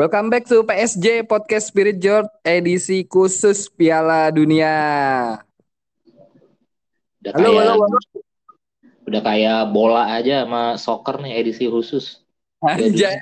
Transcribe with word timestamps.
Welcome 0.00 0.32
back 0.32 0.48
to 0.48 0.64
PSJ 0.64 1.28
Podcast 1.28 1.68
Spirit 1.68 2.00
George 2.00 2.32
edisi 2.40 3.04
khusus 3.04 3.68
Piala 3.68 4.32
Dunia. 4.32 4.72
Udah 7.20 7.32
Halo, 7.36 7.52
kayak 7.52 7.60
halo, 7.68 7.84
halo. 7.84 7.98
udah 9.04 9.20
kayak 9.20 9.60
bola 9.76 10.08
aja 10.16 10.48
sama 10.48 10.80
soccer 10.80 11.20
nih 11.20 11.44
edisi 11.44 11.68
khusus. 11.68 12.24
Anjay. 12.64 13.20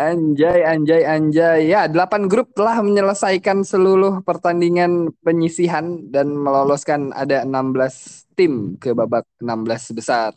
Anjay, 0.00 0.64
anjay, 0.64 1.02
anjay. 1.04 1.68
Ya, 1.68 1.84
delapan 1.84 2.32
grup 2.32 2.56
telah 2.56 2.80
menyelesaikan 2.80 3.60
seluruh 3.60 4.24
pertandingan 4.24 5.12
penyisihan 5.20 6.00
dan 6.08 6.32
meloloskan 6.32 7.12
ada 7.12 7.44
16 7.44 8.24
tim 8.32 8.80
ke 8.80 8.96
babak 8.96 9.28
16 9.44 10.00
besar. 10.00 10.32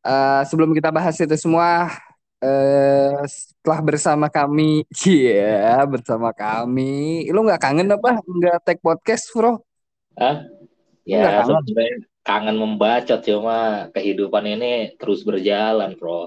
Eh, 0.00 0.42
sebelum 0.48 0.72
kita 0.72 0.88
bahas 0.88 1.12
itu 1.20 1.36
semua, 1.36 1.92
eh 2.44 3.10
setelah 3.36 3.80
bersama 3.88 4.26
kami, 4.36 4.62
iya 5.08 5.44
bersama 5.92 6.28
kami. 6.40 6.82
Lu 7.34 7.38
nggak 7.46 7.60
kangen 7.64 7.88
apa? 7.96 8.08
Nggak 8.36 8.56
tag 8.64 8.78
podcast, 8.86 9.24
bro? 9.34 9.50
Hah? 10.20 10.36
Nggak 11.16 11.32
Ya 11.32 11.38
kangen. 11.38 11.64
kangen 12.28 12.56
membacot 12.62 13.20
cuma 13.28 13.56
kehidupan 13.94 14.44
ini 14.54 14.72
terus 15.00 15.20
berjalan, 15.28 15.90
Bro. 16.00 16.20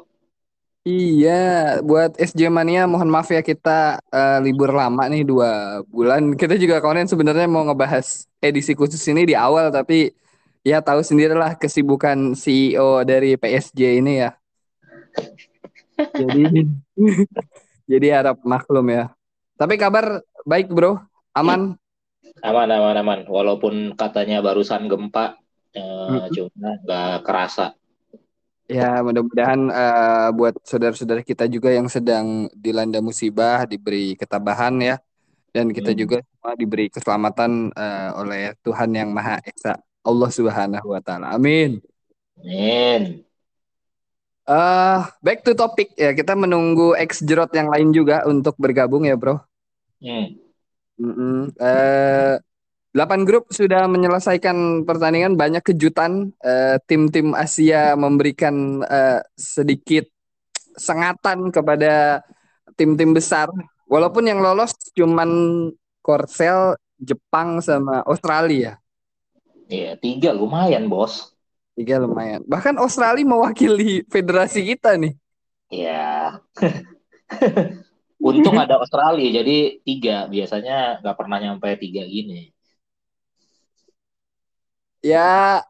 Iya, 0.87 1.31
buat 1.87 2.09
SJ 2.15 2.47
Mania 2.47 2.81
mohon 2.91 3.09
maaf 3.13 3.27
ya 3.35 3.41
kita 3.43 3.99
eh, 4.15 4.37
libur 4.45 4.69
lama 4.79 5.01
nih 5.11 5.21
dua 5.29 5.47
bulan. 5.93 6.21
Kita 6.39 6.55
juga 6.63 6.79
kemarin 6.79 7.07
sebenarnya 7.11 7.43
mau 7.53 7.63
ngebahas 7.67 8.07
edisi 8.39 8.71
khusus 8.79 9.03
ini 9.11 9.21
di 9.29 9.35
awal, 9.35 9.67
tapi 9.75 10.15
ya 10.69 10.79
tahu 10.87 10.99
sendirilah 11.09 11.51
kesibukan 11.61 12.17
CEO 12.43 13.03
dari 13.09 13.35
PSG 13.41 13.99
ini 13.99 14.11
ya. 14.23 14.29
Jadi 15.97 16.65
jadi 17.91 18.07
harap 18.21 18.37
maklum 18.45 18.87
ya. 18.89 19.03
Tapi 19.57 19.73
kabar 19.79 20.21
baik 20.45 20.69
bro, 20.69 21.01
aman. 21.33 21.73
Aman, 22.45 22.69
aman, 22.69 22.95
aman. 23.01 23.19
Walaupun 23.25 23.97
katanya 23.97 24.45
barusan 24.45 24.85
gempa, 24.85 25.41
eh, 25.73 26.25
cuma 26.35 26.77
nggak 26.85 27.25
kerasa. 27.25 27.73
Ya 28.67 28.99
mudah-mudahan 28.99 29.61
eh, 29.71 30.29
buat 30.35 30.59
saudara-saudara 30.61 31.23
kita 31.23 31.47
juga 31.47 31.71
yang 31.71 31.87
sedang 31.87 32.51
dilanda 32.53 32.99
musibah 33.01 33.63
diberi 33.65 34.13
ketabahan 34.19 34.75
ya. 34.83 34.95
Dan 35.55 35.73
kita 35.73 35.95
Hmm. 35.95 35.99
juga 36.05 36.17
semua 36.21 36.53
diberi 36.53 36.85
keselamatan 36.93 37.73
eh, 37.73 38.09
oleh 38.13 38.41
Tuhan 38.61 38.93
yang 38.93 39.09
Maha 39.09 39.41
Esa, 39.41 39.79
Allah 40.05 40.29
Subhanahu 40.29 40.87
wa 40.93 41.01
taala. 41.01 41.33
Amin. 41.33 41.81
Amin. 42.37 43.26
Eh, 44.47 44.99
back 45.19 45.43
to 45.43 45.51
topic 45.51 45.91
ya, 45.99 46.15
kita 46.15 46.31
menunggu 46.31 46.95
ex 46.95 47.19
Jerot 47.19 47.51
yang 47.51 47.67
lain 47.67 47.91
juga 47.91 48.23
untuk 48.23 48.55
bergabung 48.55 49.03
ya, 49.03 49.19
Bro. 49.19 49.43
Hmm. 49.99 50.39
Mm-mm. 50.97 51.51
Eh, 51.59 52.39
8 52.95 53.27
grup 53.27 53.51
sudah 53.51 53.85
menyelesaikan 53.91 54.87
pertandingan, 54.87 55.35
banyak 55.35 55.61
kejutan. 55.61 56.31
Eh, 56.39 56.79
tim-tim 56.87 57.35
Asia 57.35 57.93
memberikan 57.99 58.81
eh, 58.87 59.19
sedikit 59.35 60.07
sengatan 60.79 61.51
kepada 61.51 62.23
tim-tim 62.79 63.11
besar. 63.11 63.51
Walaupun 63.91 64.31
yang 64.31 64.39
lolos 64.39 64.73
cuman 64.95 65.29
Korsel, 65.99 66.79
Jepang 66.95 67.59
sama 67.59 67.99
Australia. 68.07 68.79
Iya, 69.67 69.99
tiga 69.99 70.31
lumayan, 70.31 70.87
Bos. 70.87 71.36
Tiga 71.77 72.01
lumayan. 72.01 72.41
Bahkan 72.49 72.81
Australia 72.81 73.21
mewakili 73.21 74.01
federasi 74.09 74.65
kita 74.65 74.97
nih. 74.97 75.13
Ya. 75.69 76.41
Untung 78.17 78.57
ada 78.57 78.81
Australia, 78.81 79.29
jadi 79.45 79.77
tiga. 79.85 80.25
Biasanya 80.25 81.05
nggak 81.05 81.17
pernah 81.21 81.37
nyampe 81.37 81.69
tiga 81.77 82.01
gini. 82.01 82.49
Ya, 85.05 85.61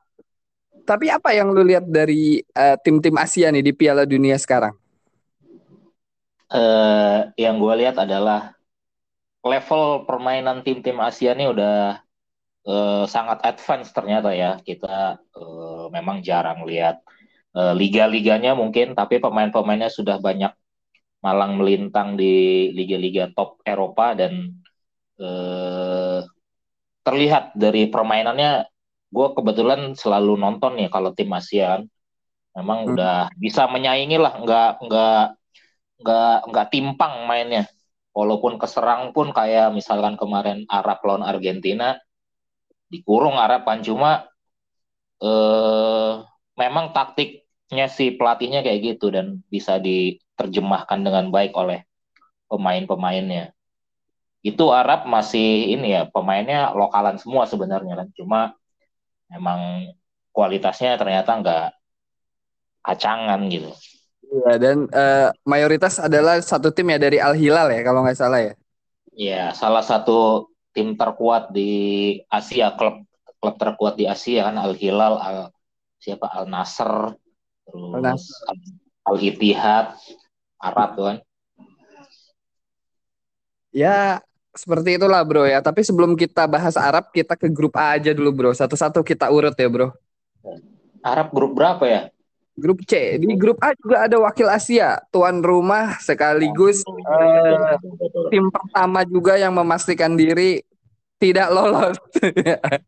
tapi 0.88 1.12
apa 1.12 1.36
yang 1.36 1.52
lu 1.52 1.62
lihat 1.68 1.84
dari 1.84 2.40
eh, 2.40 2.78
tim-tim 2.80 3.20
Asia 3.20 3.52
nih 3.52 3.60
di 3.68 3.74
Piala 3.76 4.08
Dunia 4.08 4.40
sekarang? 4.40 4.72
eh 6.48 7.18
yang 7.44 7.56
gue 7.60 7.74
lihat 7.84 7.96
adalah 8.00 8.56
level 9.52 10.08
permainan 10.08 10.58
tim-tim 10.66 10.98
Asia 11.08 11.32
nih 11.38 11.48
udah 11.54 11.74
eh, 12.70 13.04
sangat 13.14 13.38
advance 13.50 13.90
ternyata 13.98 14.30
ya. 14.42 14.60
Kita 14.68 15.18
eh, 15.40 15.86
memang 15.96 16.18
jarang 16.28 16.60
lihat 16.70 16.96
eh, 17.58 17.74
liga-liganya 17.80 18.52
mungkin, 18.62 18.88
tapi 19.00 19.16
pemain-pemainnya 19.24 19.90
sudah 19.92 20.18
banyak 20.28 20.52
malang 21.26 21.58
melintang 21.60 22.16
di 22.22 22.34
liga-liga 22.78 23.24
top 23.36 23.62
Eropa 23.68 24.14
dan 24.20 24.34
eh, 25.22 26.20
terlihat 27.06 27.56
dari 27.58 27.88
permainannya. 27.90 28.68
Gue 29.12 29.28
kebetulan 29.38 29.96
selalu 29.96 30.36
nonton 30.36 30.76
nih 30.80 30.90
kalau 30.92 31.12
tim 31.16 31.32
Asia 31.32 31.80
kan. 31.80 31.82
Memang 32.58 32.80
Hmm. 32.86 32.96
udah 32.96 33.30
bisa 33.38 33.70
menyaingi 33.70 34.18
lah, 34.20 34.34
nggak 34.44 34.70
nggak 34.86 35.22
nggak 36.02 36.34
nggak 36.50 36.68
timpang 36.74 37.14
mainnya. 37.30 37.64
Walaupun 38.18 38.58
keserang 38.62 39.14
pun 39.16 39.30
kayak 39.36 39.74
misalkan 39.78 40.16
kemarin 40.18 40.66
Arab 40.70 41.00
lawan 41.06 41.26
Argentina 41.26 41.98
dikurung 42.88 43.36
Arab 43.36 43.68
kan 43.68 43.84
cuma 43.84 44.28
eh, 45.22 46.14
memang 46.58 46.96
taktiknya 46.96 47.88
si 47.92 48.16
pelatihnya 48.16 48.64
kayak 48.64 48.96
gitu 48.96 49.12
dan 49.12 49.44
bisa 49.52 49.78
diterjemahkan 49.78 51.00
dengan 51.04 51.30
baik 51.30 51.54
oleh 51.54 51.84
pemain-pemainnya. 52.48 53.52
Itu 54.42 54.72
Arab 54.72 55.06
masih 55.10 55.76
ini 55.76 55.98
ya 55.98 56.08
pemainnya 56.08 56.72
lokalan 56.72 57.20
semua 57.20 57.44
sebenarnya 57.44 58.00
kan 58.00 58.08
cuma 58.16 58.40
memang 59.28 59.92
kualitasnya 60.32 60.96
ternyata 60.96 61.32
nggak 61.44 61.68
kacangan 62.86 63.42
gitu. 63.52 63.72
Iya, 64.28 64.54
dan 64.60 64.78
eh, 64.92 65.30
mayoritas 65.48 66.00
adalah 66.00 66.40
satu 66.40 66.72
tim 66.72 66.88
ya 66.92 67.00
dari 67.00 67.20
Al 67.20 67.36
Hilal 67.36 67.72
ya 67.72 67.82
kalau 67.84 68.04
nggak 68.04 68.20
salah 68.20 68.40
ya. 68.44 68.54
Ya, 69.18 69.44
salah 69.56 69.82
satu 69.82 70.52
tim 70.78 70.94
terkuat 70.94 71.50
di 71.50 71.74
Asia, 72.30 72.78
klub 72.78 73.02
klub 73.42 73.58
terkuat 73.58 73.98
di 73.98 74.06
Asia 74.06 74.46
kan 74.46 74.62
Al 74.62 74.78
Hilal, 74.78 75.18
Al 75.18 75.50
siapa 75.98 76.30
Al 76.30 76.46
Nasr, 76.46 77.18
terus 77.66 77.82
Al-Nassr. 77.98 78.46
Al 79.08 79.18
Ittihad, 79.18 79.98
Arab 80.62 80.90
tuh 80.94 81.06
kan. 81.10 81.18
Ya, 83.74 84.22
seperti 84.52 85.00
itulah 85.00 85.22
bro 85.24 85.48
ya. 85.48 85.64
Tapi 85.64 85.82
sebelum 85.82 86.14
kita 86.14 86.46
bahas 86.46 86.76
Arab, 86.76 87.10
kita 87.10 87.40
ke 87.40 87.48
grup 87.48 87.74
A 87.80 87.96
aja 87.96 88.12
dulu 88.12 88.30
bro. 88.34 88.52
Satu-satu 88.52 89.02
kita 89.02 89.32
urut 89.32 89.56
ya 89.56 89.70
bro. 89.70 89.90
Arab 91.02 91.32
grup 91.32 91.56
berapa 91.56 91.84
ya? 91.88 92.02
Grup 92.58 92.82
C. 92.90 93.22
Di 93.22 93.38
grup 93.38 93.62
A 93.62 93.78
juga 93.78 94.10
ada 94.10 94.18
wakil 94.18 94.50
Asia. 94.50 94.98
Tuan 95.14 95.46
rumah 95.46 95.96
sekaligus 96.02 96.82
eh, 96.84 97.78
tim 98.34 98.50
pertama 98.50 99.06
juga 99.06 99.38
yang 99.38 99.54
memastikan 99.54 100.18
diri 100.18 100.66
tidak 101.22 101.48
lolos. 101.54 101.98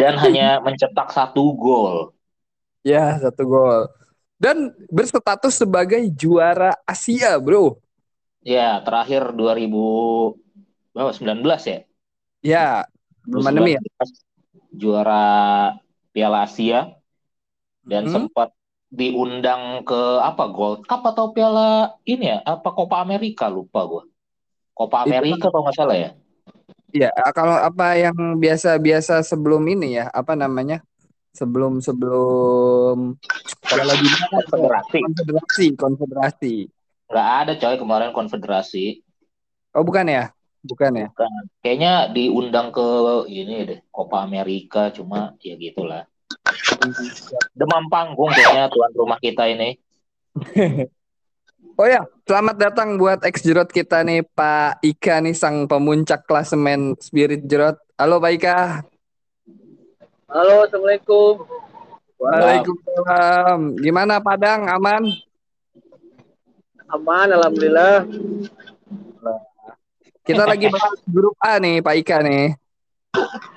Dan 0.00 0.14
hanya 0.22 0.58
mencetak 0.64 1.10
satu 1.14 1.54
gol. 1.58 1.96
Ya, 2.84 3.20
satu 3.20 3.42
gol. 3.44 3.80
Dan 4.40 4.72
berstatus 4.88 5.60
sebagai 5.60 6.00
juara 6.16 6.72
Asia, 6.88 7.36
bro. 7.36 7.76
Ya, 8.52 8.80
terakhir 8.86 9.22
2019 9.38 11.60
ya. 11.72 11.78
Ya, 12.42 12.66
belum 13.28 13.42
pandemi 13.46 13.70
ya. 13.76 13.80
2019 13.80 14.80
juara 14.80 15.22
Piala 16.14 16.38
Asia 16.46 16.78
dan 17.90 18.02
Hmm. 18.04 18.12
sempat 18.14 18.48
diundang 18.90 19.62
ke 19.86 20.00
apa 20.28 20.44
Gold 20.50 20.80
Cup 20.88 21.02
atau 21.10 21.30
Piala 21.34 21.94
ini 22.06 22.24
ya 22.34 22.38
apa 22.42 22.68
Copa 22.74 22.96
America 23.04 23.46
lupa 23.46 23.80
gua 23.86 24.02
Copa 24.78 24.96
America 25.06 25.46
kalau 25.52 25.62
nggak 25.66 25.76
salah 25.78 25.96
ya 26.04 26.10
Ya, 26.90 27.10
kalau 27.30 27.54
apa 27.54 27.94
yang 27.94 28.16
biasa-biasa 28.38 29.22
sebelum 29.22 29.62
ini 29.70 29.98
ya, 30.02 30.10
apa 30.10 30.34
namanya? 30.34 30.82
Sebelum 31.30 31.78
sebelum 31.78 33.14
Dunia 33.70 34.18
kan 34.26 34.42
Konfederasi 34.50 34.98
konfederasi, 34.98 35.66
konfederasi. 35.78 36.54
nggak 37.06 37.28
ada 37.46 37.52
coy 37.54 37.74
kemarin 37.78 38.10
Konfederasi 38.10 38.98
Oh, 39.78 39.86
bukan 39.86 40.10
ya? 40.10 40.34
Bukan 40.66 40.90
ya? 40.98 41.06
Bukan. 41.14 41.32
kayaknya 41.62 42.10
diundang 42.10 42.74
ke 42.74 42.82
ini 43.30 43.62
deh 43.62 43.80
Copa 43.94 44.26
America 44.26 44.90
cuma 44.90 45.38
ya 45.38 45.54
gitulah 45.54 46.02
demam 47.58 47.86
panggung 47.86 48.34
kayaknya 48.34 48.66
tuan 48.66 48.90
rumah 48.98 49.18
kita 49.22 49.46
ini 49.46 49.78
Oh 51.80 51.88
ya, 51.88 52.04
selamat 52.28 52.56
datang 52.60 53.00
buat 53.00 53.24
ex 53.24 53.40
Jerot 53.40 53.72
kita 53.72 54.04
nih 54.04 54.20
Pak 54.36 54.84
Ika 54.84 55.24
nih 55.24 55.32
sang 55.32 55.64
pemuncak 55.64 56.28
klasemen 56.28 56.92
Spirit 57.00 57.48
Jerot. 57.48 57.80
Halo 57.96 58.20
Pak 58.20 58.32
Ika. 58.36 58.58
Halo, 60.28 60.68
Assalamualaikum. 60.68 61.48
Waalaikumsalam. 62.20 63.80
Gimana 63.80 64.20
Padang? 64.20 64.68
Aman? 64.68 65.08
Aman, 66.92 67.28
alhamdulillah. 67.32 68.04
Kita 70.20 70.44
lagi 70.44 70.68
bahas 70.68 71.00
grup 71.08 71.34
A 71.40 71.56
nih, 71.56 71.80
Pak 71.80 71.94
Ika 71.96 72.16
nih. 72.20 72.54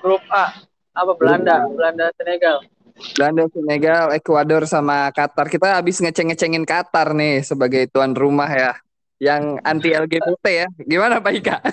Grup 0.00 0.24
A. 0.32 0.50
Apa 0.96 1.12
Belanda? 1.14 1.68
Belanda 1.68 2.08
Senegal. 2.16 2.64
Belanda, 2.94 3.50
Senegal, 3.50 4.14
Ekuador 4.14 4.70
sama 4.70 5.10
Qatar. 5.10 5.50
Kita 5.50 5.78
habis 5.78 5.98
ngeceng-ngecengin 5.98 6.62
Qatar 6.62 7.10
nih 7.14 7.42
sebagai 7.42 7.90
tuan 7.90 8.14
rumah 8.14 8.46
ya. 8.46 8.78
Yang 9.18 9.58
anti 9.66 9.90
LGBT 9.90 10.44
ya. 10.46 10.68
Gimana 10.78 11.18
Pak 11.18 11.32
Ika? 11.34 11.58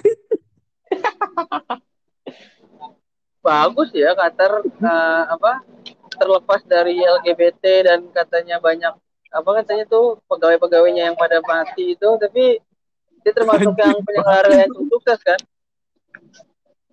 Bagus 3.41 3.89
ya 3.97 4.13
Qatar 4.13 4.61
uh, 4.61 5.23
apa 5.33 5.65
terlepas 6.21 6.61
dari 6.69 7.01
LGBT 7.01 7.89
dan 7.89 7.99
katanya 8.13 8.61
banyak 8.61 8.93
apa 9.31 9.49
katanya 9.63 9.89
tuh 9.89 10.21
pegawai-pegawainya 10.29 11.09
yang 11.09 11.17
pada 11.17 11.41
mati 11.41 11.97
itu 11.97 12.09
tapi 12.21 12.61
dia 13.25 13.33
termasuk 13.33 13.73
yang 13.73 13.97
penyelenggara 14.05 14.61
yang 14.61 14.71
sukses 14.91 15.17
kan 15.25 15.39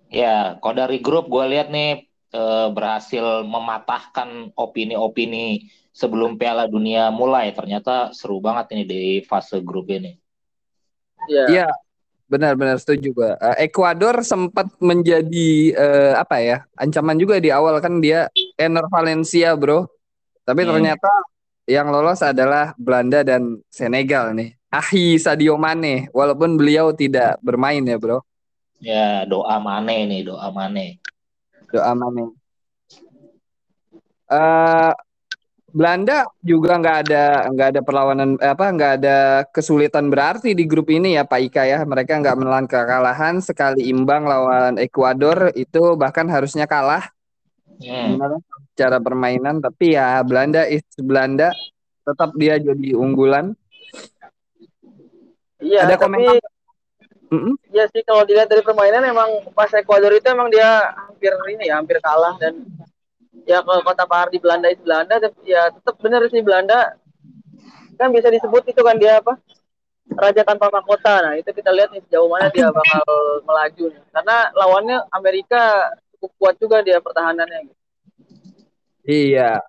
ya 0.09 0.57
kalau 0.57 0.73
dari 0.73 0.97
grup 1.03 1.29
gue 1.29 1.45
lihat 1.53 1.69
nih 1.69 2.08
eh, 2.33 2.67
berhasil 2.73 3.43
mematahkan 3.45 4.53
opini-opini 4.55 5.69
sebelum 5.93 6.39
Piala 6.39 6.65
Dunia 6.69 7.11
mulai 7.11 7.51
ternyata 7.51 8.13
seru 8.15 8.39
banget 8.39 8.71
ini 8.77 8.83
di 8.87 9.01
fase 9.25 9.59
grup 9.61 9.89
ini 9.91 10.15
Iya. 11.27 11.45
Ya, 11.51 11.67
benar-benar 12.31 12.79
setuju 12.79 13.11
gue. 13.11 13.31
Uh, 13.41 13.57
Ekuador 13.59 14.23
sempat 14.23 14.69
menjadi 14.79 15.75
uh, 15.75 16.13
apa 16.21 16.39
ya 16.39 16.57
ancaman 16.79 17.17
juga 17.19 17.41
di 17.41 17.51
awal 17.51 17.81
kan 17.83 17.99
dia 17.99 18.31
Ener 18.55 18.85
Valencia 18.87 19.57
bro. 19.57 19.89
Tapi 20.47 20.63
hmm. 20.63 20.69
ternyata 20.69 21.11
yang 21.67 21.91
lolos 21.91 22.23
adalah 22.23 22.71
Belanda 22.79 23.25
dan 23.25 23.59
Senegal 23.67 24.31
nih. 24.37 24.55
Ahi 24.69 25.17
Sadio 25.17 25.57
Mane, 25.57 26.13
walaupun 26.13 26.53
beliau 26.53 26.93
tidak 26.93 27.41
bermain 27.41 27.81
ya 27.81 27.97
bro. 27.97 28.21
Ya 28.79 29.25
doa 29.25 29.57
Mane 29.57 30.05
nih, 30.05 30.29
doa 30.29 30.53
Mane. 30.53 31.01
Doa 31.69 31.93
Mane. 31.93 32.33
Uh, 34.29 34.93
Belanda 35.69 36.25
juga 36.41 36.81
nggak 36.81 36.97
ada 37.05 37.25
nggak 37.53 37.67
ada 37.77 37.81
perlawanan 37.85 38.29
eh, 38.41 38.49
apa 38.49 38.73
nggak 38.73 38.93
ada 39.01 39.17
kesulitan 39.53 40.09
berarti 40.09 40.57
di 40.57 40.65
grup 40.65 40.89
ini 40.89 41.13
ya 41.13 41.23
Pak 41.25 41.41
Ika 41.49 41.63
ya. 41.65 41.79
Mereka 41.85 42.21
nggak 42.21 42.37
menelan 42.37 42.65
kekalahan 42.65 43.37
sekali 43.41 43.85
imbang 43.89 44.25
lawan 44.25 44.81
Ekuador 44.81 45.53
itu 45.53 45.93
bahkan 45.93 46.25
harusnya 46.29 46.65
kalah. 46.65 47.05
Hmm. 47.79 48.19
cara 48.75 48.99
permainan? 48.99 49.63
Tapi 49.63 49.95
ya 49.95 50.19
Belanda 50.25 50.67
is 50.67 50.83
Belanda. 50.99 51.53
Tetap 52.03 52.33
dia 52.35 52.57
jadi 52.57 52.97
unggulan. 52.97 53.53
Iya 55.59 55.85
ada 55.85 55.95
tapi 55.99 56.03
komentar 56.07 56.39
mm 57.29 57.39
-hmm. 57.39 57.53
ya 57.73 57.85
sih 57.89 58.01
kalau 58.03 58.25
dilihat 58.25 58.49
dari 58.49 58.65
permainan 58.65 59.05
emang 59.05 59.49
pas 59.53 59.69
Ekuador 59.73 60.13
itu 60.13 60.25
emang 60.29 60.49
dia 60.49 60.93
hampir 60.93 61.31
ini 61.53 61.69
ya 61.69 61.77
hampir 61.77 62.01
kalah 62.01 62.35
dan 62.41 62.65
ya 63.49 63.65
kalau 63.65 63.81
kota 63.81 64.05
Pahar 64.05 64.29
di 64.29 64.37
Belanda 64.37 64.69
itu 64.69 64.85
Belanda 64.85 65.17
ya 65.41 65.73
tetap 65.73 65.95
benar 65.97 66.21
sih 66.29 66.41
Belanda. 66.45 66.93
Kan 67.99 68.15
bisa 68.15 68.31
disebut 68.31 68.63
itu 68.69 68.79
kan 68.79 68.95
dia 68.95 69.19
apa? 69.19 69.35
Raja 70.09 70.41
tanpa 70.45 70.71
mahkota. 70.71 71.19
Nah 71.25 71.33
itu 71.35 71.51
kita 71.51 71.73
lihat 71.73 71.91
nih 71.91 72.01
sejauh 72.07 72.29
mana 72.29 72.47
dia 72.53 72.71
bakal 72.71 73.03
melaju 73.43 73.85
nih. 73.91 74.03
karena 74.13 74.37
lawannya 74.55 74.97
Amerika 75.11 75.91
cukup 76.15 76.31
kuat 76.39 76.55
juga 76.61 76.77
dia 76.85 77.01
pertahanannya. 77.03 77.73
Iya. 79.03 79.59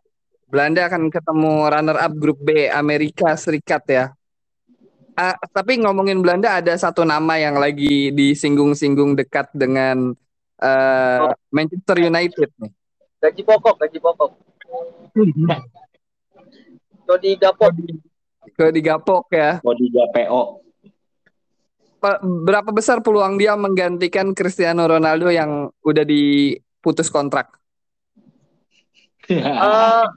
Belanda 0.50 0.90
akan 0.90 1.10
ketemu 1.14 1.52
runner 1.70 1.98
up 1.98 2.12
grup 2.18 2.38
B 2.42 2.66
Amerika 2.66 3.38
Serikat 3.38 3.86
ya 3.86 4.04
uh, 5.20 5.36
tapi 5.52 5.76
ngomongin 5.84 6.24
Belanda 6.24 6.56
ada 6.56 6.72
satu 6.72 7.04
nama 7.04 7.36
yang 7.36 7.60
lagi 7.60 8.08
disinggung-singgung 8.16 9.12
dekat 9.20 9.52
dengan 9.52 10.16
uh, 10.64 11.36
Manchester 11.52 12.00
United 12.00 12.48
nih. 12.56 12.72
Gaji 13.20 13.42
pokok 13.44 13.74
gaji 13.76 13.98
pokok. 14.00 14.30
Kodi 17.04 17.30
Gapok. 17.36 17.70
Kodi 18.54 18.80
Gapok 18.80 19.24
ya. 19.34 19.60
Kodi 19.60 19.86
Gapok. 19.92 20.64
Berapa 22.48 22.70
besar 22.72 23.04
peluang 23.04 23.36
dia 23.36 23.52
menggantikan 23.60 24.32
Cristiano 24.32 24.88
Ronaldo 24.88 25.28
yang 25.28 25.68
udah 25.84 26.04
diputus 26.06 27.12
kontrak? 27.12 27.60
Uh, 29.28 30.08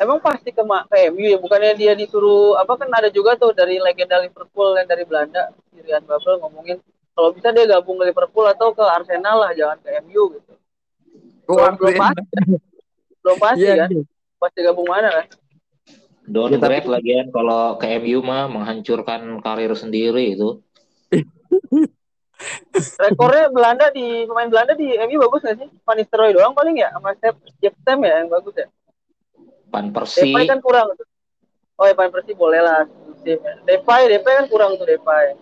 emang 0.00 0.18
pasti 0.24 0.50
ke, 0.50 0.62
ke 0.64 0.96
MU 1.12 1.26
ya 1.28 1.38
bukannya 1.38 1.76
dia 1.76 1.92
disuruh 1.92 2.56
apa 2.56 2.80
kan 2.80 2.88
ada 2.88 3.12
juga 3.12 3.36
tuh 3.36 3.52
dari 3.52 3.76
legenda 3.76 4.16
Liverpool 4.18 4.74
yang 4.80 4.88
dari 4.88 5.04
Belanda 5.04 5.52
Sirian 5.70 6.02
Babel 6.08 6.40
ngomongin 6.40 6.80
kalau 7.12 7.36
bisa 7.36 7.52
dia 7.52 7.68
gabung 7.68 8.00
ke 8.00 8.08
Liverpool 8.08 8.48
atau 8.48 8.72
ke 8.72 8.80
Arsenal 8.80 9.36
lah 9.44 9.52
jangan 9.52 9.76
ke 9.84 9.92
MU 10.08 10.40
gitu 10.40 10.56
belum, 11.50 11.74
belum 11.76 11.94
pasti. 11.98 12.22
belum 13.20 13.38
pasti 13.38 13.66
yeah, 13.66 13.76
kan. 13.84 13.90
Yeah. 13.90 14.06
Pasti 14.40 14.58
gabung 14.64 14.88
mana 14.88 15.08
kan. 15.10 15.26
Downgrade 16.30 16.86
ya, 16.86 16.92
lagi 16.94 17.10
kan 17.18 17.28
kalau 17.34 17.62
ke 17.74 17.86
MU 17.98 18.18
mah 18.22 18.46
menghancurkan 18.46 19.42
karir 19.42 19.72
sendiri 19.74 20.38
itu. 20.38 20.62
Rekornya 23.02 23.52
Belanda 23.52 23.92
di 23.92 24.24
pemain 24.24 24.48
Belanda 24.48 24.72
di 24.72 24.96
MU 24.96 25.20
bagus 25.28 25.44
gak 25.44 25.58
sih? 25.60 25.68
Van 25.84 25.96
Nistelrooy 25.98 26.32
doang 26.32 26.56
paling 26.56 26.80
ya 26.80 26.88
sama 26.94 27.12
Step 27.18 27.36
Jeff 27.60 27.74
Stem 27.82 28.00
ya 28.06 28.24
yang 28.24 28.30
bagus 28.32 28.54
ya. 28.56 28.68
Van 29.70 29.86
Persie. 29.94 30.34
Depay 30.34 30.44
kan 30.50 30.58
kurang 30.58 30.92
tuh. 30.98 31.06
Oh 31.80 31.86
ya 31.86 31.94
Van 31.94 32.10
Persie 32.10 32.34
boleh 32.34 32.60
lah. 32.60 32.84
Depay, 33.64 34.02
Depay 34.10 34.34
kan 34.44 34.46
kurang 34.50 34.76
tuh 34.76 34.84
Depay. 34.84 35.38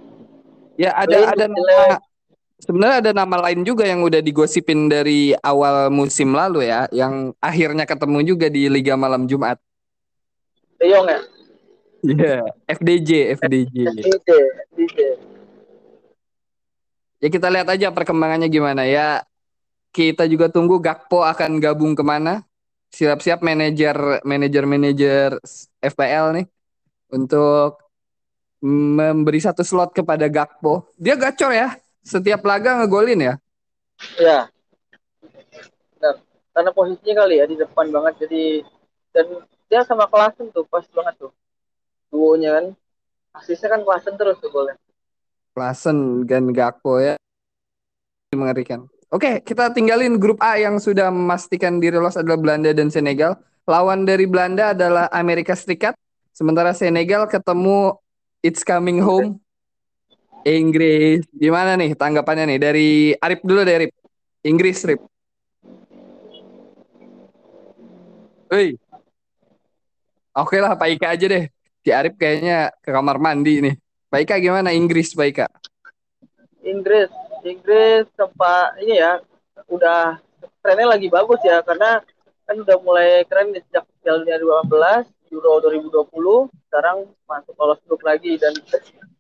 Ya 0.79 0.95
ada 0.95 1.17
Lain 1.17 1.33
ada 1.35 1.45
nama 1.51 1.99
Sebenarnya 2.59 2.97
ada 2.99 3.13
nama 3.15 3.37
lain 3.39 3.63
juga 3.63 3.87
yang 3.87 4.03
udah 4.03 4.19
digosipin 4.19 4.91
dari 4.91 5.31
awal 5.47 5.95
musim 5.95 6.35
lalu 6.35 6.67
ya, 6.67 6.91
yang 6.91 7.31
akhirnya 7.39 7.87
ketemu 7.87 8.35
juga 8.35 8.51
di 8.51 8.67
Liga 8.67 8.99
Malam 8.99 9.31
Jumat. 9.31 9.63
De 10.75 10.91
Jong 10.91 11.07
ya? 11.07 11.21
Iya, 12.03 12.19
yeah, 12.19 12.43
FDJ, 12.67 13.11
FDJ. 13.39 13.77
FDJ, 14.03 14.29
FDJ. 14.75 14.99
Ya 17.23 17.29
kita 17.31 17.47
lihat 17.47 17.71
aja 17.71 17.95
perkembangannya 17.95 18.51
gimana 18.51 18.83
ya. 18.91 19.23
Kita 19.95 20.27
juga 20.27 20.51
tunggu 20.51 20.83
Gakpo 20.83 21.23
akan 21.23 21.63
gabung 21.63 21.95
ke 21.95 22.03
mana. 22.03 22.43
Siap-siap 22.89 23.45
manajer 23.45 24.25
manajer 24.25 24.65
manajer 24.65 25.31
FPL 25.85 26.41
nih 26.41 26.47
untuk 27.13 27.85
memberi 28.65 29.39
satu 29.39 29.63
slot 29.63 29.95
kepada 29.95 30.27
Gakpo. 30.27 30.89
Dia 30.99 31.15
gacor 31.15 31.53
ya 31.55 31.77
setiap 32.03 32.41
laga 32.43 32.81
ngegolin 32.81 33.21
ya? 33.21 33.35
Iya. 34.19 34.49
Benar. 35.99 36.17
Karena 36.57 36.71
posisinya 36.73 37.15
kali 37.25 37.35
ya 37.39 37.45
di 37.47 37.57
depan 37.61 37.87
banget 37.93 38.27
jadi 38.27 38.65
dan 39.13 39.27
dia 39.69 39.85
sama 39.85 40.09
Klasen 40.09 40.49
tuh 40.51 40.65
pas 40.65 40.85
banget 40.89 41.15
tuh. 41.21 41.33
Duonya 42.09 42.57
kan. 42.57 42.67
Asisnya 43.37 43.69
kan 43.69 43.85
Klasen 43.85 44.17
terus 44.17 44.41
tuh 44.41 44.49
golnya. 44.49 44.81
Klasen 45.53 46.25
dan 46.25 46.51
Gakpo 46.57 46.99
ya. 46.99 47.15
Mengerikan. 48.33 48.89
Oke, 49.09 49.41
kita 49.41 49.73
tinggalin 49.73 50.21
grup 50.21 50.37
A 50.45 50.61
yang 50.61 50.77
sudah 50.77 51.09
memastikan 51.09 51.81
diri 51.81 51.97
lolos 51.97 52.21
adalah 52.21 52.37
Belanda 52.37 52.77
dan 52.77 52.93
Senegal. 52.93 53.41
Lawan 53.65 54.05
dari 54.05 54.29
Belanda 54.29 54.77
adalah 54.77 55.09
Amerika 55.09 55.57
Serikat. 55.57 55.97
Sementara 56.37 56.77
Senegal 56.77 57.25
ketemu 57.25 57.97
It's 58.45 58.61
Coming 58.61 59.01
Home 59.01 59.41
Inggris. 60.45 61.25
Gimana 61.33 61.81
nih 61.81 61.97
tanggapannya 61.97 62.53
nih 62.53 62.61
dari 62.61 62.89
Arif 63.17 63.41
dulu 63.41 63.65
dari 63.65 63.89
Arif. 63.89 63.93
Inggris. 64.45 64.85
Hei. 68.49 68.77
Oke 70.37 70.57
lah 70.61 70.77
Pak 70.77 70.89
Ika 70.95 71.17
aja 71.17 71.27
deh. 71.27 71.45
Si 71.81 71.91
Arif 71.91 72.13
kayaknya 72.21 72.77
ke 72.85 72.93
kamar 72.93 73.17
mandi 73.17 73.65
nih. 73.65 73.75
Pak 74.13 74.21
Ika 74.25 74.37
gimana 74.37 74.73
Inggris 74.73 75.17
Pak 75.17 75.27
Ika? 75.33 75.47
Inggris, 76.61 77.09
Inggris 77.45 78.07
sempat 78.15 78.79
ini 78.83 78.99
ya 78.99 79.23
udah 79.69 80.19
trennya 80.63 80.95
lagi 80.95 81.09
bagus 81.11 81.41
ya 81.43 81.63
karena 81.63 82.03
kan 82.49 82.57
udah 82.57 82.77
mulai 82.81 83.29
keren 83.29 83.53
sejak 83.53 83.85
Piala 84.01 84.25
Dunia 84.25 84.41
2018, 84.41 85.37
Euro 85.37 85.61
2020, 85.61 86.49
sekarang 86.69 87.05
masuk 87.29 87.53
lolos 87.61 87.81
grup 87.85 88.01
lagi 88.01 88.41
dan 88.41 88.57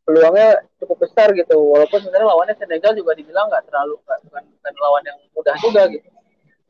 peluangnya 0.09 0.65
cukup 0.81 1.05
besar 1.05 1.37
gitu. 1.37 1.61
Walaupun 1.61 2.01
sebenarnya 2.01 2.25
lawannya 2.25 2.57
Senegal 2.57 2.97
juga 2.97 3.13
dibilang 3.13 3.53
nggak 3.53 3.69
terlalu 3.69 4.01
gak, 4.09 4.25
bukan, 4.25 4.43
bukan 4.49 4.73
lawan 4.81 5.03
yang 5.05 5.19
mudah 5.37 5.57
juga 5.61 5.83
gitu. 5.93 6.09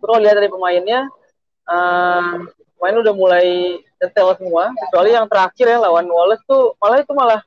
Terus 0.03 0.19
lihat 0.19 0.35
dari 0.35 0.51
pemainnya 0.51 1.01
uh, 1.71 2.43
pemain 2.75 2.97
udah 3.07 3.15
mulai 3.15 3.79
detail 4.03 4.35
semua 4.35 4.75
kecuali 4.75 5.15
yang 5.15 5.27
terakhir 5.31 5.67
ya 5.67 5.79
lawan 5.79 6.07
Wallace 6.11 6.43
tuh 6.47 6.75
malah 6.83 6.99
itu 7.03 7.13
malah 7.15 7.41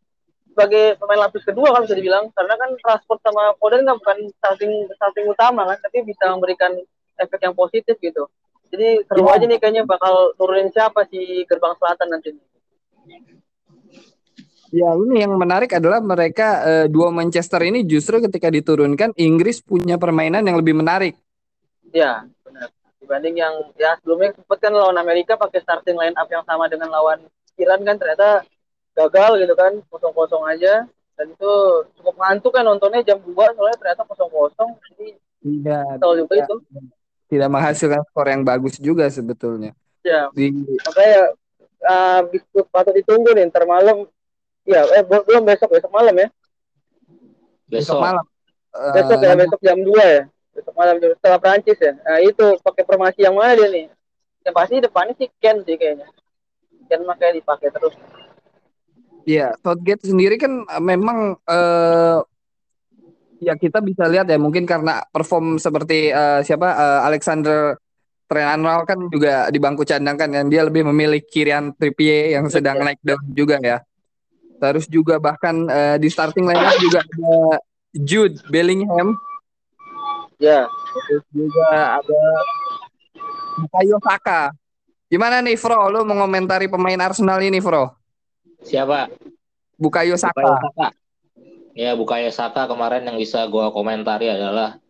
sebagai 0.52 1.00
pemain 1.00 1.24
lapis 1.28 1.48
kedua 1.48 1.72
kan 1.72 1.88
bisa 1.88 1.96
dibilang 1.96 2.28
karena 2.36 2.54
kan 2.60 2.70
transport 2.84 3.20
sama 3.24 3.56
Foden 3.58 3.88
kan 3.88 3.96
bukan 3.96 4.18
starting 4.36 4.74
starting 5.00 5.26
utama 5.32 5.64
kan 5.64 5.80
tapi 5.80 6.04
bisa 6.04 6.28
memberikan 6.36 6.76
efek 7.16 7.40
yang 7.40 7.56
positif 7.56 7.96
gitu 8.04 8.28
jadi 8.72 9.04
seru 9.08 9.28
ya. 9.28 9.40
aja 9.40 9.46
nih 9.48 9.60
kayaknya 9.60 9.84
bakal 9.88 10.36
turunin 10.36 10.72
siapa 10.72 11.08
si 11.08 11.48
gerbang 11.48 11.76
selatan 11.80 12.08
nanti 12.12 12.30
Ya, 14.72 14.88
ini 14.96 15.20
yang 15.20 15.36
menarik 15.36 15.76
adalah 15.76 16.00
mereka 16.00 16.64
uh, 16.64 16.86
dua 16.88 17.12
Manchester 17.12 17.60
ini 17.60 17.84
justru 17.84 18.24
ketika 18.24 18.48
diturunkan 18.48 19.12
Inggris 19.20 19.60
punya 19.60 20.00
permainan 20.00 20.48
yang 20.48 20.56
lebih 20.56 20.72
menarik. 20.72 21.20
Ya, 21.92 22.24
benar. 22.40 22.72
Dibanding 23.04 23.36
yang 23.36 23.52
ya 23.76 24.00
sebelumnya 24.00 24.32
sempat 24.32 24.64
kan 24.64 24.72
lawan 24.72 24.96
Amerika 24.96 25.36
pakai 25.36 25.60
starting 25.60 26.00
line 26.00 26.16
up 26.16 26.32
yang 26.32 26.48
sama 26.48 26.72
dengan 26.72 26.88
lawan 26.88 27.20
Iran 27.60 27.84
kan 27.84 28.00
ternyata 28.00 28.48
gagal 28.96 29.32
gitu 29.42 29.54
kan, 29.56 29.72
kosong-kosong 29.88 30.44
aja. 30.48 30.86
Dan 31.16 31.38
itu 31.38 31.54
cukup 32.00 32.16
ngantuk 32.18 32.52
kan 32.56 32.66
nontonnya 32.66 33.06
jam 33.06 33.22
2 33.22 33.30
soalnya 33.30 33.78
ternyata 33.78 34.04
kosong-kosong. 34.10 34.70
Jadi 34.90 35.08
tidak 35.42 35.86
tahu 35.98 36.14
juga 36.18 36.34
tidak, 36.34 36.48
itu. 36.50 36.56
Tidak 37.32 37.48
menghasilkan 37.50 38.02
skor 38.10 38.28
yang 38.30 38.44
bagus 38.46 38.76
juga 38.78 39.06
sebetulnya. 39.10 39.72
Ya 40.02 40.34
Di... 40.34 40.50
makanya 40.82 41.22
uh, 41.86 42.22
patut 42.74 42.94
ditunggu 42.98 43.38
nih 43.38 43.50
ntar 43.50 43.70
malam. 43.70 44.10
Ya 44.66 44.86
eh 44.98 45.06
belum 45.06 45.46
besok 45.46 45.74
besok 45.74 45.90
malam 45.90 46.14
ya? 46.18 46.28
Besok, 47.70 47.98
malam. 47.98 48.26
Uh, 48.74 48.94
besok 48.94 49.18
ya 49.22 49.34
besok 49.38 49.60
jam 49.62 49.78
2 49.78 49.90
ya? 49.98 50.24
Besok 50.54 50.74
malam 50.74 50.96
setelah 51.02 51.40
Prancis 51.42 51.80
ya? 51.80 51.94
Nah 52.02 52.18
itu 52.22 52.46
pakai 52.62 52.84
formasi 52.86 53.26
yang 53.26 53.38
mana 53.38 53.58
dia 53.58 53.70
nih? 53.70 53.86
Yang 54.42 54.56
pasti 54.58 54.76
depannya 54.82 55.14
sih 55.18 55.30
Ken 55.42 55.62
sih 55.66 55.78
kayaknya. 55.78 56.10
Ken 56.90 57.02
makanya 57.06 57.42
dipakai 57.42 57.70
terus 57.74 57.94
Iya, 59.26 59.54
Southgate 59.62 60.06
sendiri 60.06 60.36
kan 60.42 60.66
eh, 60.66 60.84
memang 60.84 61.38
uh, 61.46 62.20
ya 63.42 63.54
kita 63.58 63.82
bisa 63.82 64.06
lihat 64.10 64.30
ya 64.30 64.38
mungkin 64.38 64.66
karena 64.66 65.02
perform 65.10 65.58
seperti 65.62 66.14
uh, 66.14 66.42
siapa 66.46 66.68
uh, 66.74 67.02
Alexander 67.10 67.78
Trenanral 68.26 68.88
kan 68.88 69.12
juga 69.12 69.52
di 69.52 69.60
bangku 69.60 69.84
cadangan 69.84 70.16
kan 70.16 70.48
dia 70.48 70.64
lebih 70.64 70.88
memilih 70.88 71.20
Kirian 71.20 71.76
Trippier 71.76 72.40
yang 72.40 72.48
sedang 72.48 72.80
naik 72.80 73.04
daun 73.04 73.28
juga 73.36 73.60
ya. 73.60 73.84
Terus 74.62 74.86
juga 74.88 75.20
bahkan 75.20 75.68
uh, 75.68 75.98
di 76.00 76.08
starting 76.08 76.48
lineup 76.48 76.78
juga 76.80 77.04
ada 77.04 77.60
Jude 77.92 78.40
Bellingham. 78.48 79.20
Ya. 80.40 80.64
Terus 81.10 81.26
juga 81.36 82.00
ada 82.00 82.24
Bukayo 83.60 83.98
Saka. 84.00 84.42
Gimana 85.12 85.44
nih 85.44 85.60
Fro, 85.60 85.92
lu 85.92 86.08
mengomentari 86.08 86.72
pemain 86.72 87.04
Arsenal 87.04 87.44
ini 87.44 87.60
Fro? 87.60 88.01
Siapa? 88.62 89.10
Bukayo 89.78 90.16
Saka. 90.18 90.38
Bukayo 90.38 90.58
Saka. 90.62 90.88
Ya, 91.74 91.92
Bukayo 91.98 92.30
Saka 92.30 92.68
kemarin 92.70 93.08
yang 93.08 93.18
bisa 93.18 93.48
gua 93.50 93.74
komentari 93.74 94.30
adalah 94.30 94.82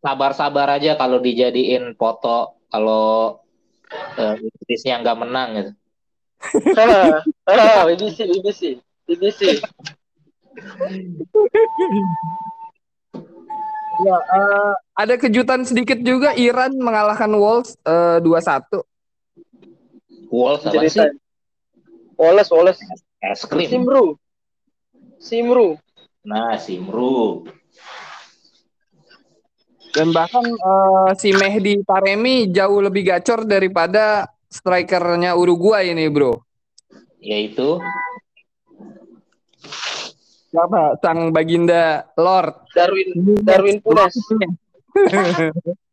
sabar-sabar 0.00 0.80
aja 0.80 0.96
kalau 0.96 1.20
dijadiin 1.20 1.92
foto 2.00 2.56
kalau 2.72 3.38
uh, 4.16 4.34
nggak 4.72 5.18
menang 5.20 5.48
gitu 5.52 5.72
ah, 6.80 7.20
ah, 7.46 7.84
BBC, 7.86 8.26
BBC, 8.26 8.60
BBC. 9.06 9.40
ya, 14.02 14.16
uh, 14.16 14.72
ada 14.98 15.14
kejutan 15.20 15.62
sedikit 15.62 16.02
juga 16.02 16.34
Iran 16.34 16.74
mengalahkan 16.80 17.30
Wolves 17.30 17.78
uh, 17.86 18.18
2-1. 18.18 18.82
Wolves 20.32 20.64
apa 20.66 20.82
sih? 20.88 21.21
Wolves, 22.22 22.50
Wolves. 22.54 22.78
Es 23.18 23.42
krim. 23.50 23.66
Simru. 23.66 24.14
Simru. 25.18 25.74
Nah, 26.22 26.54
Simru. 26.54 27.42
Dan 29.90 30.14
bahkan 30.14 30.46
uh, 30.46 31.10
si 31.18 31.34
Mehdi 31.34 31.82
Taremi 31.82 32.46
jauh 32.48 32.78
lebih 32.78 33.10
gacor 33.10 33.42
daripada 33.42 34.30
strikernya 34.46 35.34
Uruguay 35.34 35.90
ini, 35.90 36.06
Bro. 36.06 36.46
Yaitu 37.18 37.82
siapa? 40.48 40.96
Sang 41.00 41.32
Baginda 41.32 42.06
Lord 42.16 42.72
Darwin 42.72 43.08
Darwin 43.44 43.78
Punas. 43.84 44.14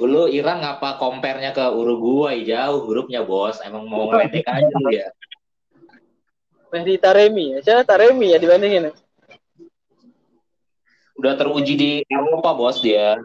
Dulu 0.00 0.32
Iran 0.32 0.64
ngapa 0.64 0.96
compare-nya 0.96 1.52
ke 1.52 1.60
Uruguay? 1.60 2.40
Jauh 2.48 2.88
grupnya 2.88 3.20
bos. 3.20 3.60
Emang 3.60 3.84
mau 3.84 4.08
ngeledek 4.08 4.48
aja 4.48 4.72
ya. 4.88 5.12
Mehdi 6.72 6.96
Taremi. 6.96 7.52
Ya 7.52 7.60
siapa 7.60 7.84
Taremi 7.84 8.32
ya 8.32 8.40
dibandingin. 8.40 8.96
Udah 11.20 11.36
teruji 11.36 11.76
di 11.76 11.90
Eropa 12.08 12.56
bos 12.56 12.80
dia. 12.80 13.20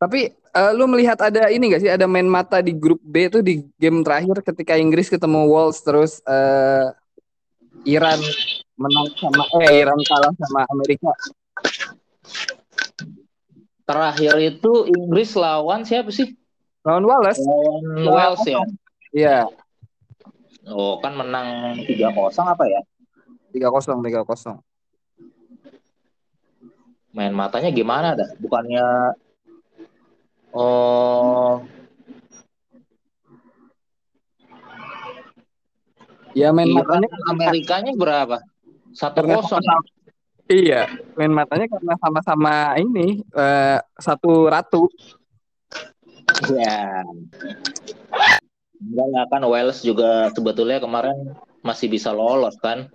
Tapi 0.00 0.32
uh, 0.56 0.72
lu 0.72 0.88
melihat 0.88 1.20
ada 1.20 1.52
ini 1.52 1.76
gak 1.76 1.84
sih? 1.84 1.92
Ada 1.92 2.08
main 2.08 2.24
mata 2.24 2.64
di 2.64 2.72
grup 2.72 3.04
B 3.04 3.28
itu 3.28 3.44
di 3.44 3.68
game 3.76 4.00
terakhir 4.00 4.40
ketika 4.40 4.80
Inggris 4.80 5.12
ketemu 5.12 5.52
Wales 5.52 5.84
terus 5.84 6.24
uh, 6.24 6.96
Iran 7.84 8.16
menang 8.80 9.12
sama 9.20 9.44
eh 9.68 9.84
Iran 9.84 10.00
kalah 10.08 10.32
sama 10.32 10.64
Amerika. 10.72 11.12
Terakhir 13.92 14.34
itu 14.40 14.72
Inggris 14.88 15.36
lawan 15.36 15.84
siapa 15.84 16.08
sih? 16.08 16.32
Lawan 16.80 17.04
Wales. 17.04 17.36
Lawan 17.44 17.84
Wales 18.08 18.42
ya. 18.48 18.60
Iya. 19.12 19.38
Oh, 20.64 20.96
kan 21.04 21.12
menang 21.12 21.76
3-0 21.84 22.16
apa 22.48 22.64
ya? 22.64 22.80
3-0, 23.52 24.00
3-0 24.00 24.64
main 27.12 27.32
matanya 27.32 27.68
gimana 27.68 28.16
dah? 28.16 28.28
Bukannya 28.40 28.84
oh 30.56 31.60
Ya 36.32 36.48
main 36.48 36.72
iya, 36.72 36.80
matanya 36.80 37.12
Amerikanya 37.28 37.92
berapa? 37.92 38.40
Satu 38.96 39.20
kosong. 39.20 39.60
Iya, 40.50 40.90
main 41.16 41.32
matanya 41.32 41.70
karena 41.70 41.94
sama-sama 42.02 42.76
ini 42.76 43.22
uh, 43.32 43.78
satu 43.96 44.50
ratu. 44.50 44.90
Ya. 46.50 47.06
Enggak 48.82 49.26
kan 49.30 49.42
Wales 49.46 49.80
juga 49.86 50.28
sebetulnya 50.34 50.82
kemarin 50.82 51.38
masih 51.62 51.86
bisa 51.86 52.10
lolos 52.10 52.58
kan? 52.58 52.90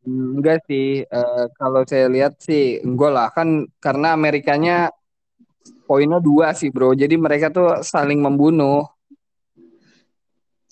Enggak 0.00 0.64
sih, 0.64 1.04
uh, 1.04 1.46
kalau 1.60 1.84
saya 1.84 2.08
lihat 2.08 2.40
sih 2.40 2.80
enggak 2.80 3.12
lah 3.12 3.28
kan 3.28 3.68
karena 3.78 4.16
Amerikanya 4.16 4.88
poinnya 5.84 6.16
dua 6.18 6.56
sih 6.56 6.72
bro, 6.72 6.96
jadi 6.96 7.20
mereka 7.20 7.52
tuh 7.52 7.84
saling 7.84 8.18
membunuh. 8.18 8.88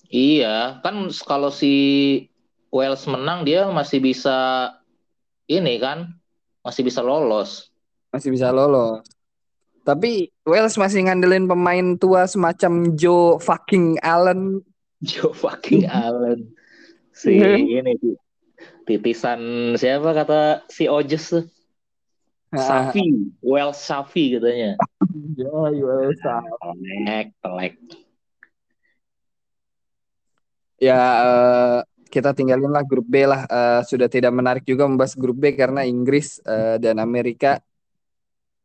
Iya, 0.08 0.80
kan 0.80 1.12
kalau 1.28 1.52
si 1.52 1.76
Wales 2.72 3.04
menang 3.04 3.44
dia 3.44 3.68
masih 3.68 4.00
bisa 4.00 4.72
ini 5.48 5.74
kan, 5.80 6.12
masih 6.62 6.84
bisa 6.84 7.00
lolos. 7.00 7.72
Masih 8.12 8.28
bisa 8.28 8.52
lolos. 8.52 9.02
Tapi 9.82 10.28
Wales 10.44 10.76
masih 10.76 11.08
ngandelin 11.08 11.48
pemain 11.48 11.96
tua 11.96 12.28
semacam 12.28 12.92
Joe 12.92 13.40
fucking 13.40 13.96
Allen. 14.04 14.60
Joe 15.08 15.32
fucking 15.32 15.88
Allen. 15.88 16.52
Si 17.16 17.34
ini 17.34 17.96
sih 17.98 18.14
titisan 18.88 19.74
siapa 19.76 20.16
kata 20.16 20.64
si 20.72 20.88
Ojes 20.88 21.24
tuh 21.28 21.44
Safi, 22.48 23.28
Well 23.44 23.76
Safi 23.76 24.32
katanya. 24.40 24.80
ya, 25.40 25.52
Well 25.52 26.16
Safi. 26.16 26.48
Telek, 27.04 27.28
telek. 27.44 27.74
Ya, 30.80 30.96
uh, 30.96 31.78
kita 32.08 32.32
tinggalin 32.32 32.72
lah 32.72 32.82
grup 32.84 33.04
B 33.04 33.28
lah. 33.28 33.44
Uh, 33.46 33.80
sudah 33.84 34.08
tidak 34.08 34.32
menarik 34.32 34.64
juga 34.64 34.88
membahas 34.88 35.14
grup 35.14 35.38
B 35.38 35.52
karena 35.54 35.84
Inggris 35.84 36.40
uh, 36.42 36.80
dan 36.80 36.98
Amerika 36.98 37.60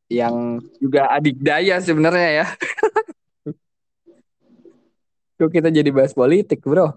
yang 0.07 0.63
juga 0.79 1.11
adik 1.11 1.39
daya 1.39 1.79
sebenarnya 1.83 2.29
ya. 2.43 2.47
Kok 5.39 5.51
kita 5.51 5.67
jadi 5.73 5.89
bahas 5.91 6.15
politik, 6.15 6.63
bro? 6.63 6.95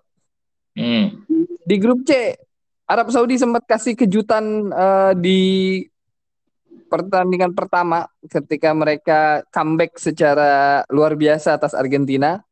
Hmm. 0.77 1.27
Di 1.67 1.77
grup 1.83 2.07
C 2.07 2.37
Arab 2.87 3.11
Saudi 3.11 3.35
sempat 3.35 3.67
kasih 3.67 3.99
kejutan 3.99 4.71
uh, 4.71 5.11
di 5.19 5.83
pertandingan 6.87 7.51
pertama 7.51 8.07
ketika 8.23 8.71
mereka 8.71 9.43
comeback 9.51 9.99
secara 9.99 10.87
luar 10.87 11.19
biasa 11.19 11.59
atas 11.59 11.75
Argentina. 11.75 12.46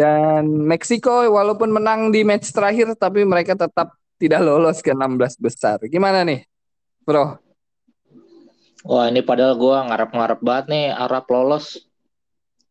Dan 0.00 0.64
Meksiko 0.64 1.28
walaupun 1.28 1.68
menang 1.68 2.08
di 2.08 2.24
match 2.24 2.56
terakhir 2.56 2.96
tapi 2.96 3.28
mereka 3.28 3.52
tetap 3.52 3.92
tidak 4.16 4.40
lolos 4.40 4.80
ke 4.80 4.96
16 4.96 5.36
besar. 5.36 5.76
Gimana 5.84 6.24
nih, 6.24 6.48
Bro? 7.04 7.36
Wah, 8.88 9.12
ini 9.12 9.20
padahal 9.20 9.60
gue 9.60 9.76
ngarep-ngarep 9.92 10.40
banget 10.40 10.66
nih 10.72 10.86
Arab 10.88 11.28
lolos. 11.28 11.84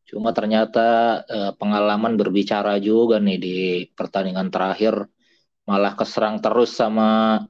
Cuma 0.09 0.33
ternyata 0.33 1.21
eh, 1.29 1.51
pengalaman 1.53 2.17
berbicara 2.17 2.81
juga 2.81 3.21
nih 3.21 3.38
di 3.38 3.57
pertandingan 3.93 4.50
terakhir 4.50 5.05
malah 5.69 5.93
keserang 5.93 6.41
terus 6.41 6.74
sama 6.74 7.45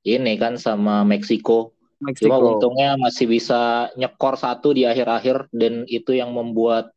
ini 0.00 0.40
kan 0.40 0.56
sama 0.56 1.04
Meksiko. 1.04 1.76
Meksiko. 2.00 2.24
Cuma 2.24 2.40
untungnya 2.40 2.96
masih 2.96 3.28
bisa 3.28 3.92
nyekor 4.00 4.40
satu 4.40 4.72
di 4.72 4.88
akhir-akhir 4.88 5.52
dan 5.52 5.84
itu 5.84 6.16
yang 6.16 6.32
membuat 6.32 6.96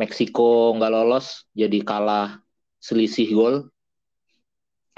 Meksiko 0.00 0.72
nggak 0.80 0.88
lolos 0.88 1.44
jadi 1.52 1.84
kalah 1.84 2.40
selisih 2.80 3.28
gol. 3.36 3.56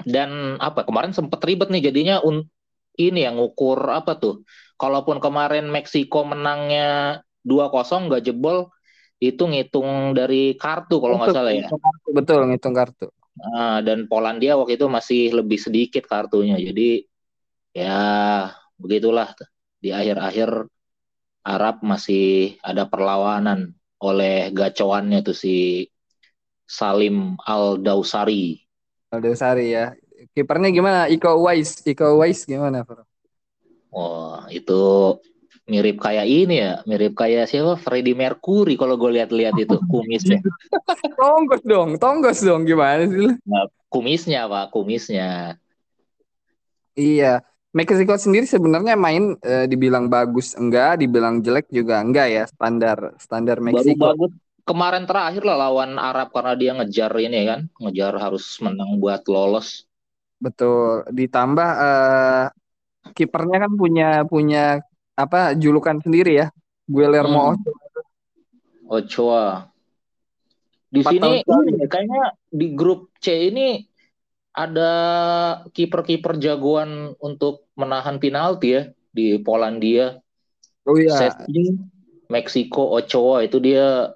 Dan 0.03 0.55
apa 0.63 0.87
kemarin 0.87 1.11
sempat 1.11 1.43
ribet 1.43 1.67
nih 1.67 1.91
jadinya 1.91 2.23
un, 2.23 2.47
ini 2.95 3.27
yang 3.27 3.35
ngukur 3.39 3.83
apa 3.91 4.15
tuh? 4.15 4.47
Kalaupun 4.79 5.19
kemarin 5.19 5.67
Meksiko 5.67 6.23
menangnya 6.23 7.19
2-0 7.43 8.07
nggak 8.07 8.23
jebol, 8.23 8.71
itu 9.19 9.43
ngitung 9.43 10.15
dari 10.15 10.55
kartu 10.55 10.99
kalau 10.99 11.19
nggak 11.19 11.35
salah 11.35 11.51
ya. 11.51 11.67
Betul, 12.11 12.47
ngitung 12.51 12.75
kartu. 12.75 13.11
Nah, 13.33 13.81
dan 13.83 14.05
Polandia 14.07 14.55
waktu 14.59 14.75
itu 14.79 14.87
masih 14.87 15.35
lebih 15.35 15.59
sedikit 15.59 16.03
kartunya. 16.07 16.59
Jadi 16.59 17.07
ya 17.73 17.99
begitulah 18.75 19.33
di 19.79 19.89
akhir-akhir 19.91 20.67
Arab 21.43 21.83
masih 21.83 22.55
ada 22.63 22.87
perlawanan 22.87 23.75
oleh 24.03 24.51
gacoannya 24.51 25.23
tuh 25.23 25.35
si 25.35 25.87
Salim 26.67 27.39
Al 27.47 27.79
Dausari. 27.79 28.59
Al 29.15 29.23
Dausari 29.23 29.71
ya. 29.71 29.95
Kipernya 30.35 30.69
gimana? 30.71 31.07
Iko 31.07 31.39
Uwais, 31.39 31.79
Iko 31.87 32.19
Uwais 32.19 32.43
gimana, 32.43 32.83
Bro? 32.83 33.03
Oh, 33.93 34.41
itu 34.49 34.81
mirip 35.69 36.01
kayak 36.01 36.25
ini 36.27 36.59
ya, 36.59 36.73
mirip 36.89 37.13
kayak 37.13 37.45
siapa? 37.47 37.77
Freddie 37.77 38.17
Mercury 38.17 38.73
kalau 38.75 38.97
gue 38.97 39.11
lihat-lihat 39.21 39.55
itu 39.55 39.75
kumisnya. 39.91 40.41
tonggos 41.13 41.61
dong, 41.61 41.95
tonggos 42.01 42.41
dong 42.41 42.65
gimana 42.65 43.05
sih? 43.05 43.37
Nah, 43.45 43.69
kumisnya 43.93 44.49
pak, 44.49 44.73
kumisnya. 44.73 45.55
Iya, 46.97 47.41
Meksiko 47.73 48.13
sendiri 48.13 48.45
sebenarnya 48.45 48.93
main 48.93 49.33
e, 49.41 49.65
dibilang 49.65 50.05
bagus 50.05 50.53
enggak, 50.53 51.01
dibilang 51.01 51.41
jelek 51.41 51.73
juga 51.73 52.05
enggak 52.05 52.27
ya 52.29 52.43
standar 52.45 53.17
standar 53.17 53.57
Meksiko. 53.57 53.97
Baru 53.97 54.29
bagus 54.29 54.33
kemarin 54.63 55.03
terakhir 55.03 55.43
lah 55.43 55.57
lawan 55.69 55.99
Arab 55.99 56.31
karena 56.31 56.53
dia 56.55 56.71
ngejar 56.75 57.11
ini 57.19 57.39
kan, 57.47 57.61
ngejar 57.79 58.13
harus 58.15 58.45
menang 58.63 58.97
buat 58.99 59.23
lolos. 59.27 59.85
Betul. 60.39 61.07
Ditambah 61.11 61.69
uh, 61.79 62.45
kipernya 63.15 63.67
kan 63.67 63.71
punya 63.75 64.09
punya 64.27 64.63
apa 65.15 65.55
julukan 65.55 65.99
sendiri 66.03 66.43
ya. 66.43 66.47
Guillermo 66.83 67.55
hmm. 67.55 68.91
Ochoa. 68.91 69.71
Di 70.93 71.01
Empat 71.01 71.11
sini 71.15 71.29
ini, 71.41 71.87
kayaknya 71.89 72.23
di 72.53 72.67
grup 72.77 73.09
C 73.17 73.49
ini 73.49 73.81
ada 74.53 74.91
kiper-kiper 75.73 76.37
jagoan 76.37 77.17
untuk 77.17 77.65
menahan 77.73 78.21
penalti 78.21 78.77
ya 78.77 78.83
di 79.09 79.41
Polandia. 79.41 80.21
Oh 80.85 80.95
iya. 80.95 81.17
Setting, 81.17 81.89
Meksiko, 82.29 82.93
Ochoa 82.93 83.41
itu 83.41 83.57
dia 83.57 84.13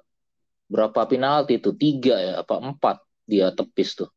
berapa 0.70 1.08
penalti 1.08 1.58
itu 1.58 1.74
tiga 1.74 2.14
ya 2.20 2.32
apa 2.44 2.60
empat 2.62 3.02
dia 3.26 3.50
tepis 3.50 3.98
tuh. 3.98 4.10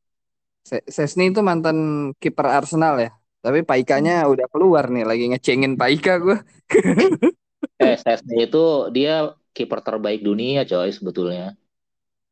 Sesni 0.61 1.33
itu 1.33 1.41
mantan 1.41 2.11
kiper 2.21 2.45
Arsenal 2.45 3.01
ya. 3.01 3.11
Tapi 3.41 3.65
Paikanya 3.65 4.21
hmm. 4.21 4.31
udah 4.37 4.47
keluar 4.53 4.85
nih 4.93 5.05
lagi 5.05 5.25
ngecengin 5.33 5.73
Paika 5.73 6.21
gue. 6.21 6.37
eh 7.81 7.97
Sesni 7.97 8.45
itu 8.45 8.93
dia 8.93 9.33
kiper 9.57 9.81
terbaik 9.81 10.21
dunia 10.21 10.61
coy 10.69 10.93
sebetulnya. 10.93 11.57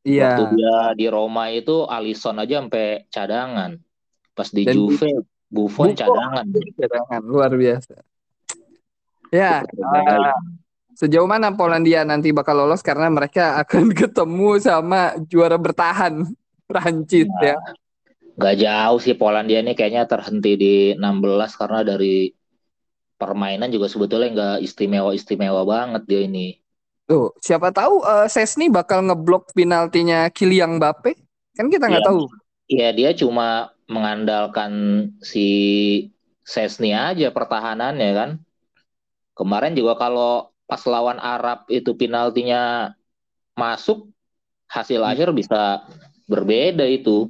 Iya. 0.10 0.34
Waktu 0.34 0.44
dia 0.58 0.78
di 0.98 1.06
Roma 1.06 1.54
itu 1.54 1.86
Alisson 1.86 2.42
aja 2.42 2.66
sampai 2.66 3.06
cadangan. 3.14 3.78
Pas 4.34 4.50
di 4.50 4.66
Dan 4.66 4.74
Juve 4.74 5.10
Buffon, 5.46 5.94
Buffon 5.94 5.94
cadangan. 5.94 6.46
Cadangan 6.50 7.22
luar 7.22 7.52
biasa. 7.54 7.94
Ya, 9.30 9.62
uh, 9.62 10.34
sejauh 10.98 11.30
mana 11.30 11.54
Polandia 11.54 12.02
nanti 12.02 12.34
bakal 12.34 12.66
lolos 12.66 12.82
karena 12.82 13.06
mereka 13.14 13.54
akan 13.62 13.94
ketemu 13.94 14.58
sama 14.58 15.14
juara 15.30 15.62
bertahan 15.62 16.26
Prancis 16.70 17.30
nah, 17.30 17.54
ya 17.54 17.58
nggak 18.40 18.56
jauh 18.56 19.00
sih 19.04 19.20
Polandia 19.20 19.60
ini 19.60 19.76
kayaknya 19.76 20.08
terhenti 20.08 20.56
di 20.56 20.74
16 20.96 21.60
karena 21.60 21.84
dari 21.84 22.32
permainan 23.20 23.68
juga 23.68 23.92
sebetulnya 23.92 24.30
nggak 24.32 24.58
istimewa-istimewa 24.64 25.68
banget 25.68 26.08
dia 26.08 26.24
ini. 26.24 26.59
Tuh, 27.10 27.34
siapa 27.42 27.74
tahu 27.74 28.06
uh, 28.06 28.30
Sesni 28.30 28.70
bakal 28.70 29.02
ngeblok 29.02 29.50
penaltinya 29.58 30.30
Kylian 30.30 30.78
Mbappe? 30.78 31.18
Kan 31.58 31.74
kita 31.74 31.90
nggak 31.90 32.06
ya, 32.06 32.08
tahu. 32.08 32.22
Iya, 32.70 32.90
dia 32.94 33.12
cuma 33.18 33.74
mengandalkan 33.90 34.72
si 35.18 35.50
Sesni 36.46 36.94
aja 36.94 37.34
pertahanannya 37.34 38.12
kan. 38.14 38.30
Kemarin 39.34 39.74
juga 39.74 39.98
kalau 39.98 40.54
pas 40.70 40.86
lawan 40.86 41.18
Arab 41.18 41.66
itu 41.74 41.98
penaltinya 41.98 42.94
masuk, 43.58 44.06
hasil 44.70 45.02
hmm. 45.02 45.10
akhir 45.10 45.28
bisa 45.34 45.82
berbeda 46.30 46.86
itu. 46.86 47.26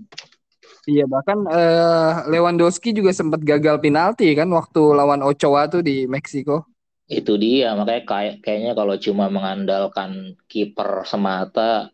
Iya 0.91 1.07
bahkan 1.07 1.47
uh, 1.47 2.27
Lewandowski 2.27 2.91
juga 2.91 3.15
sempat 3.15 3.39
gagal 3.47 3.79
penalti 3.79 4.27
kan 4.35 4.51
waktu 4.51 4.81
lawan 4.91 5.23
Ochoa 5.23 5.71
tuh 5.71 5.79
di 5.79 6.03
Meksiko. 6.03 6.67
Itu 7.09 7.41
dia 7.41 7.73
makanya 7.73 8.05
kayak 8.05 8.35
kayaknya 8.45 8.73
kalau 8.77 8.95
cuma 9.01 9.25
mengandalkan 9.33 10.37
kiper 10.45 11.09
semata 11.09 11.89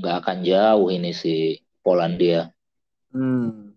nggak 0.00 0.16
akan 0.24 0.38
jauh 0.42 0.88
ini 0.88 1.12
si 1.12 1.60
Polandia. 1.84 2.48
Hmm. 3.12 3.76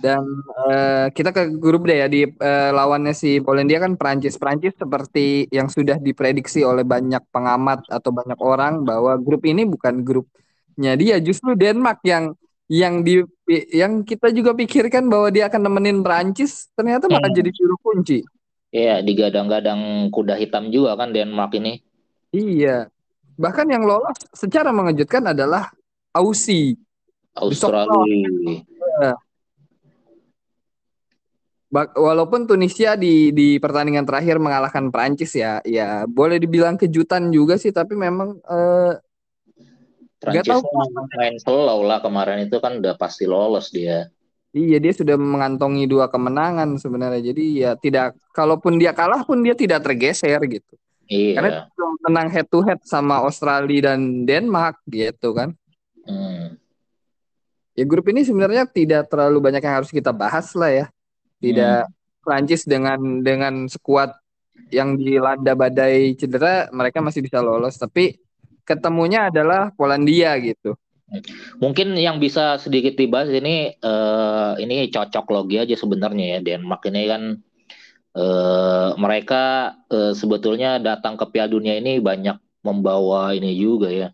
Dan 0.00 0.20
uh, 0.68 1.08
kita 1.12 1.32
ke 1.32 1.56
grup 1.56 1.88
deh 1.88 2.04
ya 2.04 2.08
di 2.08 2.28
uh, 2.28 2.70
lawannya 2.72 3.16
si 3.16 3.40
Polandia 3.40 3.80
kan 3.80 3.96
Prancis. 3.96 4.36
Prancis 4.36 4.76
seperti 4.76 5.48
yang 5.48 5.72
sudah 5.72 5.96
diprediksi 5.96 6.60
oleh 6.60 6.84
banyak 6.84 7.20
pengamat 7.32 7.88
atau 7.88 8.12
banyak 8.12 8.36
orang 8.40 8.84
bahwa 8.84 9.16
grup 9.16 9.48
ini 9.48 9.64
bukan 9.64 10.04
grupnya 10.04 10.92
dia, 11.00 11.16
justru 11.20 11.56
Denmark 11.56 12.04
yang 12.04 12.36
yang 12.70 13.02
di 13.02 13.24
yang 13.72 14.04
kita 14.04 14.30
juga 14.30 14.54
pikirkan 14.54 15.08
bahwa 15.10 15.32
dia 15.32 15.50
akan 15.50 15.68
nemenin 15.68 16.04
Prancis 16.04 16.68
ternyata 16.76 17.08
malah 17.08 17.32
hmm. 17.32 17.38
jadi 17.40 17.50
juru 17.50 17.76
kunci. 17.80 18.20
Iya, 18.70 19.02
digadang-gadang 19.02 20.10
kuda 20.14 20.38
hitam 20.38 20.70
juga 20.70 20.94
kan 20.94 21.10
Denmark 21.10 21.58
ini. 21.58 21.82
Iya. 22.30 22.86
Bahkan 23.34 23.66
yang 23.66 23.82
lolos 23.82 24.14
secara 24.30 24.70
mengejutkan 24.70 25.26
adalah 25.34 25.74
Aussie. 26.14 26.78
Australia. 27.34 29.10
Walaupun 31.94 32.50
Tunisia 32.50 32.98
di 32.98 33.30
di 33.30 33.62
pertandingan 33.62 34.02
terakhir 34.02 34.42
mengalahkan 34.42 34.90
Prancis 34.90 35.30
ya, 35.38 35.62
ya 35.62 36.02
boleh 36.06 36.42
dibilang 36.42 36.74
kejutan 36.74 37.30
juga 37.30 37.54
sih, 37.58 37.70
tapi 37.70 37.94
memang 37.94 38.42
eh, 38.42 38.92
Prancis 40.18 40.60
main 41.16 41.38
slow 41.38 41.80
lah 41.86 42.02
kemarin 42.02 42.44
itu 42.44 42.58
kan 42.58 42.82
udah 42.82 42.98
pasti 42.98 43.24
lolos 43.24 43.70
dia. 43.70 44.10
Iya 44.50 44.82
dia 44.82 44.90
sudah 44.90 45.14
mengantongi 45.14 45.86
dua 45.86 46.10
kemenangan 46.10 46.74
sebenarnya. 46.74 47.22
Jadi 47.22 47.44
ya 47.62 47.78
tidak 47.78 48.18
kalaupun 48.34 48.82
dia 48.82 48.90
kalah 48.90 49.22
pun 49.22 49.38
dia 49.46 49.54
tidak 49.54 49.86
tergeser 49.86 50.42
gitu. 50.50 50.74
Iya. 51.06 51.34
Karena 51.38 51.50
menang 52.02 52.28
head 52.34 52.46
to 52.50 52.58
head 52.66 52.82
sama 52.82 53.22
Australia 53.22 53.94
dan 53.94 54.26
Denmark 54.26 54.82
gitu 54.90 55.34
kan. 55.34 55.54
Hmm. 56.02 56.58
Ya 57.78 57.84
grup 57.86 58.10
ini 58.10 58.26
sebenarnya 58.26 58.66
tidak 58.66 59.06
terlalu 59.06 59.38
banyak 59.38 59.62
yang 59.62 59.82
harus 59.82 59.90
kita 59.94 60.10
bahas 60.10 60.50
lah 60.58 60.70
ya. 60.70 60.86
Tidak 61.38 61.86
hmm. 61.86 61.94
Prancis 62.26 62.66
dengan 62.66 63.22
dengan 63.22 63.70
sekuat 63.70 64.18
yang 64.74 64.98
dilanda 64.98 65.54
badai 65.54 66.14
cedera 66.18 66.70
mereka 66.70 67.02
masih 67.02 67.24
bisa 67.24 67.42
lolos 67.42 67.74
tapi 67.74 68.18
ketemunya 68.66 69.30
adalah 69.30 69.70
Polandia 69.74 70.34
gitu. 70.42 70.74
Mungkin 71.58 71.98
yang 71.98 72.22
bisa 72.22 72.56
sedikit 72.62 72.94
dibahas 72.94 73.34
ini 73.34 73.74
uh, 73.82 74.54
ini 74.62 74.86
cocok 74.86 75.26
logi 75.34 75.58
aja 75.58 75.74
sebenarnya 75.74 76.38
ya 76.38 76.40
Denmark 76.40 76.86
ini 76.86 77.02
kan 77.10 77.22
uh, 78.14 78.94
mereka 78.94 79.74
uh, 79.90 80.14
sebetulnya 80.14 80.78
datang 80.78 81.18
ke 81.18 81.26
Piala 81.34 81.50
Dunia 81.50 81.74
ini 81.82 81.98
banyak 81.98 82.38
membawa 82.62 83.34
ini 83.34 83.58
juga 83.58 83.90
ya. 83.90 84.08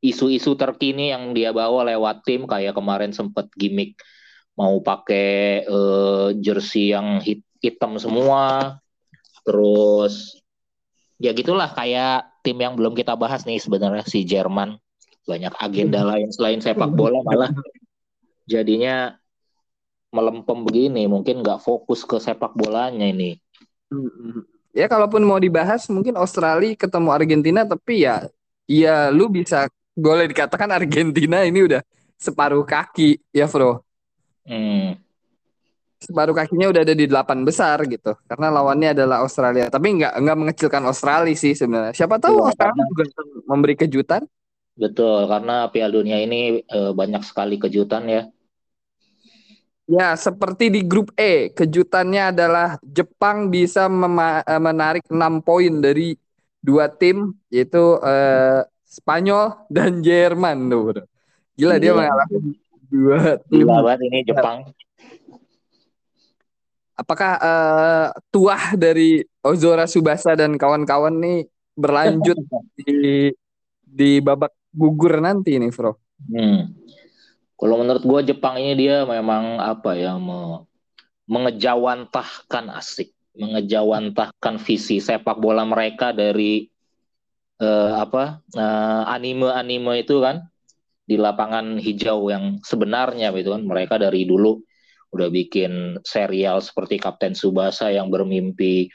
Isu-isu 0.00 0.56
terkini 0.56 1.12
yang 1.12 1.36
dia 1.36 1.52
bawa 1.52 1.84
lewat 1.84 2.24
tim 2.24 2.48
kayak 2.48 2.72
kemarin 2.72 3.12
sempat 3.12 3.52
gimmick 3.52 4.00
mau 4.56 4.80
pakai 4.80 5.68
uh, 5.68 6.32
jersey 6.40 6.96
yang 6.96 7.20
hit, 7.20 7.44
hitam 7.60 8.00
semua. 8.00 8.76
Terus 9.44 10.40
ya 11.20 11.36
gitulah 11.36 11.68
kayak 11.68 12.40
tim 12.40 12.56
yang 12.56 12.80
belum 12.80 12.96
kita 12.96 13.12
bahas 13.12 13.44
nih 13.44 13.60
sebenarnya 13.60 14.08
si 14.08 14.24
Jerman 14.24 14.80
banyak 15.28 15.54
agenda 15.60 16.00
hmm. 16.02 16.08
lain 16.08 16.28
selain 16.32 16.60
sepak 16.60 16.90
bola 16.90 17.20
malah 17.22 17.52
jadinya 18.48 19.14
melempem 20.10 20.58
begini. 20.66 21.06
Mungkin 21.06 21.42
nggak 21.42 21.62
fokus 21.62 22.02
ke 22.02 22.18
sepak 22.18 22.52
bolanya 22.54 23.06
ini. 23.06 23.38
Hmm. 23.90 24.46
ya 24.70 24.86
kalaupun 24.86 25.26
mau 25.26 25.42
dibahas 25.42 25.90
mungkin 25.90 26.14
Australia 26.14 26.78
ketemu 26.78 27.10
Argentina 27.10 27.66
tapi 27.66 28.06
ya 28.06 28.30
ya 28.70 29.10
lu 29.10 29.26
bisa 29.26 29.66
boleh 29.98 30.30
dikatakan 30.30 30.70
Argentina 30.70 31.42
ini 31.42 31.66
udah 31.66 31.82
separuh 32.14 32.62
kaki 32.62 33.18
ya 33.34 33.50
bro. 33.50 33.82
Hmm. 34.46 34.94
Separuh 36.00 36.32
kakinya 36.32 36.72
udah 36.72 36.80
ada 36.80 36.94
di 36.96 37.04
delapan 37.04 37.44
besar 37.44 37.82
gitu. 37.84 38.16
Karena 38.24 38.48
lawannya 38.48 38.96
adalah 38.96 39.20
Australia. 39.20 39.68
Tapi 39.68 40.00
nggak 40.00 40.16
nggak 40.16 40.38
mengecilkan 40.38 40.82
Australia 40.88 41.36
sih 41.36 41.52
sebenarnya. 41.52 41.92
Siapa 41.92 42.16
tahu 42.16 42.40
ya, 42.40 42.44
Australia 42.48 42.84
juga 42.88 43.04
memberi 43.44 43.74
kejutan 43.76 44.24
Betul, 44.78 45.26
karena 45.26 45.66
Piala 45.68 45.92
Dunia 45.92 46.18
ini 46.22 46.62
uh, 46.70 46.92
banyak 46.94 47.22
sekali 47.26 47.58
kejutan 47.60 48.06
ya. 48.06 48.22
Ya, 49.90 50.14
seperti 50.14 50.70
di 50.70 50.86
grup 50.86 51.10
E, 51.18 51.50
kejutannya 51.50 52.30
adalah 52.30 52.78
Jepang 52.78 53.50
bisa 53.50 53.90
eh, 53.90 54.62
menarik 54.62 55.02
6 55.10 55.42
poin 55.42 55.82
dari 55.82 56.14
dua 56.62 56.86
tim 56.86 57.34
yaitu 57.50 57.98
uh, 57.98 58.62
Spanyol 58.86 59.66
dan 59.66 59.98
Jerman 59.98 60.70
tuh. 60.70 60.82
Bro. 60.94 61.02
Gila 61.58 61.76
dia 61.82 61.92
mengalahkan 61.96 62.42
dua 62.86 63.40
tim. 63.50 63.66
Gila 63.66 63.76
banget 63.82 64.00
ini 64.06 64.18
Jepang. 64.22 64.58
Apakah 66.94 67.32
uh, 67.40 68.06
tuah 68.28 68.76
dari 68.76 69.24
Ozora 69.40 69.88
Subasa 69.88 70.36
dan 70.36 70.54
kawan-kawan 70.54 71.16
nih 71.16 71.48
berlanjut 71.74 72.36
di 72.78 73.32
di 73.80 74.10
babak 74.20 74.52
gugur 74.70 75.18
nanti 75.18 75.58
nih, 75.58 75.70
Bro? 75.74 75.98
Hmm. 76.30 76.74
Kalau 77.60 77.76
menurut 77.76 78.02
gue 78.02 78.32
Jepang 78.32 78.56
ini 78.56 78.72
dia 78.72 79.04
memang 79.04 79.60
apa 79.60 79.92
ya 79.92 80.16
me, 80.16 80.64
mengejawantahkan 81.28 82.72
asik, 82.72 83.12
mengejawantahkan 83.36 84.56
visi 84.56 84.98
sepak 84.98 85.36
bola 85.36 85.68
mereka 85.68 86.16
dari 86.16 86.72
uh, 87.60 88.00
apa 88.00 88.40
uh, 88.56 89.04
anime-anime 89.12 90.00
itu 90.00 90.24
kan 90.24 90.48
di 91.04 91.20
lapangan 91.20 91.76
hijau 91.76 92.32
yang 92.32 92.62
sebenarnya 92.64 93.34
gitu 93.36 93.52
kan 93.52 93.62
mereka 93.66 94.00
dari 94.00 94.24
dulu 94.24 94.62
udah 95.10 95.28
bikin 95.28 95.98
serial 96.06 96.62
seperti 96.62 97.02
Kapten 97.02 97.34
Subasa 97.34 97.90
yang 97.90 98.08
bermimpi 98.08 98.88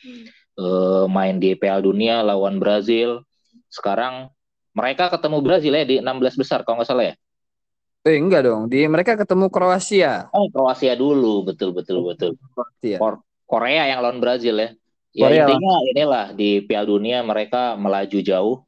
uh, 0.58 1.06
main 1.12 1.38
di 1.38 1.54
Piala 1.60 1.84
Dunia 1.84 2.24
lawan 2.24 2.58
Brazil. 2.58 3.24
Sekarang 3.68 4.32
mereka 4.76 5.08
ketemu 5.08 5.38
Brazil 5.40 5.74
ya 5.74 5.86
di 5.88 5.96
16 6.04 6.36
besar 6.42 6.68
kalau 6.68 6.84
nggak 6.84 6.90
salah 6.92 7.06
ya. 7.10 7.16
Eh 8.06 8.22
enggak 8.22 8.46
dong, 8.46 8.70
di 8.70 8.86
mereka 8.86 9.18
ketemu 9.18 9.50
Kroasia. 9.50 10.30
Oh, 10.30 10.46
Kroasia 10.52 10.94
dulu, 10.94 11.42
betul 11.42 11.74
betul 11.74 12.06
betul. 12.06 12.38
Kroasia. 12.54 13.02
Korea 13.50 13.84
yang 13.90 14.06
lawan 14.06 14.22
Brazil 14.22 14.62
ya. 14.62 14.70
Ya 15.16 15.32
Korea 15.32 15.48
intinya 15.48 15.74
lah. 15.80 15.82
inilah 15.96 16.26
di 16.36 16.50
Piala 16.68 16.86
Dunia 16.92 17.24
mereka 17.24 17.80
melaju 17.80 18.20
jauh 18.20 18.68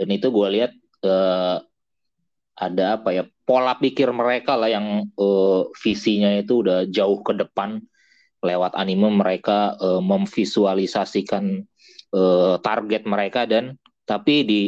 dan 0.00 0.08
itu 0.08 0.32
gue 0.32 0.48
lihat 0.56 0.72
uh, 1.04 1.60
ada 2.56 2.96
apa 2.96 3.12
ya 3.12 3.28
pola 3.44 3.76
pikir 3.76 4.08
mereka 4.08 4.56
lah 4.56 4.72
yang 4.72 5.04
uh, 5.20 5.68
visinya 5.76 6.32
itu 6.32 6.64
udah 6.64 6.88
jauh 6.88 7.20
ke 7.20 7.36
depan 7.36 7.84
lewat 8.40 8.72
anime 8.72 9.12
mereka 9.12 9.76
uh, 9.76 10.00
memvisualisasikan 10.00 11.60
uh, 12.16 12.56
target 12.64 13.04
mereka 13.04 13.44
dan 13.44 13.76
tapi 14.08 14.48
di 14.48 14.60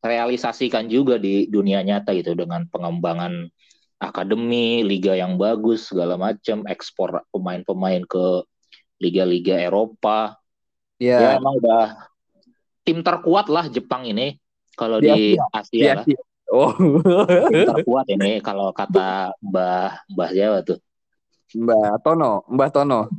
realisasikan 0.00 0.88
juga 0.88 1.20
di 1.20 1.44
dunia 1.46 1.84
nyata 1.84 2.16
gitu 2.16 2.32
dengan 2.32 2.64
pengembangan 2.72 3.52
akademi, 4.00 4.80
liga 4.80 5.12
yang 5.12 5.36
bagus 5.36 5.92
segala 5.92 6.16
macam, 6.16 6.64
ekspor 6.64 7.20
pemain-pemain 7.28 8.00
ke 8.08 8.48
liga-liga 8.96 9.60
Eropa. 9.60 10.40
Yeah. 10.96 11.20
Ya 11.20 11.28
emang 11.36 11.60
udah 11.60 12.08
tim 12.84 13.00
terkuat 13.04 13.48
lah 13.52 13.68
Jepang 13.68 14.08
ini 14.08 14.40
kalau 14.76 15.00
di, 15.00 15.08
di 15.12 15.36
Asia, 15.52 16.00
Asia 16.00 16.16
lah. 16.16 16.28
Oh. 16.50 16.74
tim 17.52 17.68
terkuat 17.76 18.08
ini 18.08 18.40
kalau 18.40 18.72
kata 18.72 19.36
Mbah 19.44 20.08
Mbah 20.16 20.30
Jawa 20.32 20.64
tuh. 20.64 20.80
Mbah 21.52 22.00
Tono, 22.00 22.48
Mbah 22.48 22.70
Tono. 22.72 23.12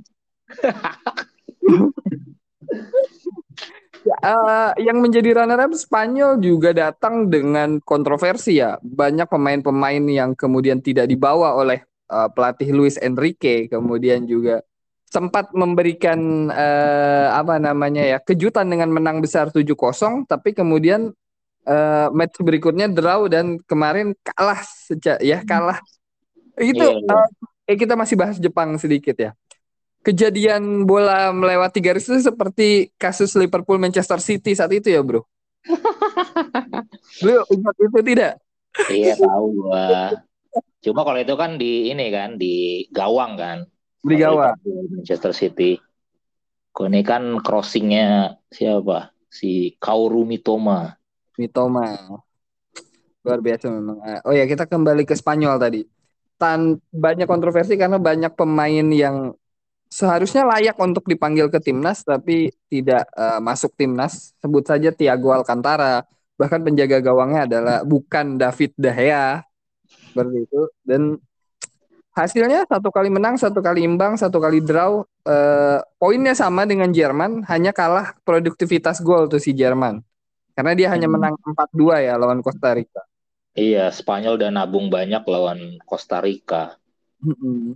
uh, 4.06 4.72
yang 4.82 4.98
menjadi 5.02 5.42
runner 5.42 5.60
up 5.62 5.74
Spanyol 5.78 6.42
juga 6.42 6.74
datang 6.74 7.30
dengan 7.30 7.78
kontroversi 7.82 8.58
ya. 8.58 8.78
Banyak 8.82 9.30
pemain-pemain 9.30 10.04
yang 10.10 10.34
kemudian 10.34 10.82
tidak 10.82 11.10
dibawa 11.10 11.54
oleh 11.58 11.86
uh, 12.10 12.30
pelatih 12.32 12.74
Luis 12.74 12.98
Enrique, 12.98 13.70
kemudian 13.70 14.26
juga 14.26 14.66
sempat 15.12 15.52
memberikan 15.52 16.48
uh, 16.48 17.36
apa 17.36 17.60
namanya 17.60 18.00
ya 18.00 18.18
kejutan 18.24 18.72
dengan 18.72 18.96
menang 18.96 19.20
besar 19.20 19.52
7-0 19.52 20.24
tapi 20.24 20.56
kemudian 20.56 21.12
uh, 21.68 22.08
match 22.16 22.40
berikutnya 22.40 22.88
draw 22.88 23.28
dan 23.28 23.60
kemarin 23.68 24.16
kalah 24.24 24.64
sejak 24.64 25.20
ya 25.20 25.44
kalah. 25.44 25.84
Itu 26.56 26.80
yeah, 26.80 26.96
yeah. 26.96 27.28
Uh, 27.68 27.76
kita 27.76 28.00
masih 28.00 28.16
bahas 28.16 28.40
Jepang 28.40 28.80
sedikit 28.80 29.16
ya 29.20 29.36
kejadian 30.02 30.86
bola 30.90 31.30
melewati 31.30 31.80
garis 31.82 32.10
itu 32.10 32.22
seperti 32.22 32.90
kasus 32.98 33.34
Liverpool 33.38 33.78
Manchester 33.78 34.18
City 34.18 34.58
saat 34.58 34.74
itu 34.74 34.90
ya, 34.90 35.02
Bro. 35.02 35.26
Lu 37.26 37.46
ingat 37.54 37.76
itu 37.78 38.00
tidak? 38.02 38.34
Iya, 38.90 39.14
tahu 39.20 39.46
gua. 39.62 40.18
Cuma 40.82 41.06
kalau 41.06 41.20
itu 41.22 41.36
kan 41.38 41.62
di 41.62 41.94
ini 41.94 42.10
kan 42.10 42.42
di 42.42 42.86
gawang 42.90 43.38
kan. 43.38 43.58
Di 44.02 44.16
gawang. 44.18 44.58
Manchester 44.66 45.32
City. 45.38 45.78
Kau 46.72 46.88
ini 46.88 47.06
kan 47.06 47.38
crossingnya 47.44 48.40
siapa? 48.50 49.14
Si 49.30 49.76
Kauru 49.78 50.26
Mitoma. 50.26 50.98
Mitoma. 51.38 52.18
Luar 53.22 53.40
biasa 53.44 53.70
memang. 53.70 54.02
Oh 54.26 54.34
ya 54.34 54.50
kita 54.50 54.66
kembali 54.66 55.06
ke 55.06 55.14
Spanyol 55.14 55.62
tadi. 55.62 55.82
Tan 56.42 56.82
banyak 56.90 57.30
kontroversi 57.30 57.78
karena 57.78 58.02
banyak 58.02 58.34
pemain 58.34 58.88
yang 58.90 59.38
seharusnya 59.92 60.48
layak 60.48 60.80
untuk 60.80 61.04
dipanggil 61.04 61.52
ke 61.52 61.60
timnas 61.60 62.08
tapi 62.08 62.50
tidak 62.72 63.04
uh, 63.14 63.44
masuk 63.44 63.76
timnas. 63.76 64.32
Sebut 64.40 64.64
saja 64.64 64.96
Thiago 64.96 65.36
Alcantara. 65.36 66.08
Bahkan 66.40 66.64
penjaga 66.64 67.04
gawangnya 67.04 67.46
adalah 67.46 67.78
bukan 67.84 68.40
David 68.40 68.72
De 68.80 68.92
Gea. 68.96 69.44
Seperti 69.86 70.38
itu. 70.48 70.62
Dan 70.82 71.20
hasilnya 72.16 72.64
satu 72.66 72.90
kali 72.90 73.12
menang, 73.12 73.36
satu 73.36 73.60
kali 73.60 73.84
imbang, 73.84 74.16
satu 74.16 74.40
kali 74.40 74.64
draw. 74.64 75.04
Uh, 75.22 75.84
poinnya 76.00 76.34
sama 76.34 76.64
dengan 76.66 76.90
Jerman, 76.90 77.46
hanya 77.46 77.76
kalah 77.76 78.16
produktivitas 78.24 79.04
gol 79.04 79.28
tuh 79.28 79.44
si 79.44 79.52
Jerman. 79.52 80.02
Karena 80.56 80.74
dia 80.74 80.88
hanya 80.96 81.12
hmm. 81.12 81.16
menang 81.20 81.36
4-2 81.44 82.08
ya 82.08 82.14
lawan 82.16 82.40
Costa 82.40 82.74
Rica. 82.74 83.04
Iya, 83.52 83.92
Spanyol 83.92 84.40
dan 84.40 84.56
nabung 84.56 84.88
banyak 84.88 85.24
lawan 85.28 85.76
Costa 85.84 86.24
Rica. 86.24 86.80
Hmm. 87.20 87.76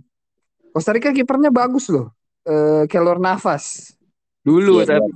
Costa 0.76 0.92
Rica 0.92 1.08
kipernya 1.08 1.48
bagus 1.48 1.88
loh. 1.88 2.12
Uh, 2.44 2.84
Kelor 2.92 3.16
Navas. 3.16 3.96
Dulu 4.44 4.84
dia, 4.84 5.00
tapi. 5.00 5.08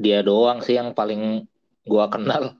Dia 0.00 0.18
doang 0.24 0.64
sih 0.64 0.80
yang 0.80 0.96
paling 0.96 1.44
gua 1.84 2.08
kenal. 2.08 2.56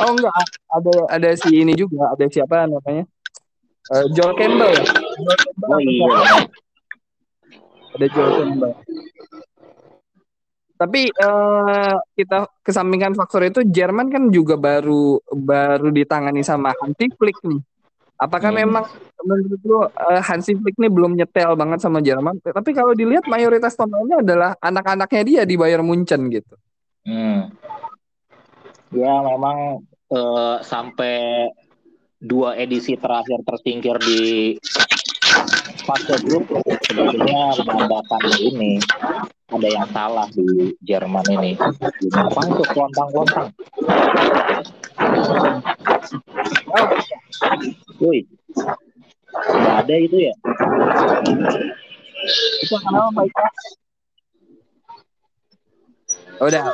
oh 0.00 0.10
enggak, 0.16 0.32
ada 0.72 0.94
ada 1.12 1.28
si 1.36 1.52
ini 1.60 1.76
juga, 1.76 2.16
ada 2.16 2.24
siapa 2.32 2.64
namanya? 2.64 3.04
Uh, 3.92 4.08
Joel 4.16 4.32
Campbell. 4.40 4.72
Joel 5.20 5.36
Campbell 5.36 5.68
oh 5.68 5.80
iya. 5.84 6.08
Ada 7.92 8.06
Joel 8.08 8.32
Campbell. 8.32 8.74
Tapi 10.80 11.00
uh, 11.12 11.96
kita 12.16 12.48
kesampingkan 12.64 13.12
faktor 13.12 13.44
itu 13.44 13.60
Jerman 13.68 14.08
kan 14.08 14.32
juga 14.32 14.56
baru 14.56 15.20
baru 15.28 15.92
ditangani 15.92 16.40
sama 16.40 16.72
Hansi 16.72 17.12
Flick 17.20 17.36
nih. 17.44 17.60
Apakah 18.22 18.54
hmm. 18.54 18.58
memang 18.62 18.84
menurut 19.26 19.62
lu 19.66 19.82
uh, 19.82 20.22
Hansi 20.22 20.54
Flick 20.54 20.78
ini 20.78 20.86
belum 20.86 21.18
nyetel 21.18 21.58
banget 21.58 21.82
sama 21.82 21.98
Jerman? 21.98 22.38
Tapi 22.38 22.70
kalau 22.70 22.94
dilihat 22.94 23.26
mayoritas 23.26 23.74
pemainnya 23.74 24.22
adalah 24.22 24.50
anak-anaknya 24.62 25.22
dia 25.26 25.42
di 25.42 25.58
Bayern 25.58 25.82
Munchen 25.82 26.30
gitu. 26.30 26.54
Hmm. 27.02 27.50
Ya 28.94 29.10
memang 29.26 29.82
uh, 30.14 30.62
sampai 30.62 31.50
dua 32.22 32.54
edisi 32.54 32.94
terakhir 32.94 33.42
tersingkir 33.42 33.98
di 33.98 34.54
fase 35.82 36.14
grup 36.22 36.46
sebetulnya 36.92 37.56
menandakan 37.64 38.22
ini 38.36 38.76
ada 39.52 39.68
yang 39.68 39.88
salah 39.92 40.28
di 40.32 40.76
Jerman 40.84 41.24
ini. 41.32 41.56
Apa 42.12 42.40
itu 42.48 42.64
lontang-lontang? 42.76 43.48
Oh, 46.72 46.88
Woi, 48.00 48.24
nggak 49.32 49.76
ada 49.84 49.94
itu 49.96 50.16
ya? 50.20 50.34
Itu 52.64 52.76
kenapa 52.80 53.08
Pak 53.16 53.24
Ika? 53.28 53.46
Oh, 56.40 56.48
udah. 56.48 56.64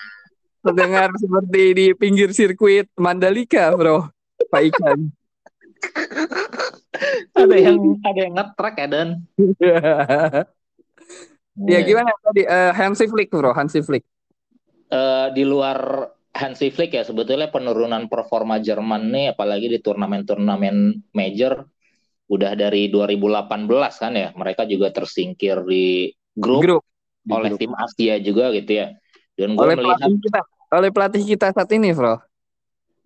Terdengar 0.60 1.08
seperti 1.16 1.62
di 1.72 1.86
pinggir 1.96 2.36
sirkuit 2.36 2.88
Mandalika, 3.00 3.72
bro. 3.72 4.08
Pak 4.50 4.62
Ikan. 4.72 4.98
ada 7.32 7.56
yang 7.56 7.80
ada 8.04 8.20
yang 8.20 8.34
ngetrek 8.36 8.74
ya 8.76 8.88
Dan. 8.88 9.08
Ya 11.60 11.84
gimana 11.84 12.08
tadi 12.24 12.48
uh, 12.48 12.72
Hansi 12.72 13.04
Flick 13.04 13.28
bro, 13.28 13.52
Hansi 13.52 13.84
Flick. 13.84 14.04
Uh, 14.88 15.28
di 15.36 15.44
luar 15.44 16.08
Hansi 16.32 16.70
Flick 16.70 16.94
ya 16.94 17.02
sebetulnya 17.04 17.50
penurunan 17.50 18.06
performa 18.06 18.62
Jerman 18.62 19.10
nih 19.10 19.26
apalagi 19.34 19.66
di 19.66 19.78
turnamen-turnamen 19.82 21.10
major 21.12 21.66
udah 22.30 22.54
dari 22.54 22.86
2018 22.86 23.66
kan 23.98 24.12
ya 24.14 24.30
mereka 24.38 24.62
juga 24.62 24.94
tersingkir 24.94 25.66
di 25.66 26.14
grup, 26.38 26.62
Grup. 26.62 26.82
Di 27.26 27.32
oleh 27.34 27.50
grup. 27.52 27.60
tim 27.60 27.72
Asia 27.74 28.16
juga 28.22 28.54
gitu 28.54 28.70
ya. 28.70 28.94
Dan 29.40 29.56
gue 29.56 29.64
oleh 29.64 29.76
melihat 29.80 29.96
pelatih 30.04 30.20
kita, 30.20 30.40
oleh 30.68 30.90
pelatih 30.92 31.22
kita 31.24 31.46
saat 31.56 31.70
ini, 31.72 31.96
Bro. 31.96 32.20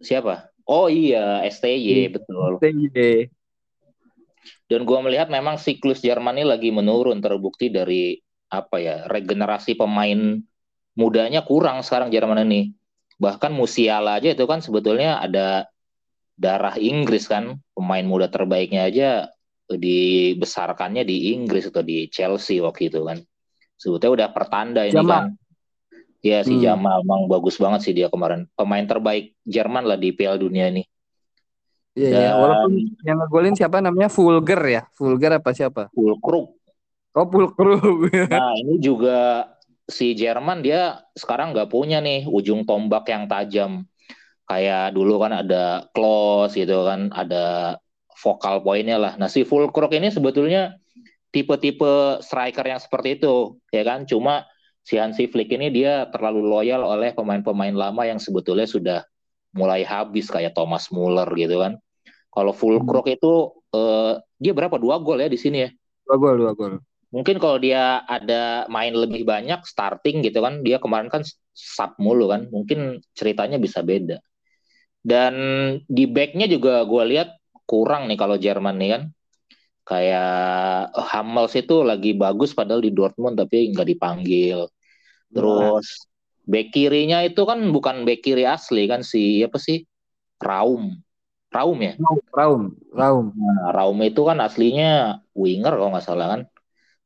siapa? 0.03 0.51
Oh 0.67 0.91
iya, 0.91 1.47
STY 1.47 2.11
Hmm. 2.11 2.13
betul. 2.19 2.51
TY. 2.59 3.31
Dan 4.67 4.83
gue 4.83 4.99
melihat 4.99 5.31
memang 5.31 5.61
siklus 5.61 6.03
Jerman 6.03 6.35
ini 6.41 6.45
lagi 6.45 6.75
menurun 6.75 7.23
terbukti 7.23 7.71
dari 7.71 8.19
apa 8.51 8.77
ya 8.83 9.07
regenerasi 9.07 9.79
pemain 9.79 10.41
mudanya 10.99 11.47
kurang 11.47 11.87
sekarang 11.87 12.11
Jerman 12.11 12.43
ini. 12.49 12.75
Bahkan 13.21 13.55
Musiala 13.55 14.19
aja 14.19 14.35
itu 14.35 14.43
kan 14.51 14.59
sebetulnya 14.59 15.23
ada 15.23 15.71
darah 16.35 16.75
Inggris 16.75 17.31
kan 17.31 17.63
pemain 17.79 18.03
muda 18.03 18.27
terbaiknya 18.27 18.91
aja 18.91 19.11
dibesarkannya 19.71 21.07
di 21.07 21.33
Inggris 21.33 21.71
atau 21.71 21.81
di 21.87 22.11
Chelsea 22.11 22.59
waktu 22.59 22.91
itu 22.91 23.05
kan. 23.07 23.23
Sebetulnya 23.79 24.27
udah 24.27 24.29
pertanda 24.35 24.83
ini 24.83 24.97
Jamal. 24.97 25.13
kan. 25.13 25.25
Iya 26.25 26.41
si 26.41 26.57
Hmm. 26.57 26.65
Jamal 26.65 27.05
emang 27.05 27.29
bagus 27.29 27.61
banget 27.61 27.85
sih 27.85 27.93
dia 27.93 28.09
kemarin. 28.09 28.49
Pemain 28.57 28.81
terbaik 28.81 29.37
Jerman 29.45 29.85
lah 29.85 30.01
di 30.01 30.09
Piala 30.17 30.41
Dunia 30.41 30.73
ini. 30.73 30.89
Iya, 31.93 32.09
iya. 32.09 32.21
Dan- 32.33 32.41
Walaupun 32.41 32.73
yang 33.05 33.19
ngegolin 33.21 33.55
siapa 33.55 33.85
namanya 33.85 34.09
Fulger 34.09 34.61
ya? 34.65 34.83
Fulger 34.97 35.37
apa 35.37 35.53
siapa? 35.53 35.93
Fulkrug 35.93 36.57
Oh, 37.15 37.29
Fulkrug. 37.31 38.11
Nah, 38.33 38.57
ini 38.59 38.81
juga 38.83 39.53
si 39.87 40.17
Jerman 40.17 40.65
dia 40.65 41.05
sekarang 41.15 41.53
nggak 41.55 41.69
punya 41.71 42.01
nih 42.01 42.25
ujung 42.27 42.65
tombak 42.65 43.07
yang 43.07 43.29
tajam. 43.29 43.85
Kayak 44.49 44.97
dulu 44.97 45.21
kan 45.23 45.45
ada 45.45 45.87
Klose 45.95 46.57
gitu 46.59 46.83
kan, 46.89 47.13
ada 47.15 47.77
vokal 48.19 48.65
poinnya 48.65 48.97
lah. 48.99 49.13
Nah, 49.21 49.29
si 49.29 49.45
Fulkrug 49.45 49.93
ini 49.93 50.09
sebetulnya 50.11 50.75
tipe-tipe 51.31 52.19
striker 52.25 52.65
yang 52.65 52.81
seperti 52.81 53.21
itu, 53.21 53.61
ya 53.71 53.87
kan? 53.87 54.03
Cuma 54.09 54.43
si 54.85 55.01
Hansi 55.01 55.27
Flick 55.33 55.49
ini 55.57 55.73
dia 55.73 56.07
terlalu 56.13 56.45
loyal 56.45 56.85
oleh 56.85 57.17
pemain-pemain 57.17 57.73
lama 57.73 58.05
yang 58.05 58.21
sebetulnya 58.21 58.69
sudah 58.69 59.01
mulai 59.57 59.83
habis 59.83 60.29
kayak 60.29 60.53
Thomas 60.53 60.93
Muller 60.93 61.27
gitu 61.35 61.59
kan. 61.65 61.81
Kalau 62.29 62.53
Fulkrug 62.53 63.09
itu 63.09 63.33
eh, 63.73 64.21
dia 64.37 64.53
berapa 64.53 64.77
dua 64.77 65.01
gol 65.01 65.25
ya 65.25 65.29
di 65.33 65.41
sini 65.41 65.59
ya? 65.65 65.71
Dua 66.05 66.17
gol, 66.21 66.37
dua 66.37 66.53
gol. 66.53 66.75
mungkin 67.15 67.39
kalau 67.39 67.63
dia 67.63 68.03
ada 68.11 68.67
main 68.67 68.91
lebih 68.91 69.23
banyak 69.23 69.63
starting 69.63 70.27
gitu 70.27 70.43
kan 70.43 70.67
dia 70.67 70.83
kemarin 70.83 71.07
kan 71.07 71.23
sub 71.55 71.95
mulu 72.03 72.27
kan 72.27 72.51
mungkin 72.51 72.99
ceritanya 73.15 73.63
bisa 73.63 73.87
beda 73.87 74.19
dan 75.07 75.35
di 75.87 76.11
backnya 76.11 76.51
juga 76.51 76.83
gue 76.83 77.03
lihat 77.15 77.39
kurang 77.71 78.11
nih 78.11 78.19
kalau 78.19 78.35
Jerman 78.35 78.77
nih 78.83 78.91
kan 78.99 79.03
kayak 79.87 80.91
Hummels 81.15 81.55
itu 81.55 81.87
lagi 81.87 82.19
bagus 82.19 82.51
padahal 82.51 82.83
di 82.83 82.91
Dortmund 82.91 83.39
tapi 83.39 83.71
nggak 83.71 83.89
dipanggil 83.95 84.67
terus 85.35 85.87
back 86.47 86.71
kirinya 86.71 87.19
itu 87.27 87.43
kan 87.43 87.59
bukan 87.75 88.07
back 88.07 88.21
kiri 88.23 88.45
asli 88.47 88.87
kan 88.87 89.03
si 89.03 89.43
apa 89.43 89.59
sih 89.59 89.83
Raum 90.41 90.95
Raum 91.51 91.79
ya 91.83 91.95
Raum, 92.35 92.75
Raum. 92.91 93.27
Nah, 93.35 93.71
Raum 93.71 93.99
itu 94.03 94.21
kan 94.27 94.39
aslinya 94.43 95.23
winger 95.39 95.71
kalau 95.79 95.95
nggak 95.95 96.07
salah 96.07 96.27
kan. 96.35 96.41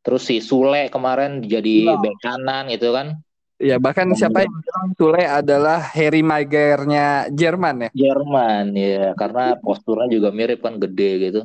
Terus 0.01 0.25
si 0.25 0.41
Sule 0.41 0.89
kemarin 0.89 1.45
jadi 1.45 1.93
Iya. 1.93 2.01
bek 2.01 2.17
kanan 2.25 2.65
gitu 2.73 2.97
kan. 2.97 3.21
Ya, 3.61 3.77
bahkan 3.77 4.09
siapa 4.17 4.47
yang 4.47 4.55
bilang 4.57 4.87
Sule 4.97 5.25
adalah 5.29 5.85
Harry 5.93 6.25
Maguire-nya 6.25 7.29
Jerman 7.29 7.77
ya? 7.85 7.91
Jerman 7.93 8.65
ya, 8.73 9.13
karena 9.19 9.59
posturnya 9.61 10.09
juga 10.09 10.33
mirip 10.33 10.65
kan 10.65 10.81
gede 10.81 11.11
gitu. 11.29 11.41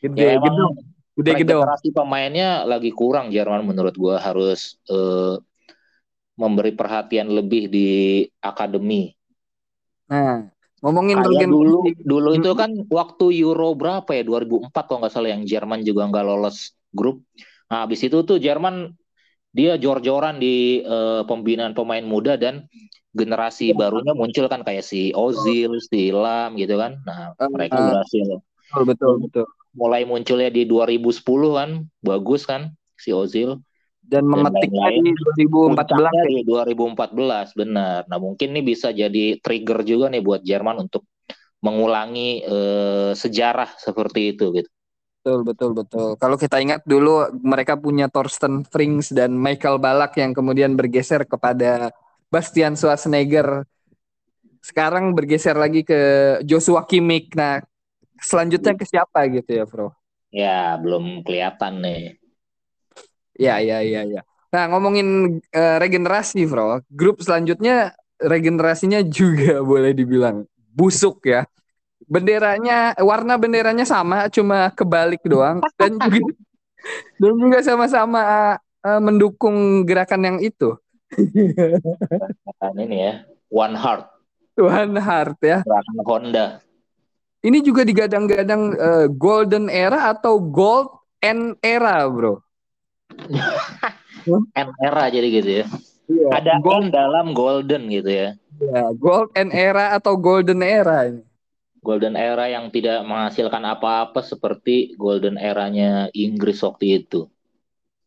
Gede, 0.00 0.24
Ya. 0.24 0.40
Gede 1.12 1.30
gedung. 1.44 1.60
regenerasi 1.60 1.88
pemainnya 1.92 2.64
lagi 2.64 2.88
kurang 2.96 3.28
Jerman 3.28 3.68
menurut 3.68 3.92
gua 3.92 4.16
harus 4.16 4.80
eh, 4.88 5.36
memberi 6.40 6.72
perhatian 6.74 7.28
lebih 7.38 7.62
di 7.74 7.88
akademi. 8.42 9.12
Nah, 10.10 10.50
ngomongin 10.82 11.18
Kayak 11.22 11.46
dulu 11.54 11.78
dulu 12.10 12.28
itu 12.38 12.50
Hmm. 12.50 12.58
kan 12.60 12.70
waktu 12.88 13.24
Euro 13.44 13.68
berapa 13.80 14.10
ya 14.18 14.22
2004 14.24 14.82
kalau 14.88 14.98
nggak 15.04 15.12
salah 15.14 15.30
yang 15.34 15.44
Jerman 15.44 15.80
juga 15.88 16.02
nggak 16.08 16.24
lolos 16.24 16.56
grup. 16.98 17.16
Nah, 17.68 17.84
habis 17.84 18.00
itu 18.06 18.18
tuh 18.28 18.36
Jerman 18.40 18.92
dia 19.52 19.76
jor-joran 19.82 20.36
di 20.44 20.80
eh, 20.84 21.22
pembinaan 21.28 21.74
pemain 21.78 22.04
muda 22.04 22.32
dan 22.40 22.64
generasi 23.12 23.76
barunya 23.76 24.12
muncul 24.16 24.46
kan 24.52 24.60
kayak 24.66 24.84
si 24.86 25.12
Ozil, 25.12 25.76
si 25.90 26.10
Lam 26.14 26.56
gitu 26.60 26.74
kan. 26.80 26.92
Nah, 27.08 27.36
Eh, 27.40 27.48
mereka 27.52 27.76
eh. 27.76 27.84
berhasil 27.84 28.26
Betul, 28.72 28.82
betul, 28.90 29.12
betul. 29.24 29.46
mulai 29.72 30.02
munculnya 30.04 30.50
di 30.52 30.62
2010 30.68 31.56
kan, 31.58 31.70
bagus 32.04 32.44
kan 32.50 32.72
si 32.96 33.10
Ozil. 33.12 33.60
Dan 34.02 34.28
lain-lain. 34.28 35.14
di 35.38 35.46
2014 35.46 35.78
Puncaknya 35.78 36.22
ya. 36.26 36.26
di 36.26 36.40
2014 36.44 37.48
benar. 37.56 38.00
Nah, 38.10 38.18
mungkin 38.18 38.52
ini 38.52 38.62
bisa 38.66 38.90
jadi 38.90 39.38
trigger 39.38 39.86
juga 39.86 40.10
nih 40.10 40.20
buat 40.20 40.42
Jerman 40.42 40.84
untuk 40.84 41.06
mengulangi 41.62 42.42
eh, 42.42 43.10
sejarah 43.14 43.78
seperti 43.78 44.34
itu 44.34 44.50
gitu. 44.52 44.70
Betul, 45.22 45.46
betul, 45.46 45.70
betul. 45.70 46.08
Kalau 46.18 46.34
kita 46.34 46.58
ingat 46.58 46.82
dulu 46.82 47.30
mereka 47.46 47.78
punya 47.78 48.10
Thorsten 48.10 48.66
Frings 48.66 49.14
dan 49.14 49.38
Michael 49.38 49.78
Ballack 49.78 50.18
yang 50.18 50.34
kemudian 50.34 50.74
bergeser 50.74 51.22
kepada 51.22 51.94
Bastian 52.26 52.74
Schwarzenegger. 52.74 53.62
Sekarang 54.58 55.14
bergeser 55.14 55.54
lagi 55.54 55.86
ke 55.86 56.00
Joshua 56.42 56.82
Kimmich. 56.90 57.30
Nah, 57.38 57.62
selanjutnya 58.18 58.74
ke 58.74 58.82
siapa 58.82 59.30
gitu 59.30 59.62
ya, 59.62 59.62
Bro? 59.62 59.94
Ya, 60.34 60.74
belum 60.82 61.22
kelihatan 61.22 61.86
nih. 61.86 62.21
Ya, 63.36 63.58
ya, 63.62 63.80
ya, 63.80 64.04
ya. 64.04 64.22
Nah, 64.52 64.68
ngomongin 64.68 65.40
eh, 65.48 65.76
regenerasi, 65.80 66.44
Bro. 66.44 66.84
Grup 66.92 67.24
selanjutnya 67.24 67.96
regenerasinya 68.20 69.00
juga 69.00 69.60
boleh 69.70 69.96
dibilang 69.96 70.44
busuk 70.72 71.24
ya. 71.24 71.48
Benderanya, 72.04 72.92
warna 73.00 73.40
benderanya 73.40 73.88
sama, 73.88 74.28
cuma 74.28 74.68
kebalik 74.76 75.24
doang. 75.24 75.64
Dan 75.80 75.96
juga, 75.96 76.34
dan 77.16 77.34
juga 77.38 77.58
sama-sama 77.62 78.22
eh, 78.84 79.00
mendukung 79.00 79.86
gerakan 79.86 80.22
yang 80.26 80.38
itu. 80.42 80.76
Ini 82.72 82.96
ya, 82.96 83.14
One 83.52 83.76
Heart, 83.78 84.04
Tuhan 84.58 84.96
Hart 84.98 85.38
ya. 85.44 85.58
gerakan 85.62 85.98
Honda. 86.04 86.46
Ini 87.42 87.58
juga 87.62 87.82
digadang-gadang 87.82 88.62
eh, 88.74 89.06
golden 89.10 89.66
era 89.70 90.10
atau 90.10 90.38
gold 90.42 90.90
and 91.22 91.54
era, 91.62 92.02
Bro. 92.10 92.42
N 94.56 94.68
era 94.78 95.04
jadi 95.10 95.28
gitu 95.28 95.50
ya. 95.62 95.66
Iya, 96.10 96.28
Ada 96.34 96.52
gold, 96.60 96.90
dalam 96.92 97.32
golden 97.32 97.88
gitu 97.88 98.10
ya. 98.10 98.28
ya, 98.60 98.82
gold 98.98 99.32
and 99.38 99.50
era 99.54 99.96
atau 99.96 100.14
golden 100.18 100.60
era 100.60 101.08
ini. 101.08 101.22
Golden 101.82 102.14
era 102.14 102.46
yang 102.46 102.70
tidak 102.70 103.02
menghasilkan 103.02 103.62
apa-apa 103.66 104.22
seperti 104.22 104.94
golden 104.94 105.34
eranya 105.34 106.06
Inggris 106.14 106.62
waktu 106.62 107.02
itu. 107.02 107.26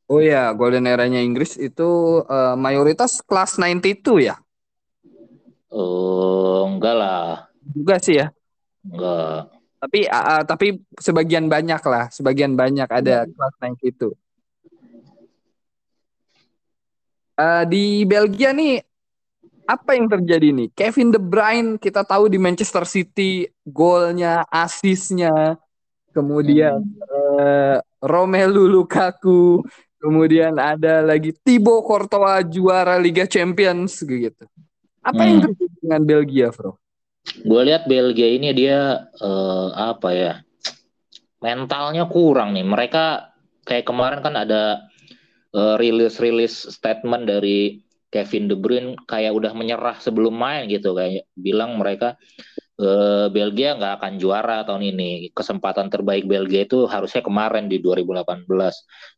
Oh 0.05 0.21
ya, 0.21 0.53
golden 0.53 0.85
eranya 0.85 1.19
Inggris 1.19 1.57
itu 1.57 2.21
eh, 2.29 2.55
mayoritas 2.55 3.19
kelas 3.25 3.57
92 3.59 4.21
ya. 4.21 4.35
Eh, 5.75 6.59
enggak 6.71 6.95
lah, 6.95 7.49
Juga 7.75 7.99
sih 7.99 8.15
ya. 8.21 8.29
enggak. 8.85 9.49
Tapi 9.81 9.99
ah, 10.07 10.41
tapi 10.47 10.67
sebagian 10.97 11.51
banyak 11.51 11.81
lah, 11.83 12.07
sebagian 12.13 12.55
banyak 12.55 12.87
ada 12.87 13.27
kelas 13.27 13.53
92. 13.59 14.15
Eh, 17.35 17.63
di 17.67 18.07
Belgia 18.07 18.55
nih 18.55 18.79
apa 19.67 19.91
yang 19.97 20.07
terjadi 20.07 20.55
nih? 20.55 20.67
Kevin 20.71 21.11
De 21.11 21.19
Bruyne 21.19 21.75
kita 21.75 22.07
tahu 22.07 22.31
di 22.31 22.39
Manchester 22.39 22.87
City 22.87 23.43
golnya, 23.67 24.47
asisnya, 24.47 25.59
kemudian 26.15 26.79
eh, 27.11 27.77
Romelu 27.99 28.71
Lukaku, 28.71 29.67
kemudian 29.99 30.55
ada 30.55 31.03
lagi 31.03 31.35
Thibaut 31.43 31.83
Courtois 31.83 32.47
juara 32.47 32.95
Liga 33.01 33.27
Champions 33.27 33.99
gitu. 33.99 34.47
Apa 35.03 35.27
yang 35.27 35.43
Hmm. 35.43 35.51
terjadi 35.51 35.75
dengan 35.83 36.01
Belgia, 36.07 36.47
Bro? 36.55 36.79
Gue 37.43 37.61
lihat 37.67 37.83
Belgia 37.89 38.31
ini 38.31 38.55
dia 38.55 39.11
eh, 39.11 39.69
apa 39.75 40.09
ya? 40.15 40.33
Mentalnya 41.43 42.07
kurang 42.07 42.55
nih. 42.55 42.63
Mereka 42.63 43.05
kayak 43.67 43.85
kemarin 43.85 44.23
kan 44.23 44.33
ada 44.39 44.87
eh, 45.55 45.75
rilis-rilis 45.79 46.67
statement 46.75 47.23
dari 47.25 47.79
Kevin 48.11 48.47
De 48.47 48.55
Bruyne 48.55 48.95
kayak 49.07 49.35
udah 49.35 49.51
menyerah 49.51 49.97
sebelum 49.99 50.35
main 50.35 50.67
gitu 50.71 50.95
kayak 50.95 51.27
bilang 51.35 51.75
mereka 51.79 52.15
eh, 52.79 53.27
Belgia 53.31 53.75
nggak 53.75 53.93
akan 54.03 54.13
juara 54.19 54.63
tahun 54.67 54.83
ini. 54.95 55.31
Kesempatan 55.31 55.87
terbaik 55.87 56.27
Belgia 56.27 56.67
itu 56.67 56.87
harusnya 56.87 57.23
kemarin 57.23 57.67
di 57.71 57.79
2018. 57.79 58.47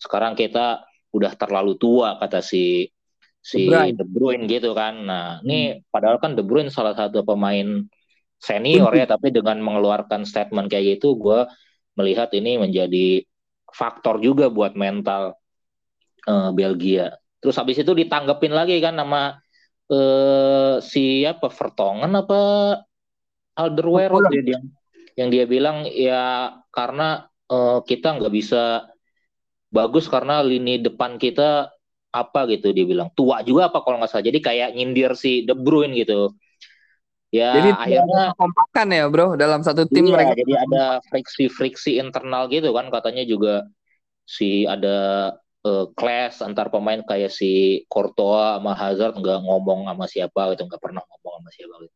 Sekarang 0.02 0.34
kita 0.38 0.86
udah 1.14 1.34
terlalu 1.38 1.78
tua 1.78 2.18
kata 2.22 2.42
si 2.42 2.90
si 3.42 3.66
De 3.66 3.72
Bruyne. 3.72 3.96
De 3.96 4.06
Bruyne 4.06 4.44
gitu 4.50 4.76
kan. 4.76 4.94
Nah, 5.08 5.28
ini 5.46 5.80
padahal 5.88 6.20
kan 6.20 6.36
De 6.36 6.44
Bruyne 6.44 6.74
salah 6.74 6.94
satu 6.98 7.24
pemain 7.24 7.86
senior 8.38 8.92
ya, 8.94 9.08
tapi 9.14 9.32
dengan 9.32 9.62
mengeluarkan 9.64 10.28
statement 10.28 10.68
kayak 10.68 11.00
gitu, 11.00 11.16
gue 11.18 11.48
melihat 11.98 12.30
ini 12.36 12.62
menjadi 12.62 13.26
faktor 13.72 14.22
juga 14.22 14.52
buat 14.52 14.78
mental 14.78 15.38
uh, 16.28 16.52
Belgia. 16.52 17.16
Terus 17.40 17.56
habis 17.56 17.80
itu 17.80 17.92
ditanggepin 17.96 18.52
lagi 18.52 18.78
kan 18.84 19.00
nama 19.00 19.40
uh, 19.90 20.78
siapa 20.84 21.48
Vertongen 21.48 22.12
apa 22.14 22.42
Alderweireld 23.58 24.30
dia, 24.30 24.44
dia. 24.44 24.60
Yang 25.18 25.30
dia 25.34 25.46
bilang 25.50 25.78
ya 25.90 26.54
karena 26.70 27.26
uh, 27.50 27.82
kita 27.82 28.22
nggak 28.22 28.34
bisa 28.34 28.86
bagus 29.74 30.06
karena 30.06 30.46
lini 30.46 30.78
depan 30.78 31.18
kita 31.18 31.74
apa 32.14 32.40
gitu 32.54 32.70
dia 32.70 32.86
bilang. 32.86 33.10
Tua 33.18 33.42
juga 33.42 33.74
apa 33.74 33.82
kalau 33.82 33.98
nggak 33.98 34.12
salah. 34.14 34.26
Jadi 34.28 34.40
kayak 34.44 34.70
nyindir 34.78 35.18
si 35.18 35.42
De 35.48 35.58
Bruyne 35.58 35.98
gitu. 35.98 36.38
Ya 37.28 37.52
jadi 37.60 37.70
akhirnya 37.76 38.24
kompakan 38.40 38.88
ya 38.88 39.04
bro 39.12 39.36
dalam 39.36 39.60
satu 39.60 39.84
tim 39.84 40.08
iya, 40.08 40.16
mereka. 40.16 40.32
jadi 40.40 40.54
ada 40.64 40.84
friksi-friksi 41.12 42.00
internal 42.00 42.48
gitu 42.48 42.72
kan. 42.72 42.88
Katanya 42.94 43.28
juga 43.28 43.68
si 44.24 44.64
ada 44.64 45.34
uh, 45.68 45.86
clash 45.92 46.40
antar 46.40 46.72
pemain 46.72 47.04
kayak 47.04 47.28
si 47.28 47.84
Courtois 47.92 48.56
sama 48.58 48.72
Hazard 48.72 49.20
nggak 49.20 49.44
ngomong 49.44 49.92
sama 49.92 50.08
siapa 50.08 50.56
gitu 50.56 50.64
nggak 50.72 50.80
pernah 50.80 51.04
ngomong 51.04 51.44
sama 51.44 51.50
siapa 51.52 51.76
gitu. 51.84 51.96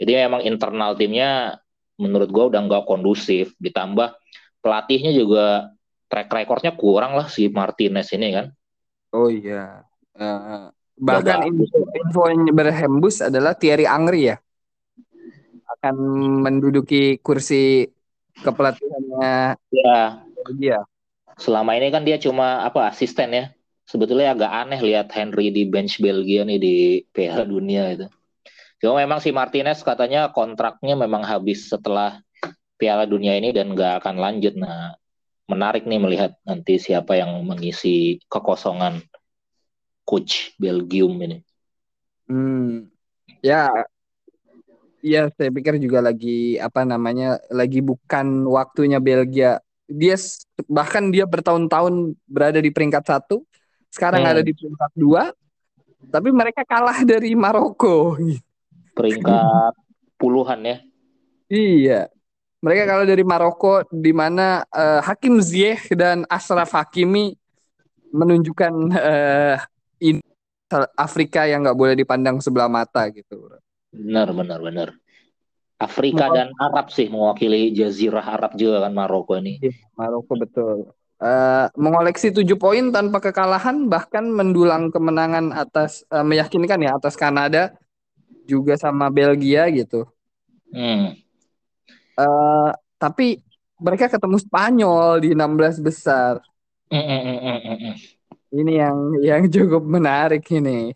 Jadi 0.00 0.10
memang 0.18 0.42
internal 0.42 0.96
timnya 0.96 1.60
menurut 2.00 2.32
gue 2.32 2.44
udah 2.48 2.60
nggak 2.64 2.88
kondusif. 2.88 3.52
Ditambah 3.60 4.16
pelatihnya 4.64 5.12
juga 5.12 5.70
track 6.08 6.32
recordnya 6.32 6.72
kurang 6.74 7.14
lah 7.14 7.28
si 7.28 7.46
Martinez 7.52 8.08
ini 8.16 8.28
kan. 8.32 8.46
Oh 9.12 9.28
iya. 9.28 9.84
Uh, 10.16 10.72
bahkan 10.96 11.44
info, 11.46 11.86
info 11.92 12.20
yang 12.32 12.48
berhembus 12.50 13.20
adalah 13.20 13.52
Thierry 13.52 13.84
Angri 13.84 14.32
ya. 14.32 14.36
Akan 15.78 15.96
menduduki 16.40 17.20
kursi 17.20 17.86
kepelatihannya 18.40 19.56
ya 19.70 20.24
dia. 20.56 20.80
Selama 21.38 21.76
ini 21.76 21.88
kan 21.88 22.02
dia 22.04 22.16
cuma 22.20 22.64
apa 22.64 22.88
asisten 22.88 23.32
ya. 23.32 23.44
Sebetulnya 23.86 24.32
agak 24.32 24.52
aneh 24.52 24.80
lihat 24.80 25.10
Henry 25.12 25.52
di 25.52 25.68
bench 25.68 25.98
Belgia 25.98 26.46
nih 26.46 26.58
di 26.58 26.76
Piala 27.10 27.44
Dunia 27.44 27.92
itu. 27.92 28.06
Cuma 28.78 28.98
memang 28.98 29.22
si 29.22 29.30
Martinez 29.30 29.84
katanya 29.84 30.30
kontraknya 30.30 30.98
memang 30.98 31.22
habis 31.22 31.70
setelah 31.70 32.22
Piala 32.78 33.06
Dunia 33.06 33.36
ini 33.38 33.54
dan 33.54 33.74
nggak 33.74 34.02
akan 34.02 34.16
lanjut. 34.18 34.54
Nah, 34.58 34.96
menarik 35.50 35.84
nih 35.84 36.00
melihat 36.00 36.32
nanti 36.46 36.78
siapa 36.78 37.18
yang 37.18 37.42
mengisi 37.44 38.22
kekosongan 38.26 39.02
coach 40.06 40.54
Belgium 40.58 41.18
ini. 41.22 41.38
Hmm, 42.26 42.88
ya 43.44 43.68
Iya, 45.02 45.34
saya 45.34 45.50
pikir 45.50 45.82
juga 45.82 45.98
lagi 45.98 46.62
apa 46.62 46.86
namanya, 46.86 47.42
lagi 47.50 47.82
bukan 47.82 48.46
waktunya 48.46 49.02
Belgia. 49.02 49.58
Dia 49.90 50.14
bahkan 50.66 51.10
dia 51.10 51.26
bertahun-tahun 51.26 52.18
berada 52.26 52.58
di 52.58 52.70
peringkat 52.70 53.04
satu, 53.04 53.46
sekarang 53.92 54.24
hmm. 54.24 54.32
ada 54.32 54.42
di 54.42 54.52
peringkat 54.56 54.92
dua, 54.96 55.32
tapi 56.08 56.28
mereka 56.32 56.66
kalah 56.66 57.04
dari 57.12 57.36
Maroko. 57.36 58.18
Peringkat 58.92 59.74
puluhan 60.16 60.60
ya? 60.62 60.76
Iya, 61.52 62.00
mereka 62.62 62.82
kalah 62.88 63.06
dari 63.06 63.24
Maroko, 63.26 63.84
di 63.90 64.12
mana 64.14 64.62
uh, 64.70 65.00
Hakim 65.02 65.42
Ziyech 65.42 65.92
dan 65.92 66.24
Ashraf 66.30 66.72
Hakimi 66.72 67.34
menunjukkan 68.12 68.72
uh, 68.92 69.56
Afrika 70.96 71.44
yang 71.44 71.68
nggak 71.68 71.76
boleh 71.76 71.94
dipandang 71.96 72.40
sebelah 72.40 72.68
mata 72.70 73.04
gitu. 73.12 73.50
Benar, 73.92 74.32
benar, 74.32 74.60
benar. 74.64 74.88
Afrika 75.82 76.30
dan 76.30 76.54
Arab 76.62 76.88
sih 76.94 77.10
mewakili 77.10 77.74
Jazirah 77.74 78.22
Arab 78.22 78.54
juga 78.54 78.86
kan 78.86 78.92
Maroko 78.94 79.34
ini. 79.36 79.58
Iya, 79.58 79.74
Maroko 79.98 80.32
betul. 80.38 80.94
Uh, 81.22 81.70
mengoleksi 81.78 82.34
tujuh 82.34 82.58
poin 82.58 82.90
tanpa 82.90 83.22
kekalahan 83.22 83.86
bahkan 83.86 84.26
mendulang 84.26 84.90
kemenangan 84.90 85.54
atas 85.54 86.02
uh, 86.10 86.26
meyakinkan 86.26 86.82
ya 86.82 86.98
atas 86.98 87.14
Kanada 87.14 87.74
juga 88.46 88.74
sama 88.74 89.06
Belgia 89.10 89.70
gitu. 89.70 90.06
Hmm. 90.74 91.14
Uh, 92.18 92.74
tapi 92.98 93.42
mereka 93.82 94.06
ketemu 94.06 94.38
Spanyol 94.38 95.08
di 95.22 95.28
16 95.34 95.82
besar. 95.82 96.38
Mm, 96.92 97.02
mm, 97.02 97.22
mm, 97.22 97.38
mm, 97.42 97.76
mm. 97.82 97.94
Ini 98.52 98.72
yang 98.78 98.96
yang 99.22 99.42
cukup 99.54 99.82
menarik 99.82 100.46
ini. 100.54 100.94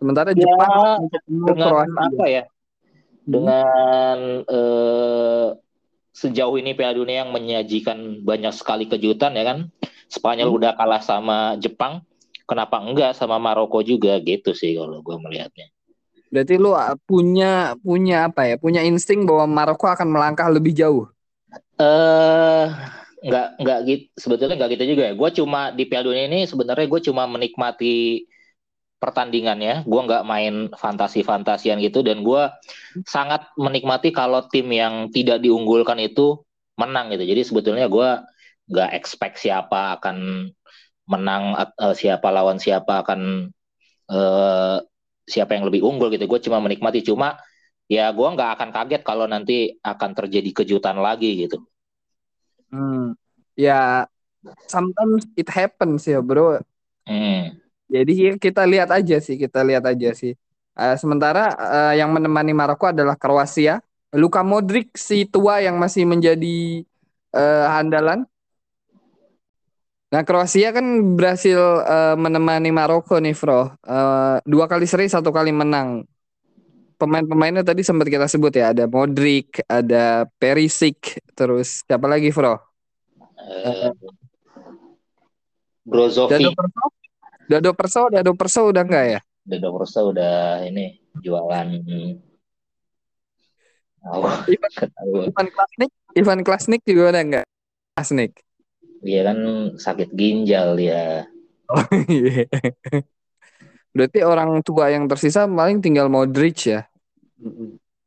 Sementara 0.00 0.32
ya, 0.32 0.42
Jepang 0.42 1.06
dengan 1.28 1.86
apa 1.92 2.24
ya? 2.26 2.44
Dengan 3.30 4.18
eh, 4.42 5.48
sejauh 6.10 6.58
ini 6.58 6.74
Piala 6.74 6.98
Dunia 6.98 7.22
yang 7.22 7.30
menyajikan 7.30 8.26
banyak 8.26 8.50
sekali 8.50 8.90
kejutan 8.90 9.38
ya 9.38 9.46
kan. 9.46 9.58
Spanyol 10.10 10.50
hmm. 10.50 10.58
udah 10.58 10.72
kalah 10.74 10.98
sama 10.98 11.54
Jepang, 11.62 12.02
kenapa 12.50 12.82
enggak 12.82 13.14
sama 13.14 13.38
Maroko 13.38 13.78
juga 13.86 14.18
gitu 14.18 14.50
sih 14.50 14.74
kalau 14.74 14.98
gue 14.98 15.16
melihatnya. 15.22 15.70
Berarti 16.30 16.54
lu 16.58 16.74
ah, 16.74 16.98
punya 17.06 17.78
punya 17.78 18.26
apa 18.26 18.50
ya? 18.50 18.58
Punya 18.58 18.82
insting 18.82 19.22
bahwa 19.22 19.46
Maroko 19.46 19.86
akan 19.86 20.10
melangkah 20.10 20.50
lebih 20.50 20.74
jauh. 20.74 21.06
Eh 21.78 21.86
uh, 21.86 22.66
nggak 23.20 23.46
nggak 23.60 23.78
gitu 23.86 24.04
sebetulnya 24.18 24.58
nggak 24.58 24.70
gitu 24.74 24.84
juga 24.98 25.02
ya. 25.10 25.12
Gue 25.14 25.30
cuma 25.30 25.70
di 25.70 25.86
Piala 25.86 26.10
Dunia 26.10 26.26
ini 26.26 26.46
sebenarnya 26.46 26.86
gue 26.90 27.00
cuma 27.06 27.30
menikmati 27.30 28.26
pertandingannya. 29.00 29.88
Gue 29.88 30.00
nggak 30.04 30.22
main 30.28 30.68
fantasi-fantasian 30.76 31.80
gitu 31.80 32.04
dan 32.04 32.20
gue 32.20 32.52
sangat 33.08 33.48
menikmati 33.56 34.12
kalau 34.12 34.44
tim 34.46 34.68
yang 34.70 35.08
tidak 35.08 35.40
diunggulkan 35.40 35.98
itu 35.98 36.44
menang 36.76 37.10
gitu. 37.16 37.24
Jadi 37.24 37.42
sebetulnya 37.42 37.88
gue 37.88 38.08
nggak 38.70 38.90
expect 38.94 39.40
siapa 39.40 39.98
akan 39.98 40.48
menang 41.10 41.58
uh, 41.58 41.94
siapa 41.96 42.30
lawan 42.30 42.62
siapa 42.62 43.02
akan 43.02 43.50
uh, 44.12 44.78
siapa 45.26 45.56
yang 45.58 45.66
lebih 45.66 45.82
unggul 45.82 46.12
gitu. 46.12 46.28
Gue 46.28 46.40
cuma 46.44 46.60
menikmati 46.60 47.00
cuma 47.02 47.40
ya 47.90 48.12
gue 48.14 48.28
nggak 48.28 48.50
akan 48.60 48.70
kaget 48.70 49.02
kalau 49.02 49.26
nanti 49.26 49.74
akan 49.82 50.10
terjadi 50.14 50.62
kejutan 50.62 51.00
lagi 51.02 51.48
gitu. 51.48 51.58
Hmm, 52.70 53.18
ya 53.58 54.06
sometimes 54.70 55.26
it 55.36 55.50
happens 55.50 56.06
ya 56.06 56.22
bro. 56.22 56.62
Hmm. 57.04 57.59
Jadi 57.90 58.38
kita 58.38 58.62
lihat 58.70 58.94
aja 58.94 59.18
sih, 59.18 59.34
kita 59.34 59.66
lihat 59.66 59.82
aja 59.82 60.14
sih. 60.14 60.38
Uh, 60.78 60.94
sementara 60.94 61.50
uh, 61.58 61.94
yang 61.98 62.14
menemani 62.14 62.54
Maroko 62.54 62.86
adalah 62.86 63.18
Kroasia. 63.18 63.82
Luka 64.14 64.46
Modric 64.46 64.94
si 64.94 65.26
tua 65.26 65.58
yang 65.58 65.74
masih 65.78 66.06
menjadi 66.06 66.86
uh, 67.34 67.66
andalan. 67.74 68.22
Nah 70.10 70.22
Kroasia 70.22 70.70
kan 70.70 71.14
berhasil 71.18 71.58
uh, 71.82 72.14
menemani 72.14 72.70
Maroko 72.70 73.18
nih, 73.18 73.34
Bro. 73.34 73.74
Uh, 73.82 74.38
dua 74.46 74.70
kali 74.70 74.86
seri, 74.86 75.10
satu 75.10 75.34
kali 75.34 75.50
menang. 75.50 76.06
Pemain-pemainnya 76.98 77.66
tadi 77.66 77.82
sempat 77.82 78.06
kita 78.06 78.30
sebut 78.30 78.54
ya, 78.54 78.70
ada 78.70 78.84
Modric, 78.86 79.66
ada 79.66 80.28
Perisic, 80.38 81.18
terus 81.34 81.82
siapa 81.86 82.06
lagi, 82.06 82.30
Bro? 82.30 82.54
Uh, 83.40 83.90
Brozovic. 85.86 86.54
Dado 87.50 87.74
Perso, 87.74 88.06
Dado 88.06 88.30
Perso 88.38 88.70
udah 88.70 88.86
enggak 88.86 89.04
ya? 89.10 89.20
Dado 89.42 89.74
Perso 89.74 90.14
udah 90.14 90.62
ini 90.62 91.02
jualan 91.18 91.68
Oh, 94.00 94.24
Ivan, 94.46 94.72
Ivan 95.28 95.48
Klasnik, 95.50 95.90
Ivan 96.14 96.40
Klasnik 96.46 96.80
juga 96.86 97.10
udah 97.10 97.22
enggak? 97.26 97.46
Klasnik. 97.98 98.32
Dia 99.02 99.26
kan 99.26 99.38
sakit 99.74 100.14
ginjal 100.14 100.78
ya. 100.78 101.26
Oh 101.74 101.84
iya. 102.06 102.46
Berarti 103.90 104.22
orang 104.22 104.62
tua 104.62 104.94
yang 104.94 105.10
tersisa 105.10 105.50
paling 105.50 105.82
tinggal 105.82 106.06
Modric 106.06 106.70
ya. 106.70 106.86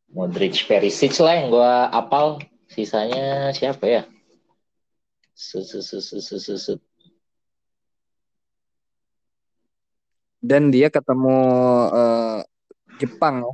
Modric 0.07 0.55
Perisic 0.65 1.11
lah 1.19 1.35
yang 1.35 1.51
gua 1.51 1.91
apal. 1.91 2.39
Sisanya 2.71 3.51
siapa 3.53 3.85
ya? 3.85 4.01
Sus, 5.35 5.69
sus, 5.69 5.85
sus, 5.91 6.15
sus, 6.17 6.79
dan 10.43 10.67
dia 10.67 10.91
ketemu 10.91 11.39
uh, 11.87 12.43
Jepang. 12.99 13.47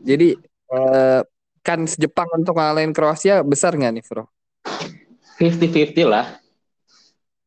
Jadi 0.00 0.32
uh, 0.72 1.20
kan 1.60 1.84
Jepang 1.84 2.26
untuk 2.32 2.56
ngalahin 2.56 2.96
Kroasia 2.96 3.44
besar 3.44 3.76
nggak 3.76 3.92
nih, 4.00 4.04
Bro? 4.08 4.24
50-50 5.36 6.08
lah. 6.08 6.40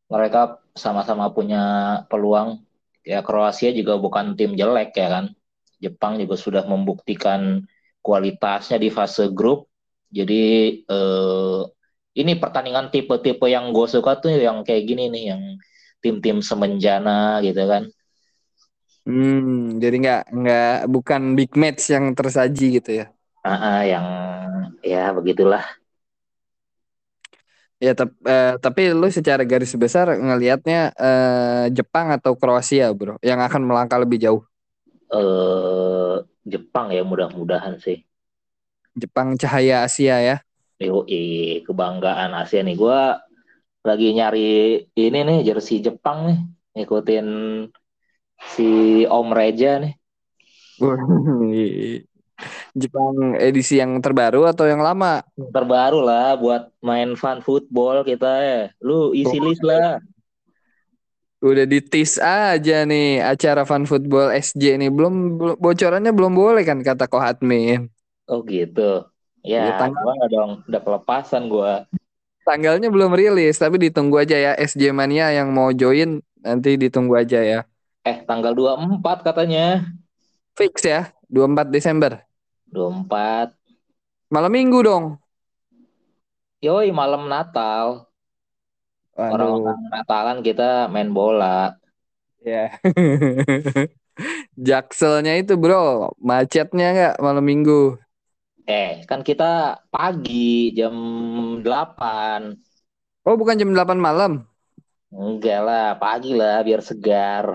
Mereka 0.06 0.62
sama-sama 0.78 1.34
punya 1.34 1.64
peluang. 2.14 2.62
Ya 3.02 3.26
Kroasia 3.26 3.74
juga 3.74 3.98
bukan 3.98 4.38
tim 4.38 4.54
jelek 4.54 4.94
ya 4.94 5.10
kan. 5.10 5.26
Jepang 5.82 6.22
juga 6.22 6.38
sudah 6.38 6.64
membuktikan 6.70 7.66
kualitasnya 8.06 8.78
di 8.78 8.94
fase 8.94 9.34
grup. 9.34 9.68
Jadi 10.14 10.44
eh, 10.86 11.62
ini 12.16 12.32
pertandingan 12.40 12.94
tipe-tipe 12.94 13.46
yang 13.52 13.76
gue 13.76 13.86
suka 13.90 14.18
tuh 14.22 14.32
yang 14.32 14.64
kayak 14.64 14.88
gini 14.88 15.12
nih, 15.12 15.24
yang 15.36 15.42
tim-tim 16.00 16.40
semenjana 16.40 17.44
gitu 17.44 17.66
kan 17.66 17.92
Hmm, 19.06 19.78
jadi 19.82 19.96
nggak 20.02 20.20
nggak 20.40 20.66
bukan 20.94 21.22
big 21.38 21.52
match 21.62 21.82
yang 21.94 22.06
tersaji 22.18 22.64
gitu 22.82 22.90
ya? 23.00 23.06
Ah, 23.50 23.58
uh, 23.68 23.80
yang 23.92 24.06
ya 24.92 24.98
begitulah. 25.18 25.64
Ya 27.84 27.92
tep- 27.92 28.16
eh, 28.24 28.56
tapi 28.64 28.82
lu 28.96 29.08
secara 29.12 29.44
garis 29.44 29.76
besar 29.76 30.08
ngelihatnya 30.16 30.96
eh, 30.96 31.66
Jepang 31.76 32.08
atau 32.16 32.32
Kroasia, 32.40 32.88
Bro, 32.96 33.20
yang 33.20 33.44
akan 33.44 33.62
melangkah 33.68 34.00
lebih 34.00 34.18
jauh. 34.24 34.42
Eh 35.20 36.16
Jepang 36.52 36.88
ya 36.98 37.02
mudah-mudahan 37.10 37.76
sih. 37.86 37.98
Jepang 38.96 39.36
cahaya 39.40 39.84
Asia 39.88 40.16
ya. 40.28 40.36
Yoi, 40.88 41.64
kebanggaan 41.68 42.32
Asia 42.42 42.60
nih. 42.66 42.76
Gua 42.82 43.00
lagi 43.88 44.06
nyari 44.18 44.40
ini 45.04 45.18
nih 45.28 45.38
jersey 45.48 45.78
Jepang 45.88 46.20
nih, 46.30 46.38
ngikutin 46.76 47.28
si 48.40 49.04
Om 49.08 49.28
Reja 49.32 49.80
nih. 49.80 49.94
Jepang 52.76 53.40
edisi 53.40 53.80
yang 53.80 54.04
terbaru 54.04 54.44
atau 54.44 54.68
yang 54.68 54.84
lama? 54.84 55.24
Terbaru 55.40 56.04
lah 56.04 56.36
buat 56.36 56.76
main 56.84 57.16
fun 57.16 57.40
football 57.40 58.04
kita 58.04 58.32
ya. 58.44 58.62
Lu 58.84 59.16
isi 59.16 59.40
list 59.40 59.64
lah. 59.64 60.04
Udah 61.46 61.64
ditis 61.70 62.18
aja 62.18 62.88
nih 62.90 63.22
acara 63.22 63.68
Fun 63.70 63.86
Football 63.86 64.34
SJ 64.34 64.82
nih. 64.82 64.90
Belum, 64.90 65.38
bocorannya 65.62 66.10
belum 66.10 66.34
boleh 66.34 66.66
kan 66.66 66.82
kata 66.82 67.06
Kohatmin. 67.06 67.86
Oh 68.26 68.42
gitu. 68.44 69.06
Iya, 69.46 69.70
Ya, 69.70 69.78
tanggal- 69.78 70.02
gua 70.02 70.26
dong, 70.26 70.52
udah 70.66 70.82
kelepasan 70.82 71.44
gua. 71.48 71.86
Tanggalnya 72.46 72.90
belum 72.90 73.14
rilis, 73.14 73.62
tapi 73.62 73.78
ditunggu 73.78 74.22
aja 74.22 74.38
ya 74.38 74.52
SJ 74.58 74.90
Mania 74.90 75.30
yang 75.34 75.54
mau 75.54 75.70
join 75.70 76.22
nanti 76.42 76.78
ditunggu 76.82 77.14
aja 77.14 77.42
ya. 77.42 77.60
Eh, 78.10 78.18
tanggal 78.30 78.54
24 78.60 79.18
katanya. 79.28 79.66
Fix 80.60 80.84
ya, 80.84 81.00
24 81.32 81.68
Desember. 81.72 82.12
24. 82.74 83.58
Malam 84.34 84.52
Minggu 84.56 84.80
dong. 84.86 85.06
Yoi, 86.66 86.90
malam 87.00 87.24
Natal. 87.32 87.88
Waduh, 89.18 89.56
Orang-orang 89.60 89.80
Natalan 89.94 90.38
kita 90.48 90.70
main 90.94 91.10
bola. 91.18 91.78
ya. 92.46 92.70
Jakselnya 94.68 95.34
itu 95.42 95.54
bro, 95.62 96.12
macetnya 96.30 96.86
nggak 96.96 97.16
malam 97.26 97.44
Minggu? 97.46 98.00
Eh, 98.80 98.90
kan 99.10 99.22
kita 99.30 99.46
pagi 99.94 100.34
jam 100.78 100.96
8. 101.64 102.42
Oh 103.30 103.36
bukan 103.40 103.60
jam 103.62 103.70
8 103.76 103.98
malam? 104.08 104.32
Enggak 105.24 105.60
lah, 105.68 105.86
pagi 106.02 106.32
lah 106.40 106.56
biar 106.68 106.82
segar. 106.90 107.46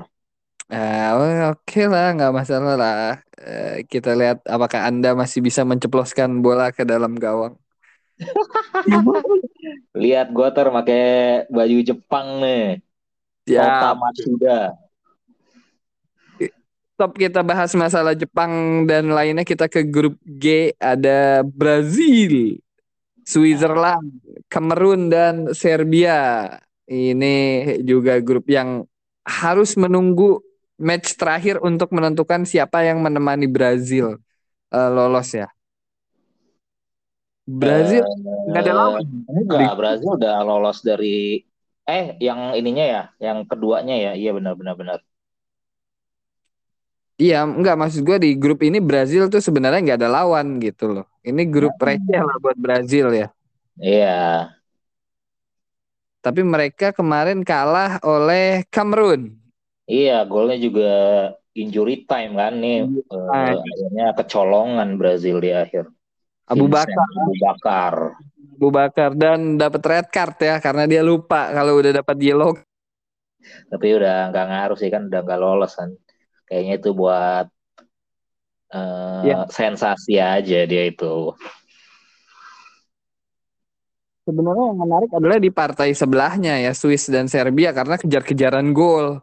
Ah, 0.70 1.18
oh, 1.18 1.58
oke 1.58 1.82
lah, 1.90 2.14
nggak 2.14 2.30
masalah 2.30 2.74
lah. 2.78 3.18
Eh, 3.42 3.82
kita 3.90 4.14
lihat 4.14 4.46
apakah 4.46 4.86
Anda 4.86 5.18
masih 5.18 5.42
bisa 5.42 5.66
menceploskan 5.66 6.38
bola 6.46 6.70
ke 6.70 6.86
dalam 6.86 7.18
gawang. 7.18 7.58
Lihat 9.96 10.30
gua 10.30 10.54
ter 10.54 10.70
pakai 10.70 11.04
baju 11.50 11.78
Jepang 11.82 12.38
nih. 12.38 12.78
Kota 13.50 13.88
Ya, 13.90 13.98
Matsuda. 13.98 14.60
top 17.00 17.16
kita 17.16 17.40
bahas 17.40 17.72
masalah 17.72 18.12
Jepang 18.12 18.84
dan 18.84 19.08
lainnya 19.08 19.40
kita 19.40 19.72
ke 19.72 19.88
grup 19.88 20.20
G 20.20 20.76
ada 20.76 21.40
Brazil, 21.40 22.60
Switzerland, 23.24 24.20
Kamerun 24.52 25.08
dan 25.08 25.48
Serbia. 25.56 26.60
Ini 26.84 27.36
juga 27.88 28.20
grup 28.20 28.52
yang 28.52 28.84
harus 29.24 29.80
menunggu 29.80 30.44
match 30.80 31.14
terakhir 31.20 31.60
untuk 31.60 31.92
menentukan 31.92 32.48
siapa 32.48 32.82
yang 32.88 32.98
menemani 33.04 33.46
Brazil 33.46 34.16
eh, 34.72 34.90
lolos 34.90 35.30
ya. 35.36 35.48
Brazil 37.50 38.02
nggak 38.48 38.62
ada 38.62 38.74
lawan. 38.74 39.04
Enggak, 39.26 39.74
Brazil 39.76 40.10
udah 40.16 40.34
lolos 40.46 40.78
dari 40.86 41.42
eh 41.84 42.14
yang 42.22 42.54
ininya 42.54 42.84
ya, 42.86 43.02
yang 43.18 43.38
keduanya 43.50 43.94
ya. 43.98 44.10
Iya 44.14 44.30
benar 44.38 44.54
benar 44.54 44.74
benar. 44.78 44.98
Iya, 47.20 47.44
enggak 47.44 47.76
maksud 47.76 48.00
gue 48.00 48.16
di 48.16 48.30
grup 48.32 48.64
ini 48.64 48.80
Brazil 48.80 49.28
tuh 49.28 49.44
sebenarnya 49.44 49.84
nggak 49.84 49.98
ada 50.00 50.08
lawan 50.08 50.56
gitu 50.56 50.88
loh. 50.88 51.04
Ini 51.20 51.42
grup 51.52 51.76
receh 51.76 52.16
lah 52.16 52.36
buat 52.40 52.56
Brazil 52.56 53.12
ya. 53.12 53.28
Iya. 53.76 54.60
Tapi 56.20 56.44
mereka 56.44 56.92
kemarin 56.92 57.40
kalah 57.44 57.96
oleh 58.04 58.64
Kamerun. 58.68 59.39
Iya, 59.90 60.22
golnya 60.30 60.54
juga 60.62 60.90
injury 61.50 62.06
time 62.06 62.38
kan 62.38 62.54
nih. 62.62 62.86
Eh, 63.10 63.54
akhirnya 63.58 64.06
kecolongan 64.14 64.94
Brazil 64.94 65.42
di 65.42 65.50
akhir. 65.50 65.90
Abu 66.46 66.70
Vincent 66.70 66.94
Bakar, 66.94 67.18
Abu 67.18 67.34
Bakar. 67.42 67.94
Abu 68.54 68.68
Bakar 68.70 69.10
dan 69.18 69.58
dapat 69.58 69.82
red 69.82 70.06
card 70.14 70.36
ya 70.38 70.56
karena 70.62 70.86
dia 70.86 71.02
lupa 71.02 71.50
kalau 71.50 71.82
udah 71.82 71.90
dapat 72.02 72.16
yellow. 72.22 72.54
Tapi 73.66 73.86
udah 73.98 74.30
nggak 74.30 74.46
ngaruh 74.46 74.78
sih 74.78 74.90
kan 74.94 75.10
udah 75.10 75.20
nggak 75.26 75.40
lolos 75.42 75.74
kan. 75.74 75.90
Kayaknya 76.46 76.74
itu 76.78 76.90
buat 76.94 77.46
eh, 78.70 79.22
Ya. 79.26 79.46
sensasi 79.50 80.22
aja 80.22 80.60
dia 80.70 80.84
itu. 80.86 81.34
Sebenarnya 84.22 84.64
yang 84.70 84.78
menarik 84.78 85.10
adalah 85.10 85.38
di 85.42 85.50
partai 85.50 85.90
sebelahnya 85.90 86.62
ya 86.62 86.70
Swiss 86.70 87.10
dan 87.10 87.26
Serbia 87.26 87.74
karena 87.74 87.98
kejar-kejaran 87.98 88.70
gol. 88.70 89.18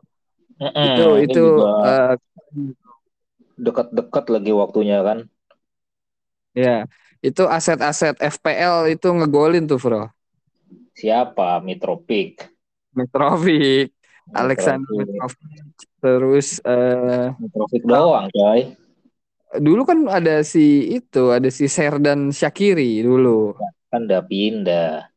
Itu 0.57 1.05
itu 1.21 1.43
juga 1.53 1.71
eh, 1.85 2.13
deket-deket 3.57 4.25
lagi 4.33 4.51
waktunya 4.53 5.01
kan. 5.05 5.19
ya 6.57 6.89
itu 7.21 7.45
aset-aset 7.45 8.17
FPL 8.17 8.89
itu 8.93 9.07
ngegolin 9.13 9.69
tuh 9.69 9.77
bro. 9.77 10.09
Siapa? 10.97 11.61
Mitrovic. 11.61 12.49
Mitrovic, 12.97 13.93
Alexander 14.33 15.05
Mitrovic. 15.05 15.77
Terus 16.01 16.47
eh, 16.65 17.29
Mitrovic 17.37 17.83
doang, 17.85 18.25
coy. 18.33 18.73
dulu 19.57 19.87
kan 19.87 19.99
ada 20.11 20.43
si 20.43 20.97
itu 20.97 21.29
ada 21.31 21.47
si 21.53 21.69
Serdan 21.69 22.33
Shakiri 22.33 23.05
dulu. 23.05 23.53
Kan 23.93 24.09
udah 24.09 24.21
pindah. 24.25 25.09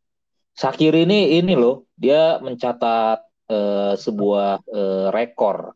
Shakiri 0.56 1.08
ini 1.08 1.40
ini 1.40 1.56
loh, 1.56 1.88
dia 1.96 2.36
mencatat 2.44 3.29
eh, 3.50 3.94
sebuah 3.98 4.62
eh, 4.70 5.08
rekor. 5.10 5.74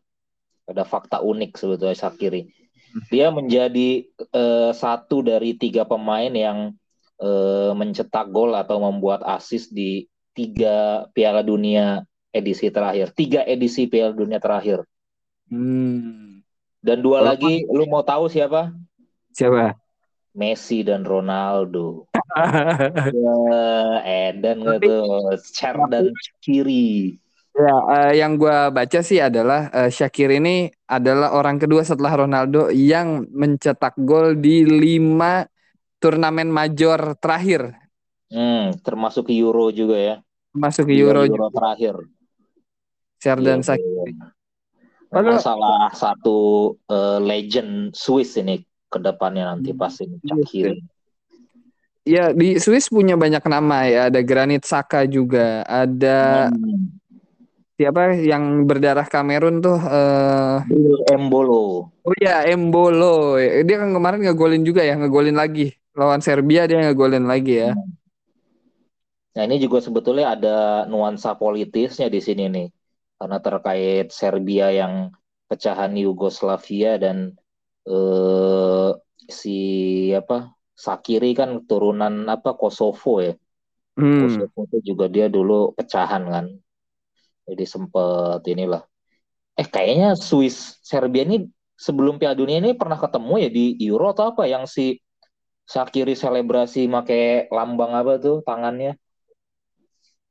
Ada 0.65 0.87
fakta 0.87 1.21
unik 1.21 1.59
sebetulnya 1.59 1.93
Shakiri. 1.93 2.47
Dia 3.11 3.27
menjadi 3.29 4.07
eh, 4.31 4.71
satu 4.71 5.19
dari 5.19 5.59
tiga 5.59 5.83
pemain 5.83 6.31
yang 6.31 6.71
eh, 7.19 7.71
mencetak 7.75 8.31
gol 8.31 8.55
atau 8.55 8.79
membuat 8.79 9.21
assist 9.27 9.75
di 9.75 10.07
tiga 10.31 11.05
Piala 11.11 11.43
Dunia 11.43 12.01
edisi 12.31 12.71
terakhir. 12.71 13.11
Tiga 13.11 13.43
edisi 13.43 13.85
Piala 13.91 14.15
Dunia 14.15 14.39
terakhir. 14.39 14.87
Hmm. 15.51 16.41
Dan 16.85 17.01
dua 17.01 17.21
lagi, 17.25 17.65
lu 17.65 17.89
mau 17.89 18.05
tahu 18.05 18.29
siapa? 18.29 18.69
Siapa? 19.33 19.73
Messi 20.35 20.83
dan 20.83 21.03
Ronaldo. 21.03 22.05
Ya, 22.35 24.27
Eden 24.35 24.67
gitu, 24.67 25.07
Cher 25.55 25.79
dan 25.87 26.11
kiri. 26.43 27.15
Ya, 27.55 27.71
eh, 27.71 28.11
yang 28.19 28.35
gua 28.35 28.67
baca 28.67 28.99
sih 28.99 29.23
adalah 29.23 29.71
eh, 29.71 29.87
Shakir 29.87 30.27
ini 30.27 30.67
adalah 30.91 31.31
orang 31.31 31.55
kedua 31.55 31.87
setelah 31.87 32.11
Ronaldo 32.27 32.67
yang 32.67 33.23
mencetak 33.31 33.95
gol 34.03 34.35
di 34.35 34.67
lima 34.67 35.47
turnamen 35.95 36.51
major 36.51 37.15
terakhir, 37.15 37.71
Hmm, 38.27 38.75
termasuk 38.83 39.31
Euro 39.31 39.71
juga 39.71 39.95
ya. 39.95 40.15
masuk 40.51 40.91
ke 40.91 40.93
Dua 40.99 41.15
Euro, 41.15 41.21
Euro 41.23 41.47
terakhir. 41.47 41.95
Serdan 43.23 43.63
Iya, 43.63 43.67
Shakiri. 43.71 44.11
iya. 44.11 44.27
Padahal- 45.07 45.23
Memang 45.23 45.39
salah 45.39 45.79
satu 45.95 46.37
eh, 46.91 47.19
legend 47.23 47.95
Swiss 47.95 48.35
ini 48.35 48.59
ke 48.91 48.99
depannya 48.99 49.55
nanti 49.55 49.71
Hmm, 49.71 49.79
pasti 49.79 50.03
iya, 50.11 50.19
Shaqiri. 50.27 50.75
Ya 52.05 52.23
di 52.35 52.59
Swiss 52.61 52.91
punya 52.91 53.15
banyak 53.17 53.41
nama 53.49 53.87
ya, 53.89 54.13
ada 54.13 54.19
Granit 54.21 54.61
Xhaka 54.67 55.07
juga, 55.09 55.63
ada 55.65 56.51
Hmm, 56.51 56.91
siapa 57.77 58.15
yang 58.31 58.63
berdarah 58.69 59.07
Kamerun 59.07 59.55
tuh? 59.65 59.77
eh 59.79 60.57
Bill 60.67 60.97
Embolo. 61.13 61.91
oh 62.05 62.15
ya 62.21 62.45
Embolo, 62.47 63.37
dia 63.39 63.75
kan 63.81 63.89
kemarin 63.95 64.19
ngegolin 64.23 64.63
juga 64.65 64.81
ya, 64.85 64.93
ngegolin 64.99 65.37
lagi 65.37 65.75
lawan 65.95 66.19
Serbia 66.19 66.67
dia 66.67 66.83
ngegolin 66.83 67.25
lagi 67.25 67.63
ya. 67.63 67.71
Nah, 69.35 69.43
ini 69.43 69.59
juga 69.59 69.83
sebetulnya 69.83 70.35
ada 70.35 70.87
nuansa 70.87 71.35
politisnya 71.35 72.07
di 72.07 72.19
sini 72.23 72.43
nih. 72.51 72.67
Karena 73.19 73.37
terkait 73.39 74.11
Serbia 74.11 74.71
yang 74.71 75.11
pecahan 75.47 75.91
Yugoslavia 75.95 76.99
dan 76.99 77.35
eh, 77.87 78.89
si 79.27 79.57
apa 80.15 80.55
Sakiri 80.75 81.31
kan 81.31 81.63
turunan 81.63 82.27
apa 82.27 82.55
Kosovo 82.59 83.23
ya. 83.23 83.35
Hmm. 83.95 84.19
Kosovo 84.27 84.67
itu 84.71 84.95
juga 84.95 85.07
dia 85.07 85.27
dulu 85.31 85.71
pecahan 85.75 86.23
kan. 86.27 86.45
Jadi 87.45 87.63
sempet 87.65 88.41
inilah. 88.49 88.81
Eh 89.55 89.67
kayaknya 89.69 90.17
Swiss 90.19 90.81
Serbia 90.83 91.23
ini 91.23 91.47
sebelum 91.77 92.19
Piala 92.19 92.35
Dunia 92.35 92.59
ini 92.59 92.75
pernah 92.75 92.99
ketemu 92.99 93.33
ya 93.39 93.49
di 93.51 93.65
Euro 93.87 94.11
atau 94.11 94.33
apa 94.35 94.49
yang 94.49 94.67
si 94.67 94.99
Sakiri 95.65 96.13
selebrasi 96.13 96.85
make 96.85 97.49
lambang 97.49 97.97
apa 97.97 98.21
tuh 98.21 98.45
tangannya? 98.45 98.99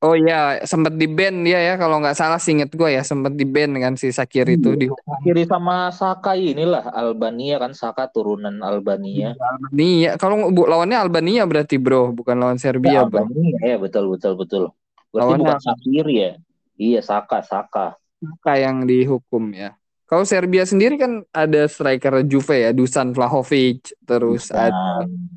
Oh 0.05 0.13
iya, 0.13 0.61
sempat 0.69 1.01
di 1.01 1.09
band 1.09 1.49
dia 1.49 1.65
ya 1.65 1.75
kalau 1.81 1.97
nggak 1.97 2.13
salah 2.13 2.37
singkat 2.37 2.69
gue 2.77 2.93
ya 2.93 3.01
sempat 3.01 3.33
di 3.33 3.49
band 3.49 3.73
kan 3.81 3.95
si 3.97 4.13
Sakir 4.13 4.45
itu 4.53 4.77
di 4.77 4.87
Kiri 5.25 5.49
sama 5.49 5.89
Saka 5.89 6.37
inilah 6.37 6.93
Albania 6.93 7.57
kan 7.57 7.73
Saka 7.73 8.13
turunan 8.13 8.61
Albania. 8.61 9.33
Albania. 9.33 10.21
Kalau 10.21 10.53
bu, 10.53 10.69
lawannya 10.69 11.01
Albania 11.01 11.49
berarti 11.49 11.81
bro, 11.81 12.13
bukan 12.13 12.37
lawan 12.37 12.61
Serbia 12.61 13.01
Ya, 13.01 13.09
bro. 13.09 13.25
Albania 13.25 13.57
ya 13.65 13.77
betul 13.81 14.13
betul 14.13 14.37
betul. 14.37 14.63
Berarti 15.09 15.25
Lawannya 15.25 15.41
bukan 15.41 15.61
Sakir 15.65 16.07
ya? 16.13 16.31
Iya 16.75 17.01
Saka 17.01 17.41
Saka. 17.41 17.95
Saka 18.19 18.53
yang 18.59 18.83
dihukum 18.85 19.53
ya. 19.55 19.75
Kalau 20.05 20.23
Serbia 20.29 20.69
sendiri 20.69 21.01
kan 21.01 21.25
ada 21.33 21.65
striker 21.65 22.23
Juve 22.29 22.61
ya, 22.61 22.71
Dusan 22.71 23.17
Vlahovic, 23.17 23.97
terus 24.05 24.53
ada 24.53 24.71
Dan 25.03 25.33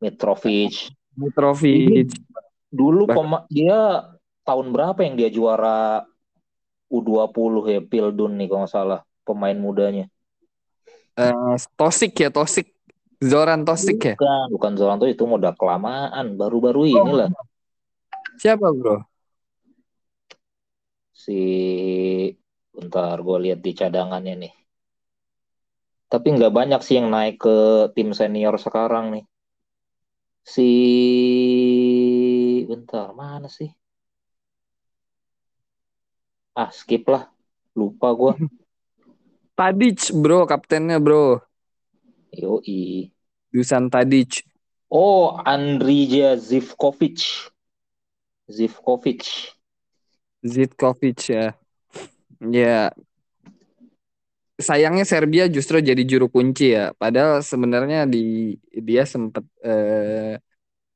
Mitrovic. 0.00 0.94
Mitrovic. 1.18 2.14
Dulu 2.70 3.08
pema- 3.10 3.48
dia 3.48 4.06
tahun 4.46 4.70
berapa 4.70 5.00
yang 5.02 5.16
dia 5.18 5.28
juara 5.32 6.04
U20 6.86 7.66
ya 7.66 7.80
Pildun 7.82 8.38
nih 8.38 8.46
kalau 8.46 8.60
nggak 8.64 8.72
salah 8.72 9.00
pemain 9.26 9.56
mudanya. 9.58 10.06
Eh, 11.18 11.56
Tosik 11.74 12.14
ya, 12.14 12.30
Tosik. 12.30 12.70
Zoran 13.18 13.64
Tosik 13.64 13.96
ya. 13.98 14.14
Bukan, 14.14 14.46
bukan 14.52 14.72
Zoranto 14.76 15.08
itu 15.08 15.24
udah 15.24 15.56
kelamaan. 15.56 16.36
Baru-baru 16.36 16.84
Oh. 16.84 16.88
inilah 17.02 17.32
Siapa 18.36 18.68
bro? 18.68 19.00
Si 21.16 21.40
bentar 22.76 23.16
gue 23.24 23.38
lihat 23.48 23.60
di 23.64 23.72
cadangannya 23.72 24.34
nih. 24.44 24.54
Tapi 26.12 26.26
nggak 26.36 26.52
banyak 26.52 26.80
sih 26.84 27.00
yang 27.00 27.08
naik 27.08 27.40
ke 27.40 27.56
tim 27.96 28.12
senior 28.12 28.60
sekarang 28.60 29.16
nih. 29.16 29.24
Si 30.46 30.68
bentar 32.68 33.10
mana 33.16 33.48
sih? 33.48 33.72
Ah 36.52 36.70
skip 36.70 37.08
lah, 37.08 37.32
lupa 37.72 38.12
gue. 38.12 38.32
Tadic 39.58 40.12
bro, 40.12 40.44
kaptennya 40.44 41.00
bro. 41.00 41.40
Yoi. 42.36 43.08
Dusan 43.48 43.88
Tadic. 43.88 44.44
Oh, 44.92 45.40
Andrija 45.42 46.36
Zivkovic. 46.36 47.50
Zivkovic. 48.52 49.55
Zitkovic 50.46 51.18
ya. 51.28 51.52
Ya. 52.40 52.94
Sayangnya 54.56 55.04
Serbia 55.04 55.44
justru 55.52 55.84
jadi 55.84 56.00
juru 56.06 56.32
kunci 56.32 56.72
ya. 56.72 56.96
Padahal 56.96 57.44
sebenarnya 57.44 58.08
di 58.08 58.56
dia 58.72 59.04
sempat 59.04 59.44
eh, 59.60 60.40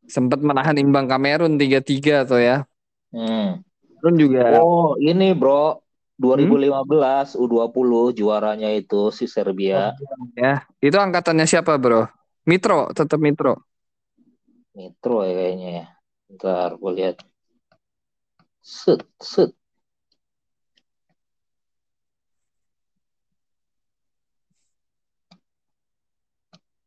sempat 0.08 0.40
menahan 0.40 0.80
imbang 0.80 1.04
Kamerun 1.04 1.60
3-3 1.60 2.24
tuh 2.24 2.40
ya. 2.40 2.64
Hmm. 3.12 3.60
Kamerun 4.00 4.16
juga 4.16 4.64
Oh, 4.64 4.96
ini 4.96 5.36
bro, 5.36 5.84
2015 6.20 7.36
U20 7.36 8.16
juaranya 8.16 8.72
itu 8.72 9.12
si 9.12 9.28
Serbia. 9.28 9.92
ya. 10.36 10.64
Itu 10.80 10.96
angkatannya 10.96 11.44
siapa, 11.44 11.76
Bro? 11.76 12.08
Mitro, 12.44 12.92
tetap 12.96 13.20
Mitro. 13.20 13.60
Mitro 14.76 15.24
ya 15.24 15.32
kayaknya 15.36 15.68
ya. 15.68 15.86
Ntar 16.32 16.76
gue 16.80 16.92
lihat. 16.96 17.16
Set, 18.62 19.02
set. 19.20 19.50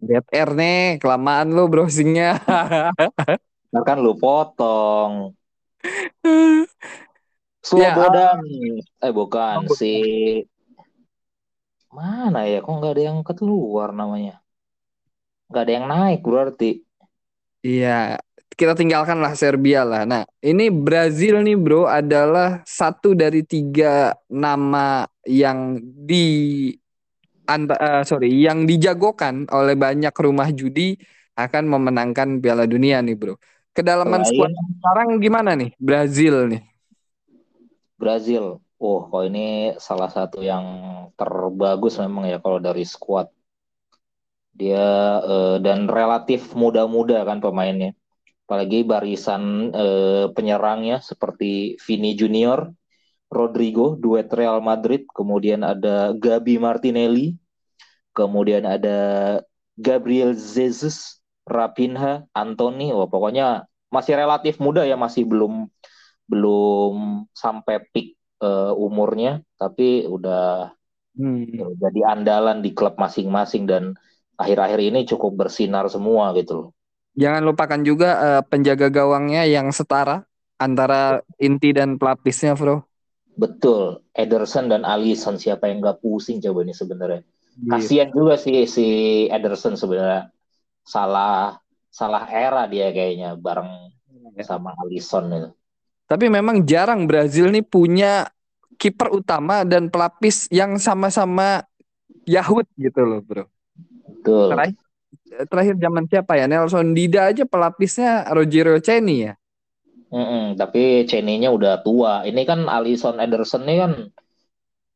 Dead 0.04 0.26
Air 0.36 0.50
nih, 0.60 1.00
kelamaan 1.00 1.56
lu 1.56 1.72
browsingnya. 1.72 2.36
Ntar 3.72 3.84
kan 3.88 3.98
lu 4.04 4.14
potong. 4.20 5.34
Ya, 7.74 7.96
Slobodan. 7.96 8.44
Eh 9.00 9.14
bukan, 9.16 9.64
Oh, 9.64 9.72
si 9.72 9.96
mana 11.96 12.44
ya? 12.44 12.60
Kok 12.60 12.74
nggak 12.76 12.94
ada 12.94 13.04
yang 13.08 13.20
keluar 13.24 13.96
namanya? 13.96 14.44
Nggak 15.48 15.64
ada 15.64 15.72
yang 15.72 15.88
naik 15.88 16.20
berarti. 16.28 16.84
Iya, 17.64 18.20
kita 18.54 18.78
tinggalkan 18.78 19.20
lah 19.20 19.34
Serbia 19.34 19.82
lah. 19.84 20.06
Nah, 20.06 20.24
ini 20.40 20.70
Brazil 20.70 21.42
nih 21.42 21.58
bro 21.58 21.90
adalah 21.90 22.62
satu 22.64 23.18
dari 23.18 23.42
tiga 23.42 24.14
nama 24.30 25.06
yang 25.26 25.82
di 25.82 26.70
anta, 27.50 27.76
eh, 27.76 28.04
sorry, 28.08 28.32
yang 28.32 28.64
dijagokan 28.64 29.50
oleh 29.52 29.76
banyak 29.76 30.14
rumah 30.16 30.50
judi 30.54 30.96
akan 31.34 31.66
memenangkan 31.66 32.40
Piala 32.40 32.70
Dunia 32.70 33.02
nih 33.02 33.18
bro. 33.18 33.36
Kedalaman 33.74 34.22
Selain 34.22 34.50
skuad 34.50 34.52
sekarang 34.54 35.10
gimana 35.18 35.58
nih 35.58 35.74
Brazil 35.82 36.46
nih? 36.46 36.62
Brazil. 37.98 38.62
Oh, 38.84 39.08
kok 39.08 39.24
ini 39.24 39.72
salah 39.80 40.12
satu 40.12 40.44
yang 40.44 40.66
terbagus 41.16 41.96
memang 42.04 42.28
ya 42.28 42.38
kalau 42.38 42.60
dari 42.60 42.84
squad. 42.84 43.32
Dia 44.54 44.86
eh, 45.26 45.58
dan 45.66 45.90
relatif 45.90 46.54
muda-muda 46.54 47.26
kan 47.26 47.42
pemainnya. 47.42 47.98
Apalagi 48.44 48.84
barisan 48.84 49.72
eh, 49.74 50.26
penyerangnya 50.36 51.00
seperti 51.00 51.80
Vini 51.86 52.14
Junior, 52.20 52.70
Rodrigo, 53.32 53.96
duet 53.98 54.30
Real 54.34 54.60
Madrid, 54.62 55.08
kemudian 55.12 55.62
ada 55.66 56.14
Gabi 56.16 56.56
Martinelli, 56.62 57.36
kemudian 58.14 58.64
ada 58.68 58.98
Gabriel 59.78 60.38
Jesus, 60.38 61.22
Rapinha, 61.50 62.26
Anthony. 62.36 62.94
Wah, 62.94 63.10
pokoknya 63.10 63.66
masih 63.90 64.14
relatif 64.18 64.58
muda 64.62 64.86
ya, 64.86 64.96
masih 64.98 65.26
belum 65.28 65.68
belum 66.32 67.26
sampai 67.34 67.76
peak 67.94 68.08
eh, 68.44 68.74
umurnya, 68.78 69.42
tapi 69.60 70.06
udah 70.10 70.74
Hmm. 71.18 71.74
jadi 71.84 72.02
andalan 72.14 72.58
di 72.66 72.72
klub 72.78 72.96
masing-masing 73.04 73.64
dan 73.72 73.84
akhir-akhir 74.42 74.80
ini 74.90 75.00
cukup 75.12 75.32
bersinar 75.46 75.86
semua 75.96 76.34
gitu 76.40 76.52
loh. 76.60 76.68
Jangan 77.14 77.42
lupakan 77.46 77.82
juga 77.86 78.10
eh, 78.18 78.42
penjaga 78.46 78.90
gawangnya 78.90 79.46
yang 79.46 79.70
setara 79.70 80.26
antara 80.58 81.22
inti 81.38 81.74
dan 81.76 82.02
pelapisnya, 82.02 82.58
bro. 82.58 82.82
Betul, 83.34 84.06
Ederson 84.14 84.70
dan 84.70 84.86
Alisson 84.86 85.42
siapa 85.42 85.66
yang 85.66 85.82
nggak 85.82 86.02
pusing 86.06 86.38
coba 86.42 86.62
nih 86.66 86.78
sebenarnya. 86.78 87.22
Iya. 87.58 87.70
Kasihan 87.70 88.10
juga 88.14 88.38
sih 88.38 88.66
si 88.70 88.88
Ederson 89.30 89.78
sebenarnya 89.78 90.30
salah 90.86 91.58
salah 91.94 92.26
era 92.30 92.66
dia 92.66 92.90
kayaknya 92.90 93.38
bareng 93.38 93.94
sama 94.42 94.74
Alisson 94.86 95.30
itu. 95.34 95.50
Tapi 96.10 96.30
memang 96.30 96.62
jarang 96.66 97.10
Brazil 97.10 97.50
nih 97.50 97.66
punya 97.66 98.30
kiper 98.78 99.14
utama 99.14 99.66
dan 99.66 99.90
pelapis 99.90 100.50
yang 100.50 100.78
sama-sama 100.78 101.66
Yahud 102.26 102.66
gitu 102.78 103.02
loh, 103.02 103.22
bro. 103.22 103.46
Betul. 104.06 104.54
Terakhir, 104.54 104.83
terakhir 105.50 105.76
zaman 105.80 106.06
siapa 106.12 106.34
ya? 106.40 106.46
Nelson 106.52 106.94
Dida 106.98 107.32
aja 107.32 107.44
pelapisnya 107.48 108.28
Rogerio 108.36 108.78
Ceni 108.84 109.16
ya. 109.30 109.34
Mm-mm, 110.16 110.44
tapi 110.60 110.82
Cheney-nya 111.10 111.50
udah 111.58 111.74
tua. 111.86 112.14
Ini 112.30 112.42
kan 112.50 112.60
Alisson 112.76 113.16
Ederson 113.24 113.64
ini 113.68 113.76
kan 113.84 113.92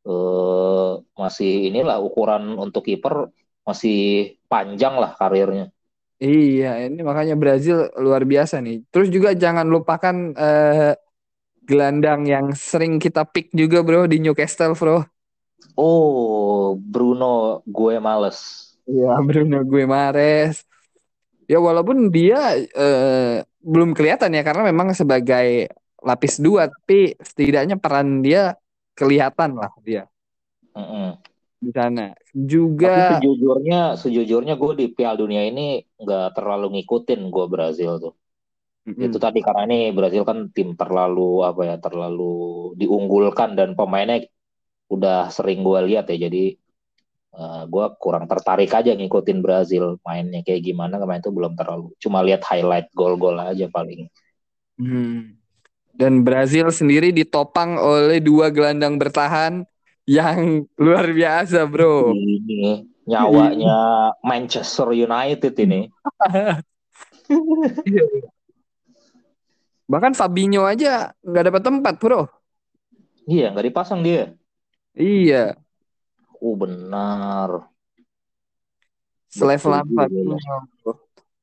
eh, 0.07 0.88
masih 1.21 1.49
inilah 1.67 1.97
ukuran 2.07 2.43
untuk 2.63 2.82
kiper 2.88 3.13
masih 3.67 3.93
panjang 4.51 4.93
lah 5.01 5.11
karirnya. 5.19 5.63
Iya, 6.25 6.65
ini 6.89 6.99
makanya 7.09 7.34
Brazil 7.41 7.78
luar 8.03 8.21
biasa 8.32 8.55
nih. 8.65 8.75
Terus 8.91 9.07
juga 9.15 9.30
jangan 9.43 9.67
lupakan 9.75 10.15
eh, 10.34 10.97
gelandang 11.69 12.21
yang 12.34 12.47
sering 12.71 12.93
kita 13.03 13.21
pick 13.34 13.47
juga, 13.61 13.78
bro, 13.88 14.01
di 14.11 14.17
Newcastle, 14.23 14.73
bro. 14.80 14.95
Oh, 15.78 16.75
Bruno 16.78 17.61
gue 17.65 17.99
males. 17.99 18.66
Iya, 18.90 19.08
Bruno 19.28 19.58
Guimaraes. 19.70 20.64
Ya 21.52 21.58
walaupun 21.64 22.12
dia 22.16 22.38
eh, 22.60 23.44
belum 23.64 23.92
kelihatan 23.98 24.32
ya 24.38 24.44
karena 24.48 24.64
memang 24.72 24.92
sebagai 24.96 25.72
lapis 26.04 26.40
dua, 26.46 26.68
tapi 26.72 27.16
setidaknya 27.20 27.76
peran 27.80 28.20
dia 28.26 28.56
kelihatan 28.98 29.52
lah 29.60 29.72
dia 29.88 30.08
Mm-mm. 30.78 31.18
di 31.64 31.70
sana. 31.74 32.14
Tapi 32.82 33.00
Juga 33.00 33.10
sejujurnya, 33.10 33.78
sejujurnya 34.02 34.54
gue 34.62 34.72
di 34.82 34.86
Piala 34.96 35.18
Dunia 35.22 35.42
ini 35.50 35.62
nggak 36.04 36.26
terlalu 36.38 36.66
ngikutin 36.78 37.22
gue 37.34 37.46
Brazil 37.54 37.92
tuh. 38.04 38.14
Mm-mm. 38.88 39.06
Itu 39.06 39.18
tadi 39.26 39.40
karena 39.48 39.62
ini 39.70 39.78
Brazil 39.98 40.24
kan 40.30 40.40
tim 40.56 40.70
terlalu 40.82 41.22
apa 41.50 41.62
ya, 41.70 41.76
terlalu 41.86 42.24
diunggulkan 42.82 43.50
dan 43.60 43.70
pemainnya 43.80 44.18
udah 44.96 45.16
sering 45.36 45.60
gue 45.68 45.80
lihat 45.90 46.06
ya. 46.12 46.18
Jadi 46.30 46.40
eh, 47.38 47.64
gue 47.70 47.86
kurang 48.02 48.26
tertarik 48.26 48.74
aja 48.74 48.98
ngikutin 48.98 49.40
Brazil 49.46 50.02
mainnya 50.02 50.42
kayak 50.42 50.66
gimana 50.66 50.98
kemarin 50.98 51.22
itu 51.22 51.30
belum 51.30 51.54
terlalu. 51.54 51.94
Cuma 52.02 52.26
lihat 52.26 52.42
highlight 52.50 52.90
gol-gol 52.98 53.38
aja 53.38 53.70
paling. 53.70 54.10
Hmm. 54.82 55.38
Dan 55.98 56.22
Brazil 56.22 56.70
sendiri 56.70 57.10
ditopang 57.10 57.82
oleh 57.82 58.22
dua 58.22 58.54
gelandang 58.54 59.02
bertahan 59.02 59.66
yang 60.06 60.62
luar 60.84 61.10
biasa, 61.10 61.66
bro. 61.66 62.14
Ini 62.14 62.86
nyawanya 63.06 64.14
Manchester 64.22 64.94
United 64.94 65.54
ini. 65.58 65.90
Bahkan 69.88 70.14
Fabinho 70.14 70.68
aja 70.68 71.16
nggak 71.24 71.46
dapat 71.50 71.62
tempat, 71.64 71.94
bro. 71.98 72.28
Iya, 73.28 73.52
nggak 73.52 73.68
dipasang 73.72 74.06
dia. 74.06 74.32
Iya. 74.96 75.56
Oh 76.42 76.56
benar. 76.56 77.70
Selevel 79.28 79.84
juga. 79.86 80.06
Fabinho. 80.08 80.38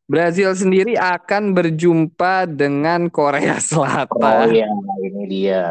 Brazil 0.05 0.53
sendiri 0.53 1.01
akan 1.01 1.57
berjumpa 1.57 2.45
dengan 2.45 3.09
Korea 3.09 3.57
Oh 3.61 3.65
Selatan. 3.65 4.53
iya, 4.53 4.69
ini 5.01 5.23
dia. 5.25 5.65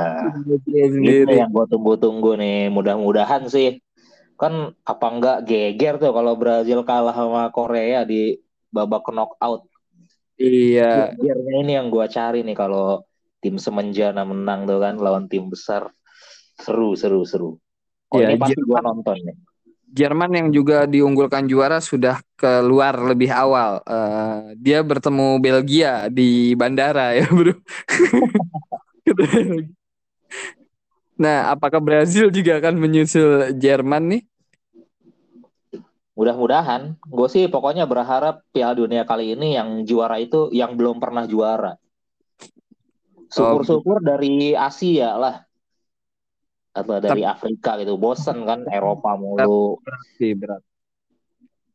Brazil 0.66 1.30
Ini 1.30 1.46
yang 1.46 1.54
gue 1.54 1.66
tunggu-tunggu 1.70 2.34
nih. 2.42 2.74
Mudah-mudahan 2.74 3.46
sih. 3.46 3.78
Kan 4.34 4.74
apa 4.84 5.06
enggak 5.14 5.38
geger 5.46 6.02
tuh 6.02 6.10
kalau 6.10 6.34
Brazil 6.34 6.82
kalah 6.82 7.14
sama 7.14 7.54
Korea 7.54 8.02
di 8.04 8.42
babak 8.74 9.06
knockout. 9.14 9.70
Iya. 10.42 11.14
Gegernya 11.14 11.56
ini 11.62 11.72
yang 11.78 11.88
gue 11.94 12.06
cari 12.10 12.42
nih 12.42 12.58
kalau 12.58 13.06
tim 13.38 13.62
semenjana 13.62 14.26
menang 14.26 14.66
tuh 14.66 14.82
kan 14.82 14.98
lawan 14.98 15.30
tim 15.30 15.46
besar. 15.54 15.94
Seru, 16.58 16.98
seru, 16.98 17.22
seru. 17.22 17.63
Oh 18.14 18.22
Iya, 18.22 18.38
Jerman- 18.38 18.86
nonton 18.86 19.18
nih. 19.26 19.36
Jerman 19.94 20.32
yang 20.34 20.48
juga 20.50 20.90
diunggulkan 20.90 21.46
juara 21.46 21.78
sudah 21.78 22.18
keluar 22.34 22.98
lebih 22.98 23.30
awal. 23.30 23.78
Eh, 23.86 24.58
dia 24.58 24.82
bertemu 24.82 25.38
Belgia 25.38 26.10
di 26.10 26.58
bandara 26.58 27.14
ya, 27.18 27.30
bro. 27.30 27.54
nah, 31.14 31.54
apakah 31.54 31.78
Brazil 31.78 32.34
juga 32.34 32.58
akan 32.58 32.82
menyusul 32.82 33.54
Jerman 33.58 34.18
nih? 34.18 34.22
Mudah-mudahan. 36.14 36.98
Gue 37.06 37.30
sih 37.30 37.46
pokoknya 37.50 37.90
berharap 37.90 38.46
Piala 38.54 38.78
Dunia 38.78 39.06
kali 39.06 39.34
ini 39.34 39.58
yang 39.58 39.82
juara 39.86 40.22
itu 40.22 40.50
yang 40.54 40.78
belum 40.78 41.02
pernah 41.02 41.26
juara. 41.26 41.78
Syukur-syukur 43.30 44.02
dari 44.02 44.54
Asia 44.54 45.18
lah. 45.18 45.36
Atau 46.74 46.98
dari 46.98 47.22
Afrika 47.22 47.78
gitu. 47.78 47.96
Bosen 48.02 48.44
kan 48.50 48.66
Eropa 48.66 49.14
mulu. 49.14 49.78
Sih 50.18 50.34
berat. 50.34 50.66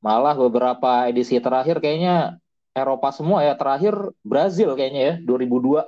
Malah 0.02 0.34
beberapa 0.34 1.06
edisi 1.06 1.38
terakhir 1.38 1.78
kayaknya 1.78 2.38
Eropa 2.74 3.14
semua 3.14 3.46
ya. 3.46 3.54
Terakhir 3.54 3.94
Brazil 4.26 4.74
kayaknya 4.74 5.02
ya. 5.02 5.14
2002. 5.22 5.86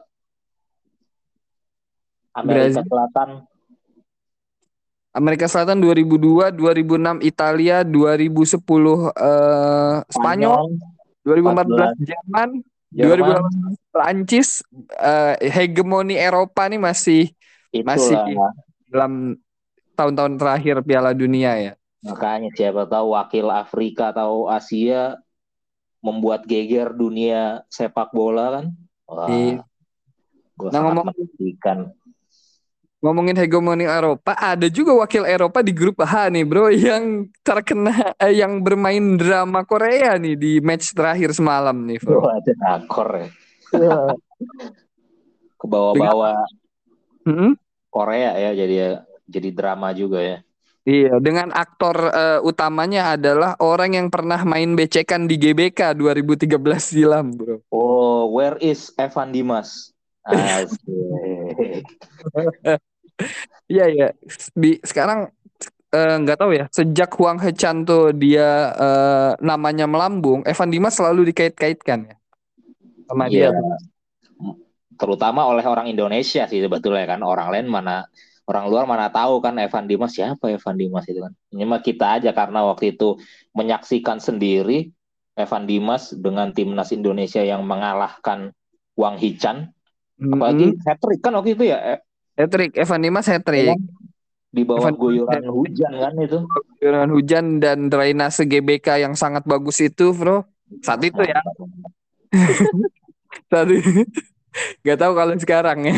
Amerika 2.38 2.78
Brazil. 2.78 2.86
Selatan. 2.86 3.28
Amerika 5.10 5.50
Selatan 5.50 5.82
2002, 5.82 6.54
2006 6.54 7.26
Italia, 7.26 7.82
2010 7.82 9.10
eh, 9.10 9.96
Spanyol, 10.06 10.70
2014 11.26 11.98
Jerman, 11.98 12.48
Jerman. 12.94 13.28
2018 13.74 13.90
Prancis. 13.90 14.48
Eh, 14.94 15.34
hegemoni 15.50 16.14
Eropa 16.14 16.70
nih 16.70 16.78
masih 16.78 17.34
Itulah. 17.74 17.86
masih 17.90 18.14
dalam 18.90 19.38
tahun-tahun 19.94 20.34
terakhir 20.36 20.82
Piala 20.82 21.14
Dunia 21.14 21.52
ya. 21.56 21.72
Makanya 22.02 22.50
siapa 22.52 22.84
tahu 22.84 23.14
wakil 23.14 23.46
Afrika 23.48 24.10
atau 24.10 24.50
Asia 24.50 25.20
membuat 26.00 26.48
geger 26.48 26.90
dunia 26.90 27.62
sepak 27.68 28.10
bola 28.10 28.60
kan. 28.60 28.66
Wah, 29.06 29.28
Iya. 29.28 29.62
gua 30.56 30.68
Nah, 30.72 30.80
ngomong- 30.82 31.06
menantikan. 31.12 31.78
Ngomongin 33.00 33.32
hegemoni 33.32 33.88
Eropa, 33.88 34.36
ada 34.36 34.68
juga 34.68 34.92
wakil 34.92 35.24
Eropa 35.24 35.64
di 35.64 35.72
grup 35.72 36.04
H 36.04 36.28
nih, 36.28 36.44
Bro, 36.44 36.68
yang 36.92 37.04
terkena 37.40 38.12
eh, 38.20 38.36
yang 38.36 38.60
bermain 38.60 39.16
drama 39.16 39.64
Korea 39.64 40.20
nih 40.20 40.36
di 40.36 40.60
match 40.60 40.92
terakhir 40.92 41.32
semalam 41.32 41.72
nih, 41.88 41.96
Bro. 41.96 42.20
Wah, 42.20 42.36
ada 42.36 42.52
nakor 42.60 43.08
ya. 43.16 43.28
Ke 45.60 45.66
bawah-bawah 45.68 46.44
Mm-mm. 47.24 47.52
Korea 47.90 48.38
ya 48.38 48.50
jadi 48.54 49.02
jadi 49.26 49.50
drama 49.50 49.90
juga 49.92 50.22
ya. 50.22 50.38
Iya, 50.80 51.20
dengan 51.20 51.52
aktor 51.52 52.08
eh, 52.08 52.40
utamanya 52.40 53.14
adalah 53.14 53.52
orang 53.60 54.00
yang 54.00 54.08
pernah 54.08 54.40
main 54.48 54.72
becekan 54.72 55.28
di 55.28 55.36
GBK 55.36 55.92
2013 55.92 56.56
silam, 56.80 57.36
Bro. 57.36 57.60
Oh, 57.68 58.32
where 58.32 58.56
is 58.64 58.88
Evan 58.96 59.30
Dimas? 59.30 59.92
Iya, 63.70 63.86
iya. 63.92 64.08
Di 64.56 64.80
sekarang 64.82 65.30
eh, 65.92 66.14
nggak 66.24 66.38
tahu 66.40 66.56
ya, 66.56 66.64
sejak 66.72 67.12
Huang 67.20 67.38
Hechan 67.38 67.84
tuh 67.84 68.16
dia 68.16 68.72
eh, 68.74 69.30
namanya 69.44 69.84
melambung, 69.84 70.40
Evan 70.48 70.72
Dimas 70.72 70.96
selalu 70.96 71.28
dikait-kaitkan 71.30 72.08
ya 72.08 72.16
sama 73.06 73.28
Iya. 73.28 73.52
dia. 73.52 73.60
Terutama 75.00 75.48
oleh 75.48 75.64
orang 75.64 75.88
Indonesia 75.88 76.44
sih 76.44 76.60
sebetulnya 76.60 77.08
kan. 77.08 77.24
Orang 77.24 77.48
lain 77.48 77.72
mana 77.72 78.04
orang 78.44 78.68
luar 78.68 78.84
mana 78.84 79.08
tahu 79.08 79.40
kan 79.40 79.56
Evan 79.56 79.88
Dimas 79.88 80.12
siapa 80.12 80.52
Evan 80.52 80.76
Dimas 80.76 81.08
itu 81.08 81.24
kan. 81.24 81.32
Ini 81.56 81.64
mah 81.64 81.80
kita 81.80 82.20
aja 82.20 82.36
karena 82.36 82.60
waktu 82.68 82.92
itu 82.92 83.16
menyaksikan 83.56 84.20
sendiri 84.20 84.92
Evan 85.40 85.64
Dimas 85.64 86.12
dengan 86.12 86.52
timnas 86.52 86.92
Indonesia 86.92 87.40
yang 87.40 87.64
mengalahkan 87.64 88.52
Wang 89.00 89.16
Hichan. 89.16 89.72
Apalagi 90.20 90.76
Mm-mm. 90.76 90.84
hat 90.84 91.00
trick 91.00 91.24
kan 91.24 91.32
waktu 91.32 91.56
itu 91.56 91.72
ya 91.72 91.96
eh, 91.96 92.00
Hat-trick, 92.36 92.76
Evan 92.76 93.00
Dimas 93.00 93.24
hat-trick. 93.24 93.72
di 94.50 94.66
bawah 94.66 94.90
Evan- 94.90 94.98
guyuran 95.00 95.44
hujan 95.48 95.92
kan 95.96 96.12
itu. 96.20 96.38
Dengan 96.76 97.08
hujan 97.12 97.44
dan 97.62 97.88
drainase 97.88 98.44
GBK 98.44 99.00
yang 99.00 99.14
sangat 99.16 99.46
bagus 99.48 99.80
itu, 99.80 100.12
Bro. 100.12 100.44
Saat 100.84 101.04
itu 101.04 101.20
ya. 101.24 101.40
Itu. 103.50 103.64
Gak 104.86 104.98
tahu 104.98 105.12
kalau 105.14 105.34
sekarang 105.38 105.78
ya. 105.86 105.96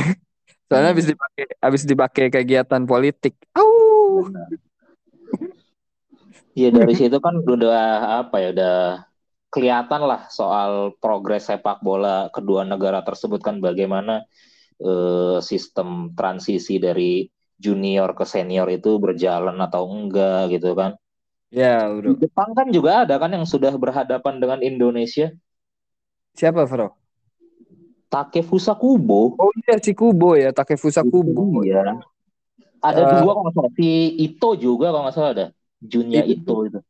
Soalnya 0.68 0.90
Hmm. 0.90 0.94
habis 0.96 1.07
dipakai 1.12 1.44
habis 1.61 1.82
dipakai 1.84 2.26
kegiatan 2.32 2.82
politik. 2.88 3.34
Au. 3.53 4.24
Iya 6.53 6.68
dari 6.68 6.92
situ 6.92 7.16
kan 7.16 7.40
udah 7.40 8.24
apa 8.24 8.36
ya 8.40 8.48
udah 8.53 8.76
kelihatan 9.53 10.00
lah 10.05 10.28
soal 10.32 10.96
progres 11.00 11.48
sepak 11.48 11.80
bola 11.84 12.28
kedua 12.32 12.64
negara 12.64 13.00
tersebut 13.05 13.40
kan 13.40 13.61
bagaimana 13.61 14.24
eh, 14.80 15.38
sistem 15.44 16.12
transisi 16.16 16.76
dari 16.80 17.28
junior 17.57 18.16
ke 18.16 18.24
senior 18.24 18.68
itu 18.72 18.96
berjalan 19.00 19.57
atau 19.61 19.86
enggak 19.92 20.53
gitu 20.57 20.72
kan. 20.76 20.96
Ya, 21.53 21.84
Bro. 21.92 22.16
Jepang 22.16 22.57
kan 22.57 22.72
juga 22.72 23.05
ada 23.05 23.20
kan 23.20 23.28
yang 23.28 23.44
sudah 23.44 23.76
berhadapan 23.76 24.40
dengan 24.40 24.59
Indonesia. 24.64 25.30
Siapa, 26.32 26.64
Bro? 26.64 27.01
Takefusa 28.13 28.77
Kubo. 28.77 29.41
Oh 29.41 29.49
iya 29.65 29.81
si 29.81 29.97
Kubo 29.97 30.37
ya, 30.37 30.53
Takefusa 30.53 31.01
Kubo. 31.01 31.65
Iya. 31.65 31.97
Ada 32.85 33.01
Eh, 33.01 33.09
dua 33.25 33.33
kalau 33.33 33.49
nggak 33.49 33.57
salah. 33.57 33.73
Si 33.73 33.89
Ito 34.21 34.51
juga 34.61 34.93
kalau 34.93 35.09
nggak 35.09 35.17
salah 35.17 35.31
ada. 35.33 35.47
Junya 35.81 36.21
Itu- 36.23 36.45
Ito 36.45 36.57
itu. 36.69 36.81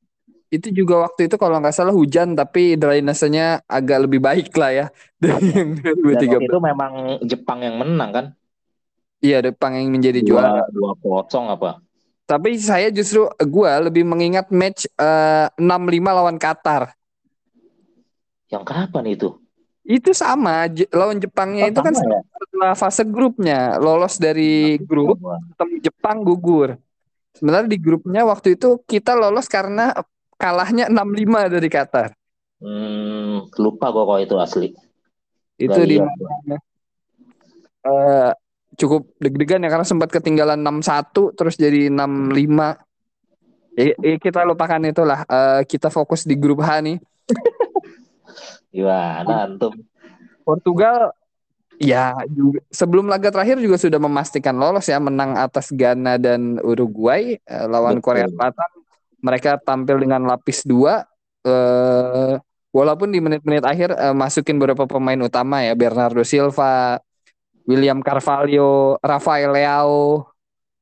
Itu 0.52 0.68
juga 0.68 1.08
waktu 1.08 1.32
itu 1.32 1.40
kalau 1.40 1.64
nggak 1.64 1.72
salah 1.72 1.96
hujan 1.96 2.36
tapi 2.36 2.76
drainasenya 2.76 3.64
agak 3.64 4.04
lebih 4.04 4.20
baik 4.20 4.52
lah 4.52 4.68
ya 4.68 4.86
yang 5.56 5.80
Dan 5.80 5.96
waktu 5.96 6.28
2013. 6.28 6.44
itu 6.44 6.58
memang 6.60 6.92
Jepang 7.24 7.58
yang 7.64 7.80
menang 7.80 8.10
kan. 8.12 8.26
Iya, 9.24 9.40
Jepang 9.40 9.78
yang 9.80 9.88
menjadi 9.88 10.20
juara. 10.20 10.66
Dua, 10.68 10.92
kosong 10.98 11.48
apa? 11.48 11.80
Tapi 12.28 12.60
saya 12.60 12.92
justru 12.92 13.24
gua 13.48 13.80
lebih 13.80 14.04
mengingat 14.04 14.52
match 14.52 14.84
eh, 14.92 15.46
6-5 15.56 16.10
lawan 16.12 16.36
Qatar. 16.36 16.90
Yang 18.52 18.64
kapan 18.68 19.04
itu? 19.08 19.28
Itu 19.82 20.14
sama 20.14 20.70
lawan 20.94 21.18
Jepangnya 21.18 21.66
itu 21.66 21.82
kan 21.82 21.90
ya? 21.90 22.22
setelah 22.22 22.72
fase 22.78 23.02
grupnya 23.02 23.82
lolos 23.82 24.14
dari 24.14 24.78
grup 24.78 25.18
ketemu 25.54 25.74
Jepang 25.82 26.22
gugur. 26.22 26.78
Sebenarnya 27.34 27.66
di 27.66 27.78
grupnya 27.82 28.22
waktu 28.22 28.54
itu 28.54 28.78
kita 28.86 29.18
lolos 29.18 29.50
karena 29.50 29.90
kalahnya 30.38 30.86
6-5 30.86 31.54
dari 31.58 31.68
Qatar. 31.70 32.08
Hmm, 32.62 33.50
lupa 33.58 33.90
gua 33.90 34.04
kalau 34.06 34.20
itu 34.22 34.36
asli. 34.38 34.68
Itu 35.58 35.74
Nggak 35.74 35.90
di 35.90 35.98
mana 35.98 36.56
eh, 37.82 38.30
cukup 38.78 39.02
deg-degan 39.18 39.66
ya 39.66 39.70
karena 39.70 39.86
sempat 39.86 40.08
ketinggalan 40.14 40.62
6-1 40.62 41.34
terus 41.34 41.54
jadi 41.58 41.90
6-5. 41.90 42.78
Ya, 43.72 43.96
ya 43.98 44.16
kita 44.20 44.46
lupakan 44.46 44.80
itulah. 44.86 45.26
Eh, 45.26 45.62
kita 45.66 45.90
fokus 45.90 46.22
di 46.22 46.38
grup 46.38 46.62
H 46.62 46.78
nih. 46.84 46.98
Gimana 48.72 49.48
antum? 49.48 49.74
Portugal 50.42 51.14
ya 51.82 52.14
juga 52.30 52.62
sebelum 52.70 53.10
laga 53.10 53.32
terakhir 53.32 53.58
juga 53.58 53.74
sudah 53.78 53.98
memastikan 53.98 54.54
lolos 54.54 54.86
ya 54.86 55.02
menang 55.02 55.34
atas 55.34 55.72
Ghana 55.74 56.18
dan 56.18 56.58
Uruguay 56.62 57.38
eh, 57.38 57.66
lawan 57.66 57.98
Betul. 57.98 58.06
Korea 58.06 58.26
Selatan. 58.28 58.70
Mereka 59.22 59.62
tampil 59.62 60.02
dengan 60.02 60.26
lapis 60.26 60.66
dua 60.66 61.06
eh 61.42 62.34
walaupun 62.72 63.10
di 63.10 63.18
menit-menit 63.18 63.66
akhir 63.66 63.94
eh, 63.94 64.14
masukin 64.14 64.58
beberapa 64.58 64.86
pemain 64.86 65.18
utama 65.22 65.62
ya 65.62 65.74
Bernardo 65.74 66.22
Silva, 66.26 66.98
William 67.66 68.02
Carvalho, 68.02 68.98
Rafael 69.02 69.50
Leao, 69.50 70.32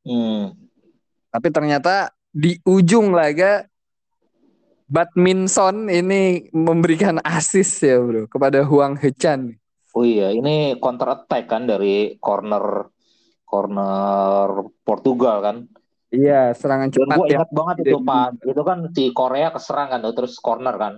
Hmm, 0.01 0.57
tapi 1.28 1.53
ternyata 1.53 2.09
di 2.32 2.57
ujung 2.64 3.12
laga 3.12 3.68
Badminton 4.91 5.86
ini 5.86 6.51
memberikan 6.51 7.22
assist 7.22 7.78
ya 7.78 8.03
bro 8.03 8.26
kepada 8.26 8.66
Huang 8.66 8.99
Hechan. 8.99 9.55
Oh 9.95 10.03
iya, 10.03 10.34
ini 10.34 10.74
counter 10.82 11.14
attack 11.14 11.47
kan 11.47 11.66
dari 11.66 12.18
corner 12.18 12.91
corner 13.47 14.70
Portugal 14.82 15.43
kan. 15.43 15.57
Iya, 16.11 16.51
serangan 16.59 16.91
Dan 16.91 17.07
cepat 17.07 17.16
gue 17.18 17.26
ya. 17.30 17.34
ingat 17.38 17.51
banget 17.55 17.76
itu 17.86 17.99
Pak, 18.03 18.26
itu 18.43 18.62
kan 18.66 18.78
si 18.91 19.05
Korea 19.14 19.49
keserang 19.55 19.88
kan, 19.95 20.03
terus 20.11 20.34
corner 20.43 20.74
kan. 20.74 20.95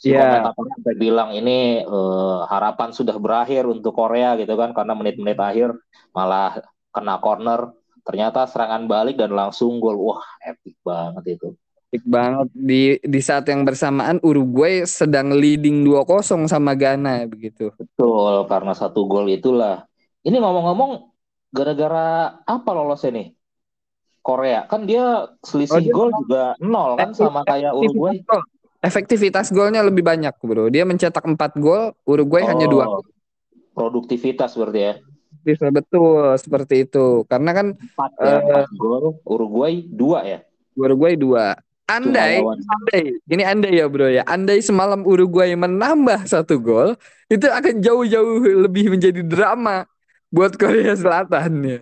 Si 0.00 0.08
Iya. 0.12 0.24
komentator 0.24 0.64
sampai 0.72 0.94
bilang 0.96 1.30
ini 1.36 1.84
eh, 1.84 2.38
harapan 2.48 2.90
sudah 2.96 3.16
berakhir 3.20 3.68
untuk 3.68 3.92
Korea 3.92 4.36
gitu 4.40 4.56
kan, 4.56 4.72
karena 4.72 4.96
menit-menit 4.96 5.36
akhir 5.36 5.76
malah 6.16 6.64
kena 6.92 7.20
corner. 7.20 7.76
Ternyata 8.04 8.44
serangan 8.44 8.84
balik 8.84 9.16
dan 9.16 9.32
langsung 9.32 9.80
gol. 9.80 9.96
Wah, 9.96 10.24
epic 10.44 10.76
banget 10.84 11.40
itu. 11.40 11.56
Baik 11.94 12.10
banget 12.10 12.50
di 12.58 12.98
di 13.06 13.20
saat 13.22 13.46
yang 13.46 13.62
bersamaan 13.62 14.18
Uruguay 14.18 14.82
sedang 14.82 15.30
leading 15.30 15.86
2-0 15.86 16.50
sama 16.50 16.74
Ghana 16.74 17.22
begitu. 17.30 17.70
Betul, 17.78 18.50
karena 18.50 18.74
satu 18.74 19.06
gol 19.06 19.30
itulah. 19.30 19.86
Ini 20.26 20.42
ngomong-ngomong, 20.42 21.14
gara-gara 21.54 22.34
apa 22.42 22.70
lolosnya 22.74 23.14
nih? 23.14 23.28
Korea 24.26 24.66
kan 24.66 24.90
dia 24.90 25.30
selisih 25.46 25.86
Oh, 25.94 25.94
gol 25.94 26.10
juga 26.26 26.58
nol 26.58 26.98
kan 26.98 27.14
sama 27.14 27.46
kayak 27.46 27.70
Uruguay. 27.78 28.18
Efektivitas 28.18 28.26
gol. 28.26 28.42
Efektivitas 28.82 29.46
golnya 29.54 29.80
lebih 29.86 30.02
banyak, 30.02 30.34
Bro. 30.42 30.74
Dia 30.74 30.82
mencetak 30.82 31.22
4 31.22 31.62
gol, 31.62 31.94
Uruguay 32.10 32.42
hanya 32.42 32.66
Oh, 32.74 33.06
2. 33.06 33.70
Produktivitas 33.70 34.58
berarti 34.58 34.80
ya. 34.82 34.94
Bisa 35.46 35.70
betul 35.70 36.34
seperti 36.42 36.90
itu. 36.90 37.22
Karena 37.30 37.54
kan 37.54 37.78
Empat 37.78 38.10
ya, 38.18 38.42
empat 38.42 38.70
gol. 38.74 39.14
Uruguay 39.22 39.86
dua 39.86 40.26
ya. 40.26 40.42
Uruguay 40.74 41.14
2. 41.14 41.54
Andai, 41.84 42.40
andai, 42.40 43.04
ini 43.28 43.42
andai 43.44 43.76
ya 43.76 43.84
bro 43.92 44.08
ya. 44.08 44.24
Andai 44.24 44.64
semalam 44.64 45.04
Uruguay 45.04 45.52
menambah 45.52 46.24
satu 46.24 46.56
gol, 46.56 46.96
itu 47.28 47.44
akan 47.44 47.84
jauh-jauh 47.84 48.40
lebih 48.64 48.88
menjadi 48.88 49.20
drama 49.20 49.84
buat 50.32 50.56
Korea 50.56 50.96
Selatan 50.96 51.52
ya. 51.60 51.78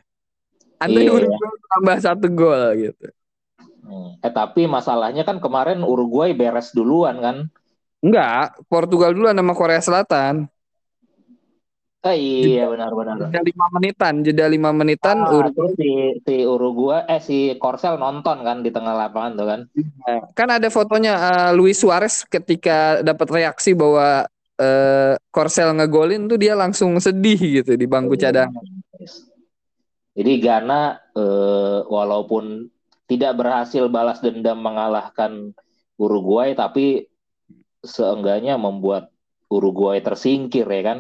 Andai 0.83 1.07
Iya. 1.07 1.15
Uruguay 1.15 1.51
menambah 1.55 1.97
satu 2.03 2.27
gol 2.35 2.63
gitu. 2.83 3.07
Hmm. 3.83 4.19
Eh 4.23 4.33
tapi 4.35 4.67
masalahnya 4.67 5.23
kan 5.23 5.39
kemarin 5.39 5.83
Uruguay 5.87 6.35
beres 6.35 6.75
duluan 6.75 7.23
kan. 7.23 7.37
Enggak, 8.03 8.59
Portugal 8.67 9.15
dulu 9.15 9.31
nama 9.31 9.55
Korea 9.55 9.79
Selatan. 9.79 10.51
Eh 12.03 12.19
iya 12.19 12.67
benar-benar. 12.67 13.31
Jeda 13.31 13.47
lima 13.47 13.67
menitan, 13.71 14.15
jeda 14.27 14.47
lima 14.51 14.71
menitan. 14.75 15.23
Ah, 15.23 15.31
Uruguay 15.31 15.55
terus 15.55 15.73
si 15.79 15.91
si 16.27 16.37
Uruguay 16.43 17.07
eh 17.07 17.23
si 17.23 17.39
Korsel 17.63 17.95
nonton 17.95 18.43
kan 18.43 18.59
di 18.59 18.75
tengah 18.75 18.91
lapangan 18.91 19.33
tuh 19.39 19.47
kan. 19.47 19.61
kan 20.35 20.49
ada 20.51 20.67
fotonya 20.67 21.15
eh, 21.15 21.51
Luis 21.55 21.79
Suarez 21.79 22.27
ketika 22.27 23.07
dapat 23.07 23.31
reaksi 23.31 23.79
bahwa 23.79 24.27
eh, 24.59 25.15
Korsel 25.31 25.79
ngegolin 25.79 26.27
tuh 26.27 26.43
dia 26.43 26.59
langsung 26.59 26.99
sedih 26.99 27.63
gitu 27.63 27.79
di 27.79 27.87
bangku 27.87 28.19
cadangan. 28.19 28.67
Yes. 28.99 29.31
Jadi 30.19 30.33
Ghana 30.43 30.99
eh, 31.15 31.79
walaupun 31.87 32.67
tidak 33.07 33.39
berhasil 33.39 33.87
balas 33.87 34.19
dendam 34.19 34.59
mengalahkan 34.59 35.55
Uruguay 36.03 36.59
tapi 36.59 37.07
seenggaknya 37.87 38.59
membuat 38.59 39.15
Uruguay 39.47 40.03
tersingkir 40.03 40.67
ya 40.67 40.83
kan. 40.83 40.99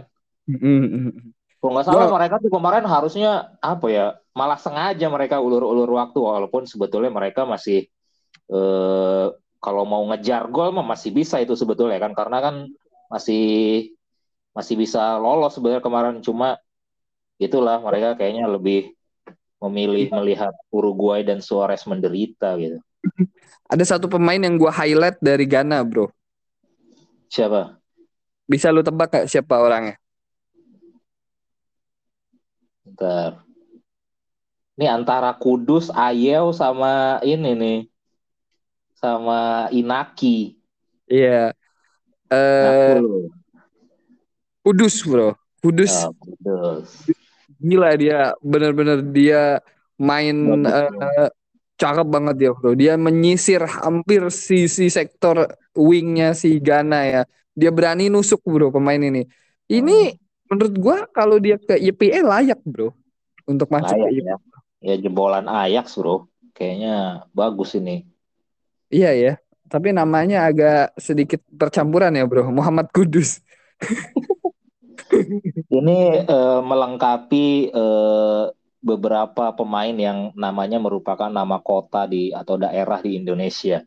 Kalau 1.62 1.72
nggak 1.78 1.86
salah 1.86 2.11
mereka 2.11 2.43
tuh 2.43 2.51
kemarin 2.51 2.82
harusnya 2.82 3.55
apa 3.62 3.86
ya 3.86 4.07
malah 4.34 4.59
sengaja 4.59 5.07
mereka 5.07 5.38
ulur-ulur 5.38 5.86
waktu 5.95 6.18
walaupun 6.18 6.66
sebetulnya 6.66 7.14
mereka 7.14 7.47
masih 7.47 7.86
eh, 8.51 9.26
kalau 9.62 9.86
mau 9.86 10.03
ngejar 10.11 10.51
gol 10.51 10.74
mah 10.74 10.82
masih 10.82 11.14
bisa 11.14 11.38
itu 11.38 11.55
sebetulnya 11.55 12.03
kan 12.03 12.18
karena 12.18 12.43
kan 12.43 12.55
masih 13.07 13.45
masih 14.51 14.74
bisa 14.74 15.22
lolos 15.22 15.55
sebenarnya 15.55 15.84
kemarin 15.84 16.18
cuma 16.18 16.59
itulah 17.38 17.78
mereka 17.78 18.18
kayaknya 18.18 18.51
lebih 18.51 18.99
memilih 19.62 20.11
melihat 20.11 20.51
Uruguay 20.74 21.22
dan 21.22 21.38
Suarez 21.38 21.86
menderita 21.86 22.59
gitu. 22.59 22.82
Ada 23.70 23.97
satu 23.97 24.11
pemain 24.11 24.43
yang 24.43 24.59
gua 24.59 24.74
highlight 24.74 25.22
dari 25.22 25.47
Ghana, 25.47 25.86
bro. 25.86 26.11
Siapa? 27.30 27.78
Bisa 28.51 28.74
lu 28.74 28.82
tebak 28.82 29.09
gak 29.14 29.26
siapa 29.30 29.62
orangnya? 29.62 30.01
Bentar. 32.83 33.47
Ini 34.74 34.87
antara 34.91 35.30
Kudus, 35.39 35.93
Ayew 35.95 36.51
sama 36.51 37.22
ini 37.22 37.51
nih. 37.55 37.78
Sama 38.99 39.70
Inaki. 39.70 40.59
Iya. 41.07 41.55
Eh, 42.33 42.99
Aku. 42.99 43.30
Kudus, 44.62 45.03
bro. 45.07 45.35
Kudus 45.62 45.95
Ya, 45.95 46.11
Kudus. 46.18 47.07
gila 47.62 47.95
dia, 47.95 48.35
bener-bener 48.43 48.99
dia 49.14 49.62
main 49.95 50.35
Bagus, 50.66 50.99
eh, 51.22 51.30
cakep 51.78 52.07
banget 52.11 52.35
dia, 52.39 52.51
bro. 52.51 52.74
Dia 52.74 52.95
menyisir 52.99 53.62
hampir 53.62 54.26
sisi 54.35 54.91
sektor 54.91 55.47
wingnya 55.74 56.35
si 56.35 56.59
Ghana 56.59 57.01
ya. 57.07 57.22
Dia 57.55 57.70
berani 57.70 58.11
nusuk, 58.11 58.43
bro, 58.43 58.74
pemain 58.74 58.99
ini. 58.99 59.22
Ini 59.70 60.18
menurut 60.53 60.74
gua 60.76 61.09
kalau 61.09 61.40
dia 61.40 61.57
ke 61.57 61.80
YPE 61.80 62.20
layak, 62.20 62.61
bro, 62.68 62.92
untuk 63.48 63.72
masuk 63.72 63.96
Layak 63.96 64.05
ke 64.05 64.20
YPE. 64.20 64.28
ya. 64.28 64.36
Ya 64.82 64.94
jebolan 64.98 65.46
Ajax, 65.46 65.94
Bro. 65.94 66.26
Kayaknya 66.53 67.24
bagus 67.32 67.78
ini. 67.78 68.05
Iya 68.92 69.11
ya. 69.14 69.32
Tapi 69.70 69.94
namanya 69.94 70.44
agak 70.44 70.92
sedikit 71.00 71.40
percampuran 71.48 72.12
ya, 72.12 72.28
bro. 72.28 72.50
Muhammad 72.53 72.92
Kudus. 72.92 73.40
Ini 75.72 75.98
eh, 76.28 76.61
melengkapi 76.61 77.72
eh, 77.72 78.44
beberapa 78.82 79.55
pemain 79.57 79.94
yang 79.94 80.34
namanya 80.36 80.76
merupakan 80.82 81.30
nama 81.32 81.62
kota 81.62 82.05
di 82.05 82.34
atau 82.34 82.61
daerah 82.61 83.00
di 83.00 83.16
Indonesia. 83.16 83.80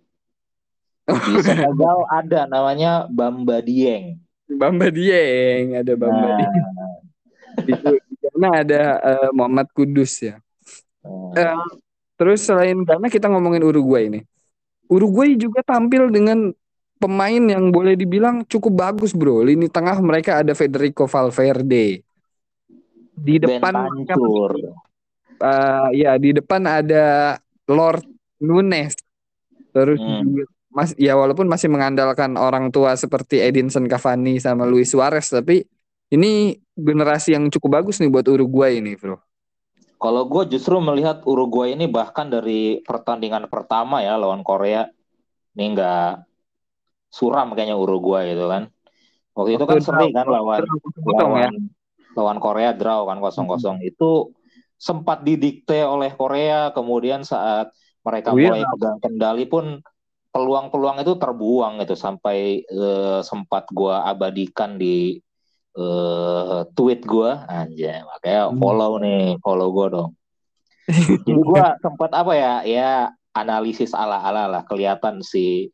Di 1.06 1.34
Senegal 1.46 2.08
ada 2.10 2.50
namanya 2.50 3.06
Bamba 3.06 3.62
Dieng. 3.62 4.25
Bamba 4.46 4.88
Dieng, 4.94 5.82
ada 5.82 5.94
Bamba 5.98 6.28
Nah, 6.30 6.38
Dieng. 6.38 6.66
Itu 7.66 7.88
di 7.98 8.16
ada 8.46 8.82
eh, 9.02 9.30
Muhammad 9.34 9.68
Kudus 9.74 10.22
ya. 10.22 10.38
eh, 11.36 11.42
Eh, 11.42 11.58
terus 12.16 12.46
selain 12.46 12.78
Ghana 12.86 13.10
kita 13.10 13.26
ngomongin 13.32 13.66
Uruguay 13.66 14.08
nih. 14.12 14.24
Uruguay 14.86 15.34
juga 15.34 15.66
tampil 15.66 16.14
dengan 16.14 16.54
pemain 17.02 17.42
yang 17.42 17.74
boleh 17.74 17.98
dibilang 17.98 18.46
cukup 18.46 18.74
bagus 18.78 19.12
bro. 19.18 19.42
Lini 19.42 19.66
tengah 19.68 19.98
mereka 20.00 20.46
ada 20.46 20.54
Federico 20.54 21.10
Valverde. 21.10 22.06
Di 23.16 23.36
depan 23.42 23.74
Pancur. 23.74 24.52
eh, 25.42 25.88
ya 26.06 26.16
di 26.22 26.32
depan 26.38 26.62
ada 26.70 27.36
Lord 27.66 28.06
Nunes. 28.40 28.94
Terus 29.74 30.00
Hmm. 30.00 30.22
juga 30.24 30.44
mas 30.76 30.92
ya 31.00 31.16
walaupun 31.16 31.48
masih 31.48 31.72
mengandalkan 31.72 32.36
orang 32.36 32.68
tua 32.68 33.00
seperti 33.00 33.40
Edinson 33.40 33.88
Cavani 33.88 34.44
sama 34.44 34.68
Luis 34.68 34.92
Suarez 34.92 35.32
tapi 35.32 35.64
ini 36.12 36.60
generasi 36.76 37.34
yang 37.34 37.48
cukup 37.48 37.82
bagus 37.82 37.98
nih 38.04 38.12
buat 38.12 38.28
Uruguay 38.28 38.84
ini 38.84 39.00
bro. 39.00 39.16
Kalau 39.96 40.28
gue 40.28 40.44
justru 40.54 40.78
melihat 40.84 41.24
Uruguay 41.24 41.74
ini 41.74 41.88
bahkan 41.88 42.28
dari 42.28 42.84
pertandingan 42.84 43.48
pertama 43.48 44.04
ya 44.04 44.20
lawan 44.20 44.44
Korea 44.44 44.86
ini 45.56 45.64
nggak 45.74 46.28
suram 47.10 47.56
kayaknya 47.56 47.80
Uruguay 47.80 48.36
itu 48.36 48.46
kan. 48.46 48.68
Waktu 49.34 49.52
itu 49.56 49.66
kan 49.66 49.80
Waktu 49.80 49.88
seri 49.88 50.08
kan 50.12 50.28
lawan 50.28 50.62
ya. 50.62 51.16
lawan 51.16 51.54
lawan 52.16 52.38
Korea 52.44 52.72
draw 52.76 53.08
kan 53.08 53.18
kosong-kosong 53.24 53.80
itu 53.84 54.32
sempat 54.76 55.24
didikte 55.24 55.84
oleh 55.88 56.12
Korea 56.12 56.76
kemudian 56.76 57.24
saat 57.24 57.72
mereka 58.04 58.36
Oh 58.36 58.38
iya. 58.38 58.52
mulai 58.52 58.64
pegang 58.68 58.98
kendali 59.00 59.44
pun 59.48 59.80
peluang-peluang 60.36 60.98
itu 61.04 61.14
terbuang 61.24 61.74
gitu 61.84 61.96
sampai 61.96 62.38
eh, 62.68 63.20
sempat 63.24 63.64
gua 63.72 64.04
abadikan 64.12 64.76
di 64.76 65.16
eh, 65.80 66.60
tweet 66.76 67.02
gua 67.08 67.48
anjay 67.48 68.04
makanya 68.10 68.44
Hmm. 68.50 68.60
follow 68.60 68.92
nih 69.04 69.40
follow 69.44 69.70
gua 69.76 69.88
dong 69.96 70.12
jadi 71.26 71.42
gua 71.50 71.66
sempat 71.84 72.12
apa 72.14 72.34
ya 72.44 72.54
ya 72.68 72.90
analisis 73.36 73.92
ala-ala 73.96 74.48
lah 74.52 74.64
kelihatan 74.70 75.20
si 75.26 75.72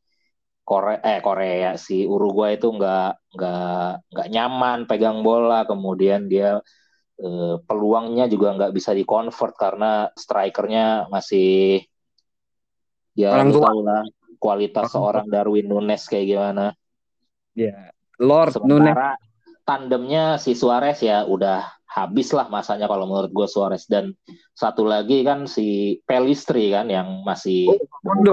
Korea 0.70 1.02
eh 1.04 1.20
Korea 1.26 1.76
si 1.86 2.06
Uruguay 2.08 2.56
itu 2.58 2.68
nggak 2.78 3.36
nggak 3.36 3.90
nggak 4.14 4.28
nyaman 4.34 4.80
pegang 4.90 5.20
bola 5.26 5.66
kemudian 5.70 6.30
dia 6.32 6.62
eh, 7.22 7.56
peluangnya 7.68 8.26
juga 8.34 8.48
nggak 8.58 8.74
bisa 8.78 8.92
dikonvert 9.00 9.56
karena 9.58 10.10
strikernya 10.16 11.10
masih 11.14 11.82
ya 13.18 13.28
Orang 13.36 13.50
tua. 13.52 13.68
tahu 13.68 13.80
lah 13.84 14.04
kualitas 14.42 14.90
Orang 14.90 14.94
seorang 15.22 15.28
Darwin 15.30 15.70
Nunes 15.70 16.02
kayak 16.10 16.26
gimana 16.28 16.66
Ya, 17.54 17.94
Lord 18.18 18.58
Nunes. 18.66 18.90
sementara 18.90 19.20
tandemnya 19.62 20.24
si 20.36 20.58
Suarez 20.58 20.98
ya 21.00 21.22
udah 21.24 21.68
habis 21.86 22.32
lah 22.32 22.48
masanya 22.48 22.88
kalau 22.88 23.04
menurut 23.06 23.30
gue 23.30 23.46
Suarez 23.46 23.84
dan 23.86 24.16
satu 24.56 24.88
lagi 24.88 25.22
kan 25.22 25.44
si 25.46 26.00
Pelistri 26.08 26.72
kan 26.72 26.88
yang 26.88 27.22
masih 27.22 27.68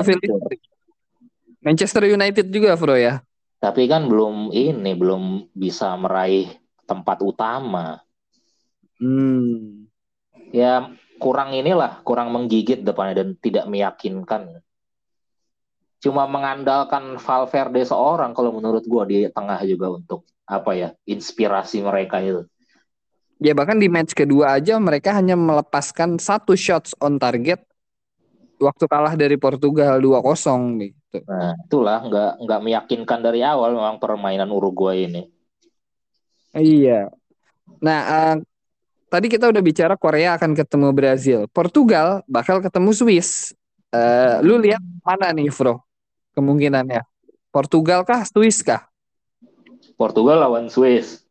Felix. 0.00 0.30
Manchester 1.58 2.06
United 2.06 2.46
juga, 2.48 2.78
Bro 2.78 2.94
ya. 2.94 3.18
tapi 3.58 3.90
kan 3.90 4.06
belum 4.06 4.54
ini 4.54 4.94
belum 4.94 5.50
bisa 5.50 5.90
meraih 5.98 6.46
tempat 6.86 7.18
utama. 7.26 7.98
Hmm. 9.02 9.90
Ya 10.54 10.94
kurang 11.18 11.50
inilah, 11.52 11.98
kurang 12.06 12.30
menggigit 12.30 12.86
depannya 12.86 13.26
dan 13.26 13.34
tidak 13.42 13.66
meyakinkan. 13.66 14.62
Cuma 15.98 16.30
mengandalkan 16.30 17.18
Valverde 17.18 17.82
seorang 17.82 18.30
kalau 18.30 18.54
menurut 18.54 18.86
gua 18.86 19.02
di 19.02 19.26
tengah 19.30 19.58
juga 19.66 19.90
untuk 19.98 20.22
apa 20.46 20.72
ya 20.72 20.88
inspirasi 21.04 21.82
mereka 21.82 22.22
itu. 22.22 22.46
Ya 23.38 23.54
bahkan 23.54 23.78
di 23.78 23.86
match 23.86 24.14
kedua 24.14 24.58
aja 24.58 24.78
mereka 24.82 25.14
hanya 25.14 25.38
melepaskan 25.38 26.18
satu 26.18 26.58
shots 26.58 26.94
on 26.98 27.22
target 27.22 27.62
waktu 28.58 28.84
kalah 28.90 29.14
dari 29.14 29.38
Portugal 29.38 30.02
2-0 30.02 30.82
gitu. 30.82 31.18
Nah, 31.24 31.54
itulah 31.54 32.02
nggak 32.02 32.32
nggak 32.42 32.60
meyakinkan 32.66 33.20
dari 33.22 33.40
awal 33.46 33.74
memang 33.78 34.02
permainan 34.02 34.50
Uruguay 34.50 35.06
ini. 35.06 35.22
Iya. 36.52 37.10
Nah, 37.78 38.00
uh, 38.10 38.36
tadi 39.06 39.30
kita 39.30 39.46
udah 39.46 39.62
bicara 39.62 39.94
Korea 39.94 40.34
akan 40.34 40.58
ketemu 40.58 40.88
Brazil, 40.90 41.40
Portugal 41.48 42.26
bakal 42.26 42.58
ketemu 42.58 42.90
Swiss. 42.90 43.54
Uh, 43.88 44.42
lu 44.44 44.60
lihat 44.60 44.82
mana 45.00 45.32
nih, 45.32 45.48
Bro? 45.48 45.80
Kemungkinannya 46.38 47.02
Portugal 47.50 48.06
kah, 48.06 48.22
Swiss 48.22 48.62
kah? 48.62 48.86
Portugal 49.98 50.46
lawan 50.46 50.70
Swiss. 50.70 51.26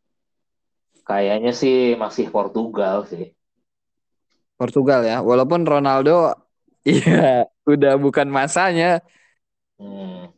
Kayaknya 1.08 1.56
sih 1.56 1.96
masih 1.96 2.28
Portugal 2.28 3.08
sih. 3.08 3.32
Portugal 4.60 5.00
ya, 5.08 5.24
walaupun 5.24 5.64
Ronaldo 5.64 6.36
iya 6.84 7.48
udah 7.64 7.96
bukan 7.96 8.28
masanya. 8.28 9.00
Hmm. 9.80 10.28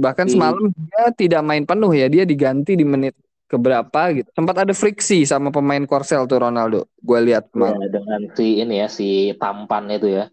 Bahkan 0.00 0.32
semalam 0.32 0.72
dia 0.72 1.12
tidak 1.12 1.42
main 1.44 1.68
penuh 1.68 1.92
ya, 1.92 2.08
dia 2.08 2.24
diganti 2.24 2.72
di 2.72 2.84
menit 2.88 3.12
keberapa 3.44 4.00
gitu. 4.16 4.28
Sempat 4.32 4.64
ada 4.64 4.72
friksi 4.72 5.28
sama 5.28 5.52
pemain 5.52 5.84
Korsel 5.84 6.24
tuh 6.24 6.40
Ronaldo. 6.40 6.88
Gue 7.00 7.20
lihat 7.20 7.52
ya, 7.52 7.76
dengan 7.88 8.20
si 8.32 8.60
ini 8.60 8.80
ya 8.80 8.88
si 8.88 9.32
tampan 9.36 9.92
itu 9.92 10.08
ya. 10.08 10.32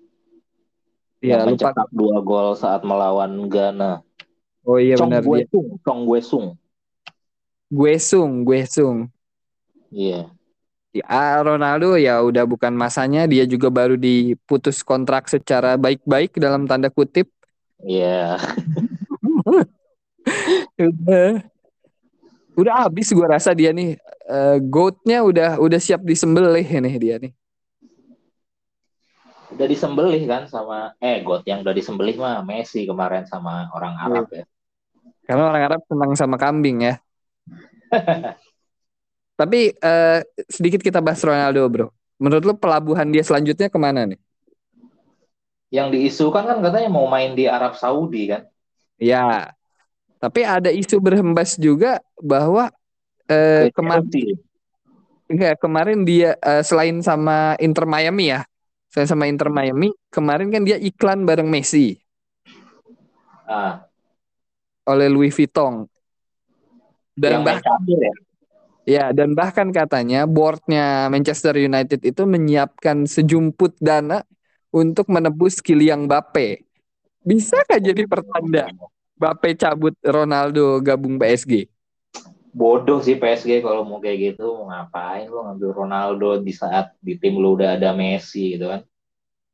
Iya, 1.23 1.47
lupa 1.47 1.71
dua 1.87 2.19
gol 2.19 2.51
saat 2.59 2.83
melawan 2.83 3.47
Ghana. 3.47 4.03
Oh 4.67 4.75
iya 4.75 4.99
Chong 4.99 5.07
benar 5.07 5.23
dia. 5.23 5.47
Sung, 5.47 5.67
Chong 5.79 5.99
Gue 6.03 6.19
Sung. 6.19 6.47
Gue 7.71 7.95
Sung, 7.95 8.31
Gue 8.43 8.67
Sung. 8.67 9.07
Iya. 9.87 10.27
Ya 10.91 11.39
Ronaldo 11.39 11.95
ya 11.95 12.19
udah 12.19 12.43
bukan 12.43 12.75
masanya, 12.75 13.23
dia 13.23 13.47
juga 13.47 13.71
baru 13.71 13.95
diputus 13.95 14.83
kontrak 14.83 15.31
secara 15.31 15.79
baik-baik 15.79 16.35
dalam 16.35 16.67
tanda 16.67 16.91
kutip. 16.91 17.31
Iya. 17.79 18.35
Yeah. 20.75 21.43
udah 22.53 22.87
habis 22.87 23.11
gue 23.11 23.27
rasa 23.27 23.51
dia 23.51 23.73
nih 23.73 23.97
uh, 24.29 24.57
goatnya 24.61 25.25
udah 25.25 25.49
udah 25.59 25.79
siap 25.81 26.05
disembelih 26.05 26.63
nih 26.63 26.95
dia 27.01 27.15
nih 27.19 27.33
udah 29.53 29.67
disembelih 29.69 30.23
kan 30.25 30.49
sama 30.49 30.97
eh 30.97 31.21
goat 31.21 31.45
yang 31.45 31.61
udah 31.61 31.75
disembelih 31.75 32.17
mah 32.17 32.41
Messi 32.41 32.83
kemarin 32.89 33.23
sama 33.29 33.69
orang 33.71 33.93
iya. 33.95 34.03
Arab 34.09 34.25
ya. 34.33 34.43
Karena 35.23 35.43
orang 35.47 35.63
Arab 35.63 35.81
senang 35.87 36.11
sama 36.19 36.35
kambing 36.35 36.83
ya. 36.83 36.95
Tapi 39.39 39.73
uh, 39.79 40.19
sedikit 40.49 40.81
kita 40.83 40.99
bahas 40.99 41.23
Ronaldo 41.23 41.63
bro. 41.69 41.87
Menurut 42.21 42.43
lo 42.43 42.53
pelabuhan 42.57 43.09
dia 43.09 43.23
selanjutnya 43.25 43.71
ke 43.71 43.79
mana 43.79 44.05
nih? 44.05 44.19
Yang 45.73 45.87
diisukan 45.97 46.45
kan 46.45 46.57
katanya 46.61 46.89
mau 46.91 47.09
main 47.09 47.33
di 47.33 47.49
Arab 47.49 47.73
Saudi 47.79 48.29
kan? 48.29 48.45
Ya 49.01 49.53
tapi 50.23 50.47
ada 50.47 50.71
isu 50.71 51.03
berhembas 51.03 51.59
juga 51.59 51.99
bahwa 52.15 52.71
eh, 53.27 53.67
kemarin 53.75 54.07
enggak 55.27 55.59
kemarin 55.59 56.07
dia 56.07 56.39
eh, 56.39 56.63
selain 56.63 57.03
sama 57.03 57.59
Inter 57.59 57.83
Miami 57.83 58.31
ya, 58.31 58.47
selain 58.93 59.09
sama 59.09 59.25
Inter 59.25 59.49
Miami, 59.49 59.89
kemarin 60.13 60.53
kan 60.53 60.61
dia 60.61 60.77
iklan 60.77 61.25
bareng 61.25 61.49
Messi. 61.49 61.97
Ah. 63.49 63.89
Oleh 64.85 65.09
Louis 65.09 65.33
Vuitton. 65.33 65.89
Dan 67.17 67.41
Yang 67.41 67.43
bahkan 67.45 67.77
ya? 67.89 68.13
ya 68.85 69.05
dan 69.09 69.33
bahkan 69.33 69.67
katanya 69.73 70.29
boardnya 70.29 71.09
Manchester 71.09 71.57
United 71.57 72.05
itu 72.05 72.21
menyiapkan 72.25 73.09
sejumput 73.09 73.73
dana 73.81 74.21
untuk 74.69 75.09
menebus 75.09 75.57
Kylian 75.57 76.05
Mbappe. 76.05 76.61
Bisakah 77.25 77.81
jadi 77.81 78.05
pertanda 78.05 78.69
Bape 79.17 79.55
cabut 79.57 79.95
Ronaldo 80.03 80.81
gabung 80.83 81.17
PSG? 81.17 81.72
Bodoh 82.53 83.01
sih 83.01 83.17
PSG 83.17 83.65
kalau 83.65 83.81
mau 83.81 83.97
kayak 83.97 84.37
gitu 84.37 84.45
mau 84.61 84.69
ngapain 84.69 85.25
lo 85.25 85.49
ngambil 85.49 85.69
Ronaldo 85.73 86.29
di 86.37 86.53
saat 86.53 86.93
di 87.01 87.17
tim 87.17 87.41
lu 87.41 87.57
udah 87.57 87.81
ada 87.81 87.97
Messi 87.97 88.53
gitu 88.53 88.69
kan? 88.69 88.85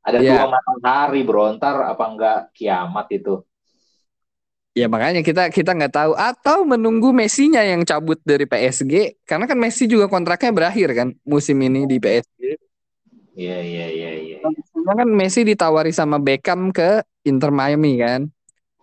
Ada 0.04 0.20
yeah. 0.20 0.44
dua 0.44 0.46
matahari 0.52 1.24
bro, 1.24 1.56
ntar 1.56 1.80
apa 1.88 2.04
enggak 2.12 2.40
kiamat 2.52 3.08
itu? 3.16 3.40
Ya 4.76 4.92
makanya 4.92 5.24
kita 5.24 5.48
kita 5.48 5.72
nggak 5.76 5.96
tahu 5.96 6.12
atau 6.14 6.68
menunggu 6.68 7.16
Messi-nya 7.16 7.64
yang 7.64 7.88
cabut 7.88 8.20
dari 8.28 8.44
PSG 8.44 9.24
karena 9.24 9.48
kan 9.48 9.56
Messi 9.56 9.88
juga 9.88 10.12
kontraknya 10.12 10.52
berakhir 10.52 10.90
kan 10.92 11.10
musim 11.24 11.56
ini 11.64 11.88
di 11.88 12.04
PSG. 12.04 12.60
Iya 13.40 13.58
iya 13.64 13.86
iya 13.88 14.12
iya. 14.20 14.38
Kan 14.84 15.10
Messi 15.16 15.48
ditawari 15.48 15.96
sama 15.96 16.20
Beckham 16.20 16.76
ke 16.76 17.00
Inter 17.24 17.52
Miami 17.56 17.96
kan. 17.96 18.28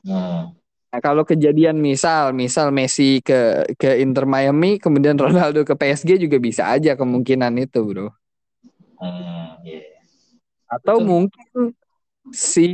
Hmm. 0.05 0.57
Nah, 0.97 1.05
kalau 1.05 1.29
kejadian 1.29 1.77
misal, 1.77 2.33
misal 2.33 2.73
Messi 2.73 3.21
ke 3.21 3.69
ke 3.77 4.01
Inter 4.01 4.25
Miami, 4.25 4.81
kemudian 4.81 5.13
Ronaldo 5.21 5.61
ke 5.61 5.77
PSG 5.77 6.17
juga 6.17 6.41
bisa 6.41 6.73
aja 6.73 6.97
kemungkinan 6.97 7.53
itu, 7.61 7.85
bro. 7.85 8.09
Hmm, 8.97 9.61
yeah. 9.61 9.93
Atau 10.65 11.05
Betul. 11.05 11.09
mungkin 11.13 11.77
si 12.33 12.69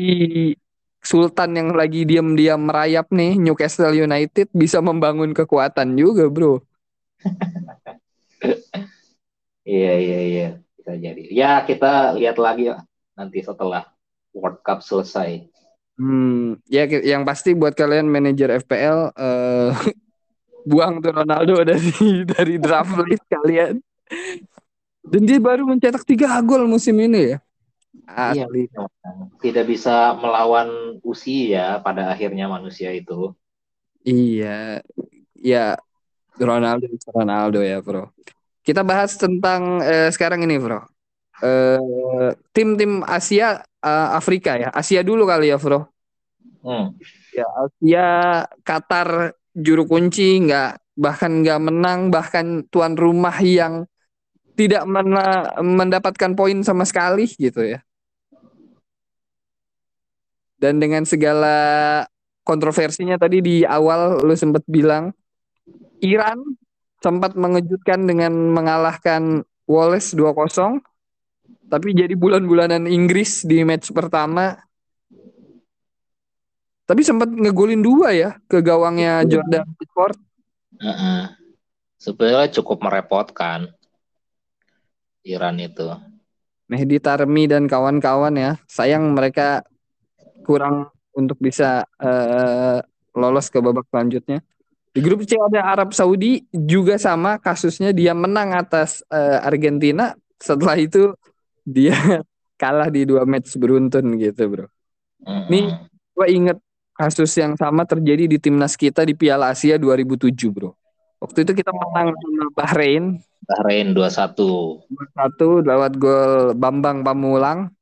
Sultan 1.02 1.58
yang 1.58 1.74
lagi 1.74 2.06
diam-diam 2.06 2.62
merayap 2.62 3.10
nih 3.10 3.34
Newcastle 3.42 3.90
United 3.90 4.54
bisa 4.54 4.78
membangun 4.78 5.34
kekuatan 5.34 5.98
juga, 5.98 6.30
bro. 6.30 6.62
Iya 9.62 9.94
iya 9.98 10.20
iya 10.26 10.48
bisa 10.78 10.92
jadi. 10.94 11.22
Ya 11.30 11.62
kita 11.62 12.18
lihat 12.18 12.34
lagi 12.38 12.70
ya 12.70 12.82
nanti 13.18 13.42
setelah 13.42 13.86
World 14.34 14.62
Cup 14.62 14.82
selesai. 14.82 15.51
Hmm, 16.00 16.56
ya 16.72 16.88
yang 16.88 17.22
pasti 17.28 17.52
buat 17.52 17.76
kalian 17.76 18.08
manajer 18.08 18.48
FPL 18.64 19.12
uh, 19.12 19.70
eh, 19.76 19.92
buang 20.70 21.04
tuh 21.04 21.12
Ronaldo 21.12 21.60
dari 21.62 21.92
dari 22.32 22.54
draft 22.56 22.96
list 23.04 23.24
kalian. 23.28 23.76
Dan 25.02 25.22
dia 25.26 25.42
baru 25.42 25.66
mencetak 25.66 26.06
tiga 26.06 26.38
gol 26.40 26.64
musim 26.70 26.94
ini 26.96 27.36
ya. 27.36 27.38
Iya, 28.12 28.48
tidak 29.44 29.68
bisa 29.68 30.16
melawan 30.16 30.96
usia 31.04 31.80
pada 31.84 32.08
akhirnya 32.08 32.48
manusia 32.48 32.88
itu. 32.92 33.36
Iya, 34.02 34.80
ya 35.36 35.76
Ronaldo 36.40 36.88
Ronaldo 37.12 37.60
ya 37.60 37.84
bro. 37.84 38.08
Kita 38.62 38.80
bahas 38.86 39.18
tentang 39.18 39.82
uh, 39.82 40.08
sekarang 40.08 40.44
ini 40.46 40.56
bro. 40.56 40.80
Uh, 41.42 42.32
tim-tim 42.54 43.02
Asia 43.02 43.66
uh, 43.82 44.08
Afrika 44.16 44.56
ya. 44.56 44.70
Asia 44.70 45.02
dulu 45.02 45.26
kali 45.26 45.50
ya, 45.50 45.58
Bro. 45.58 45.90
Hmm. 46.62 46.94
Ya, 47.34 47.46
Asia 47.58 48.06
Qatar 48.62 49.34
juru 49.52 49.84
kunci 49.84 50.40
nggak 50.48 50.96
bahkan 50.96 51.44
nggak 51.44 51.60
menang 51.60 52.08
bahkan 52.08 52.64
tuan 52.68 52.96
rumah 52.96 53.34
yang 53.42 53.84
tidak 54.54 54.84
mena 54.84 55.56
mendapatkan 55.60 56.32
poin 56.36 56.60
sama 56.62 56.86
sekali 56.86 57.26
gitu 57.26 57.64
ya. 57.64 57.80
Dan 60.62 60.78
dengan 60.78 61.02
segala 61.02 61.56
kontroversinya 62.46 63.18
tadi 63.18 63.42
di 63.42 63.56
awal 63.66 64.22
lu 64.22 64.34
sempat 64.38 64.62
bilang 64.70 65.10
Iran 65.98 66.38
sempat 67.02 67.34
mengejutkan 67.34 68.06
dengan 68.06 68.30
mengalahkan 68.54 69.42
Wallace 69.66 70.14
2-0 70.14 70.78
tapi 71.72 71.96
jadi 71.96 72.12
bulan-bulanan 72.12 72.84
Inggris 72.84 73.48
di 73.48 73.64
match 73.64 73.96
pertama. 73.96 74.60
Tapi 76.84 77.00
sempat 77.00 77.32
ngegolin 77.32 77.80
dua 77.80 78.12
ya 78.12 78.36
ke 78.44 78.60
gawangnya 78.60 79.24
Jordan 79.24 79.64
Pickford. 79.80 80.20
Uh 80.76 80.92
-uh. 80.92 81.20
Sebenarnya 81.96 82.52
cukup 82.60 82.84
merepotkan 82.84 83.72
Iran 85.24 85.56
itu. 85.64 85.88
Mehdi 86.68 87.00
Tarmi 87.00 87.48
dan 87.48 87.64
kawan-kawan 87.64 88.36
ya. 88.36 88.60
Sayang 88.68 89.16
mereka 89.16 89.64
kurang 90.44 90.92
untuk 91.16 91.40
bisa 91.40 91.88
uh, 92.04 92.84
lolos 93.16 93.48
ke 93.48 93.64
babak 93.64 93.88
selanjutnya. 93.88 94.44
Di 94.92 95.00
grup 95.00 95.24
C 95.24 95.40
ada 95.40 95.72
Arab 95.72 95.96
Saudi 95.96 96.44
juga 96.52 97.00
sama 97.00 97.40
kasusnya 97.40 97.96
dia 97.96 98.12
menang 98.12 98.52
atas 98.52 99.00
uh, 99.08 99.40
Argentina. 99.40 100.12
Setelah 100.36 100.76
itu 100.76 101.16
dia 101.62 101.94
kalah 102.62 102.90
di 102.92 103.06
dua 103.08 103.26
match 103.26 103.54
beruntun 103.58 104.18
gitu 104.18 104.42
bro. 104.46 104.66
Mm-hmm. 105.22 105.46
Nih 105.50 105.64
gue 106.12 106.26
inget 106.28 106.58
kasus 106.92 107.32
yang 107.38 107.56
sama 107.56 107.88
terjadi 107.88 108.28
di 108.28 108.38
timnas 108.38 108.76
kita 108.76 109.02
di 109.02 109.16
Piala 109.16 109.50
Asia 109.50 109.80
2007 109.80 110.34
bro. 110.52 110.74
Waktu 111.22 111.46
itu 111.46 111.52
kita 111.62 111.70
menang 111.70 112.14
sama 112.14 112.44
Bahrain 112.54 113.04
Bahrain 113.42 113.90
2-1. 113.90 114.38
1 114.86 115.68
lewat 115.68 115.92
gol 115.98 116.54
Bambang 116.54 117.02
Pamulang. 117.02 117.74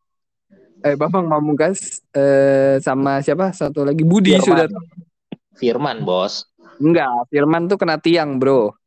Eh 0.80 0.96
Bambang 0.96 1.28
Pamungkas 1.28 2.00
eh 2.16 2.80
sama 2.80 3.20
siapa? 3.20 3.52
Satu 3.52 3.84
lagi 3.84 4.00
Budi 4.00 4.32
Firman. 4.40 4.44
sudah 4.44 4.66
Firman, 5.60 6.08
Bos. 6.08 6.48
enggak, 6.80 7.28
Firman 7.28 7.68
tuh 7.68 7.76
kena 7.76 8.00
tiang, 8.00 8.40
Bro. 8.40 8.79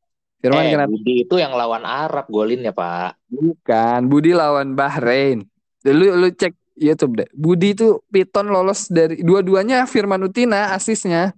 Firman 0.43 0.67
eh, 0.67 0.71
kena 0.75 0.85
Budi 0.91 1.23
itu 1.23 1.35
yang 1.39 1.55
lawan 1.55 1.87
Arab 1.87 2.27
golinnya, 2.27 2.75
Pak. 2.75 3.15
bukan, 3.31 3.99
Budi 4.11 4.35
lawan 4.35 4.75
Bahrain. 4.75 5.47
Lu 5.87 6.19
lu 6.19 6.27
cek 6.27 6.51
YouTube 6.75 7.23
deh. 7.23 7.29
Budi 7.31 7.71
itu 7.71 8.03
Piton 8.11 8.51
lolos 8.51 8.91
dari 8.91 9.23
dua-duanya 9.23 9.87
Firman 9.87 10.19
Utina 10.19 10.75
asisnya. 10.75 11.31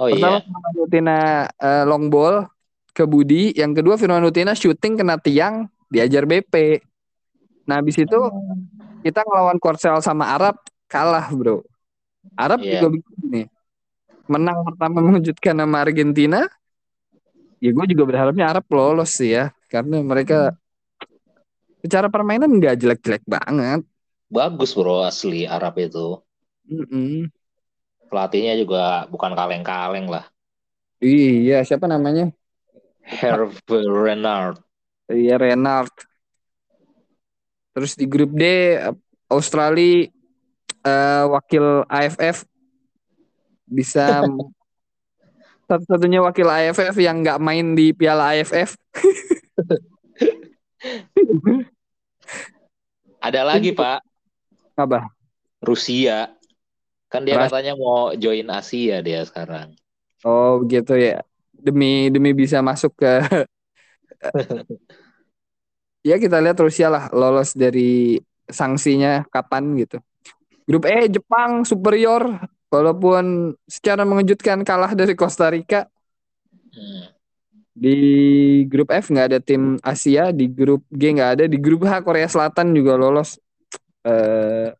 Oh 0.00 0.08
Pertama 0.08 0.40
iya. 0.40 0.48
Firman 0.48 0.74
Utina 0.80 1.18
eh, 1.52 1.84
long 1.84 2.08
ball 2.08 2.48
ke 2.96 3.04
Budi, 3.04 3.52
yang 3.52 3.76
kedua 3.76 4.00
Firman 4.00 4.24
Utina 4.24 4.56
shooting 4.56 4.96
kena 4.96 5.20
tiang 5.20 5.68
diajar 5.92 6.24
BP. 6.24 6.80
Nah, 7.68 7.84
habis 7.84 8.00
itu 8.00 8.16
kita 9.04 9.20
ngelawan 9.28 9.60
Korsel 9.60 10.00
sama 10.00 10.32
Arab 10.32 10.56
kalah, 10.88 11.28
Bro. 11.28 11.68
Arab 12.32 12.64
Iya. 12.64 12.80
juga 12.80 12.96
begini. 12.96 13.44
Menang 14.24 14.64
pertama 14.64 15.04
mengejutkan 15.04 15.52
sama 15.52 15.84
Argentina. 15.84 16.48
Ya 17.62 17.70
gue 17.70 17.86
juga 17.94 18.02
berharapnya 18.10 18.50
Arab 18.50 18.66
lolos 18.74 19.14
sih 19.14 19.38
ya, 19.38 19.54
karena 19.70 20.02
mereka 20.02 20.50
secara 21.78 22.10
permainan 22.10 22.50
nggak 22.58 22.74
jelek-jelek 22.74 23.22
banget. 23.22 23.86
Bagus, 24.26 24.74
Bro, 24.74 25.06
asli 25.06 25.46
Arab 25.46 25.78
itu. 25.78 26.18
Mm-mm. 26.66 27.30
Pelatihnya 28.10 28.58
juga 28.58 29.06
bukan 29.06 29.30
kaleng-kaleng 29.38 30.10
lah. 30.10 30.26
Iya, 30.98 31.62
siapa 31.62 31.86
namanya? 31.86 32.34
Hervé 33.06 33.78
Renard. 33.86 34.58
Iya 35.06 35.38
Renard. 35.38 35.94
Terus 37.78 37.94
di 37.94 38.10
grup 38.10 38.34
D 38.34 38.42
Australia 39.30 40.10
eh, 40.82 41.24
wakil 41.30 41.86
AFF 41.86 42.42
bisa 43.70 44.26
satu-satunya 45.66 46.22
wakil 46.22 46.48
AFF 46.48 46.96
yang 46.98 47.22
nggak 47.22 47.40
main 47.42 47.74
di 47.76 47.92
Piala 47.94 48.34
AFF. 48.36 48.76
Ada 53.22 53.46
lagi, 53.46 53.70
Pak. 53.70 54.02
Apa? 54.74 55.06
Rusia. 55.62 56.34
Kan 57.06 57.22
dia 57.28 57.38
Ras- 57.38 57.52
katanya 57.52 57.76
mau 57.78 58.10
join 58.16 58.48
Asia 58.50 58.98
dia 59.04 59.22
sekarang. 59.22 59.76
Oh 60.24 60.58
begitu 60.64 60.96
ya. 60.96 61.20
Demi 61.52 62.08
demi 62.10 62.34
bisa 62.34 62.58
masuk 62.64 62.96
ke 62.98 63.22
Ya 66.08 66.18
kita 66.18 66.42
lihat 66.42 66.58
Rusia 66.58 66.90
lah 66.90 67.06
lolos 67.14 67.54
dari 67.54 68.18
sanksinya 68.50 69.22
kapan 69.30 69.78
gitu. 69.78 70.02
Grup 70.66 70.90
E 70.90 71.06
Jepang 71.06 71.62
superior 71.62 72.42
walaupun 72.72 73.52
secara 73.68 74.08
mengejutkan 74.08 74.64
kalah 74.64 74.96
dari 74.96 75.12
Costa 75.12 75.52
Rica. 75.52 75.84
Di 77.72 77.96
grup 78.68 78.88
F 78.88 79.12
nggak 79.12 79.28
ada 79.28 79.40
tim 79.40 79.76
Asia, 79.84 80.32
di 80.32 80.48
grup 80.48 80.80
G 80.88 81.12
nggak 81.12 81.30
ada, 81.36 81.44
di 81.44 81.60
grup 81.60 81.84
H 81.84 82.00
Korea 82.00 82.28
Selatan 82.28 82.72
juga 82.72 82.96
lolos. 82.96 83.36
Eh, 84.08 84.72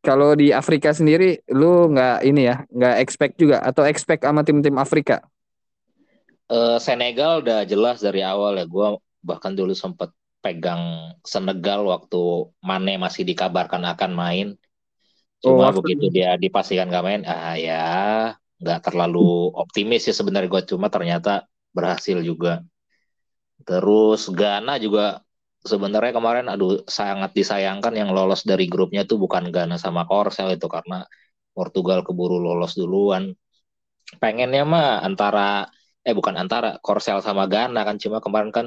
kalau 0.00 0.32
di 0.38 0.54
Afrika 0.54 0.94
sendiri, 0.94 1.42
lu 1.50 1.92
nggak 1.92 2.24
ini 2.24 2.46
ya, 2.46 2.62
nggak 2.70 2.96
expect 3.02 3.34
juga 3.36 3.58
atau 3.60 3.84
expect 3.84 4.22
sama 4.22 4.46
tim-tim 4.46 4.78
Afrika? 4.78 5.22
Eh, 6.50 6.78
Senegal 6.82 7.46
udah 7.46 7.62
jelas 7.62 8.02
dari 8.02 8.22
awal 8.26 8.58
ya. 8.58 8.66
Gue 8.66 8.98
bahkan 9.22 9.54
dulu 9.54 9.70
sempat 9.74 10.10
pegang 10.42 11.14
Senegal 11.22 11.86
waktu 11.86 12.50
Mane 12.64 12.98
masih 12.98 13.22
dikabarkan 13.22 13.86
akan 13.86 14.10
main. 14.14 14.48
Oh, 15.40 15.56
Cuma 15.56 15.72
waktu- 15.72 15.80
begitu 15.80 16.04
dia 16.12 16.36
dipastikan 16.36 16.86
gak 16.92 17.04
main, 17.06 17.22
ah 17.24 17.56
ya 17.56 17.76
nggak 18.60 18.80
terlalu 18.84 19.48
optimis 19.56 20.04
ya 20.08 20.14
sebenarnya 20.18 20.48
gue. 20.52 20.62
Cuma 20.76 20.86
ternyata 20.92 21.48
berhasil 21.72 22.20
juga. 22.20 22.60
Terus 23.64 24.28
Ghana 24.32 24.76
juga 24.80 25.20
sebenarnya 25.64 26.12
kemarin 26.16 26.46
aduh 26.52 26.84
sangat 26.88 27.30
disayangkan 27.36 27.92
yang 27.92 28.10
lolos 28.16 28.44
dari 28.48 28.64
grupnya 28.68 29.04
tuh 29.04 29.16
bukan 29.20 29.48
Ghana 29.52 29.76
sama 29.80 30.04
Korsel 30.08 30.56
itu 30.56 30.66
karena 30.68 31.04
Portugal 31.56 32.00
keburu 32.04 32.36
lolos 32.40 32.72
duluan. 32.76 33.32
Pengennya 34.20 34.64
mah 34.68 35.04
antara 35.08 35.68
eh 36.04 36.14
bukan 36.16 36.36
antara 36.40 36.80
Korsel 36.84 37.20
sama 37.24 37.44
Ghana 37.52 37.80
kan 37.88 37.96
cuma 38.00 38.18
kemarin 38.24 38.50
kan 38.52 38.66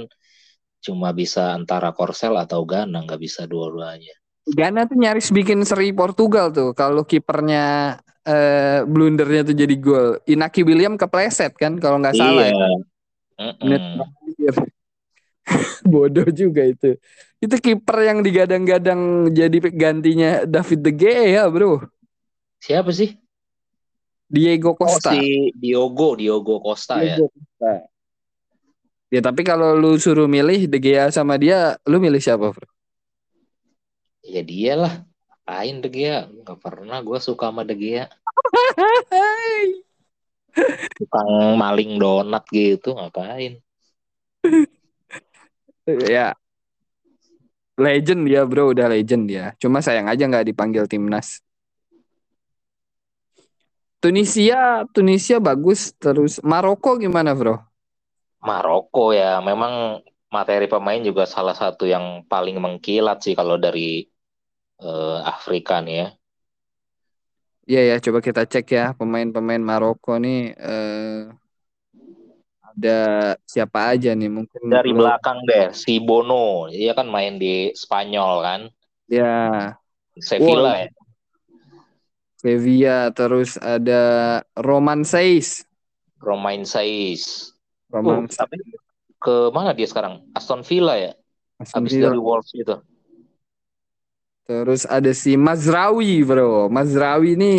cuma 0.85 1.09
bisa 1.13 1.53
antara 1.57 1.89
Korsel 1.97 2.33
atau 2.37 2.61
Ghana 2.65 2.97
nggak 3.05 3.21
bisa 3.21 3.41
dua-duanya. 3.49 4.13
Ghana 4.43 4.91
tuh 4.91 4.99
nyaris 4.99 5.31
bikin 5.31 5.63
seri 5.63 5.95
Portugal 5.95 6.51
tuh 6.51 6.75
kalau 6.75 7.07
kipernya 7.07 7.95
eh, 8.27 8.83
blundernya 8.83 9.47
tuh 9.47 9.55
jadi 9.55 9.75
gol. 9.79 10.19
Inaki 10.27 10.67
William 10.67 10.99
kepleset 10.99 11.55
kan 11.55 11.79
kalau 11.79 12.03
nggak 12.03 12.15
salah 12.15 12.43
ya. 12.51 12.55
Mm-mm. 13.39 13.63
Menit 13.63 13.83
terakhir. 13.95 14.53
Bodoh 15.91 16.27
juga 16.31 16.63
itu. 16.63 16.95
Itu 17.43 17.55
kiper 17.59 18.07
yang 18.07 18.19
digadang-gadang 18.23 19.31
jadi 19.35 19.57
gantinya 19.71 20.47
David 20.47 20.79
De 20.79 20.91
Gea, 20.95 21.43
Bro. 21.51 21.83
Siapa 22.63 22.91
sih? 22.95 23.19
Diego 24.33 24.73
Oh 24.73 24.87
Costa. 24.87 25.13
si 25.13 25.51
Diogo, 25.53 26.15
Diogo 26.15 26.63
Costa 26.63 27.03
ya. 27.03 27.19
Diego 27.19 27.29
Costa. 27.29 27.85
Ya 29.13 29.21
tapi 29.21 29.45
kalau 29.45 29.77
lu 29.77 29.93
suruh 30.01 30.25
milih 30.25 30.65
De 30.65 30.79
Gea 30.81 31.11
sama 31.13 31.37
dia, 31.37 31.77
lu 31.85 32.01
milih 32.01 32.17
siapa, 32.17 32.49
Bro? 32.49 32.72
Ya 34.23 34.41
dia 34.41 34.73
lah. 34.79 34.93
Apain 35.43 35.83
De 35.83 35.91
Gea? 35.91 36.31
Nggak 36.31 36.59
pernah 36.63 37.03
gue 37.03 37.19
suka 37.19 37.51
sama 37.51 37.67
De 37.67 37.75
Gea. 37.75 38.07
Tukang 40.95 41.59
maling 41.59 41.99
donat 41.99 42.47
gitu 42.47 42.95
ngapain? 42.95 43.59
ya. 45.85 46.31
Legend 47.73 48.21
dia, 48.29 48.45
Bro, 48.45 48.71
udah 48.77 48.87
legend 48.87 49.27
dia. 49.27 49.51
Cuma 49.57 49.81
sayang 49.81 50.05
aja 50.07 50.29
nggak 50.29 50.47
dipanggil 50.53 50.85
timnas. 50.85 51.41
Tunisia, 53.97 54.85
Tunisia 54.93 55.41
bagus 55.41 55.91
terus. 55.97 56.37
Maroko 56.45 56.95
gimana, 57.01 57.33
Bro? 57.33 57.57
Maroko 58.43 59.15
ya 59.15 59.39
memang 59.39 60.03
materi 60.27 60.67
pemain 60.67 60.99
juga 60.99 61.23
salah 61.23 61.55
satu 61.55 61.87
yang 61.87 62.27
paling 62.27 62.59
mengkilat 62.59 63.23
sih 63.23 63.33
kalau 63.33 63.55
dari 63.55 64.12
eh, 64.81 65.17
Afrika 65.25 65.81
nih 65.83 65.95
ya. 66.01 66.07
Iya 67.63 67.81
ya, 67.89 67.95
coba 68.03 68.19
kita 68.19 68.43
cek 68.43 68.65
ya 68.75 68.85
pemain-pemain 68.91 69.63
Maroko 69.63 70.19
nih 70.19 70.51
eh, 70.51 71.31
ada 72.73 72.97
siapa 73.47 73.93
aja 73.93 74.11
nih 74.17 74.27
mungkin 74.27 74.59
Dari 74.67 74.91
lu- 74.91 74.99
belakang 74.99 75.45
deh 75.47 75.71
si 75.71 76.01
Bono, 76.03 76.67
dia 76.67 76.91
kan 76.97 77.07
main 77.07 77.39
di 77.39 77.71
Spanyol 77.71 78.33
kan, 78.43 78.61
ya 79.07 79.77
Sevilla 80.19 80.75
Wow. 80.75 80.83
ya. 80.83 80.89
Sevilla 82.43 82.97
terus 83.15 83.55
ada 83.55 84.01
Roman 84.59 85.07
Seis. 85.07 85.63
Romain 86.19 86.63
Saiz. 86.67 87.55
Roman 87.87 88.27
tapi 88.27 88.59
ke 89.23 89.51
mana 89.55 89.71
dia 89.71 89.87
sekarang? 89.87 90.27
Aston 90.35 90.63
Villa 90.67 90.99
ya. 90.99 91.11
Aston 91.63 91.87
Habis 91.87 91.95
Villa. 91.95 92.11
dari 92.11 92.19
Wolves 92.19 92.51
itu. 92.51 92.75
Terus 94.43 94.83
ada 94.83 95.11
si 95.15 95.39
Mazraoui, 95.39 96.19
Bro. 96.27 96.67
Mazraoui 96.67 97.39
ini 97.39 97.53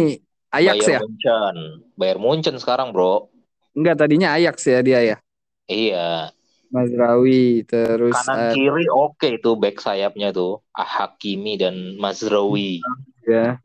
Ajax 0.52 0.84
ya? 0.84 1.00
Bayern 1.00 1.08
Munchen. 1.08 1.56
Bayern 1.96 2.20
Munchen 2.20 2.56
sekarang, 2.60 2.92
Bro. 2.92 3.32
Enggak, 3.72 4.04
tadinya 4.04 4.36
Ajax 4.36 4.56
ya 4.68 4.80
dia 4.84 5.00
ya. 5.00 5.16
Iya. 5.64 6.30
Mazraoui 6.74 7.62
terus 7.70 8.18
Kanan 8.18 8.50
ada 8.50 8.58
kiri 8.58 8.90
oke 8.90 9.38
itu 9.38 9.50
back 9.54 9.78
sayapnya 9.78 10.34
tuh. 10.34 10.58
Ah, 10.74 10.84
Hakimi 10.84 11.54
dan 11.54 11.96
Mazraoui. 11.96 12.82
ya. 13.24 13.62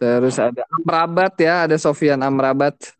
Terus 0.00 0.40
ada 0.40 0.64
Amrabat 0.72 1.36
ya, 1.36 1.68
ada 1.68 1.76
Sofian 1.76 2.18
Amrabat. 2.24 2.96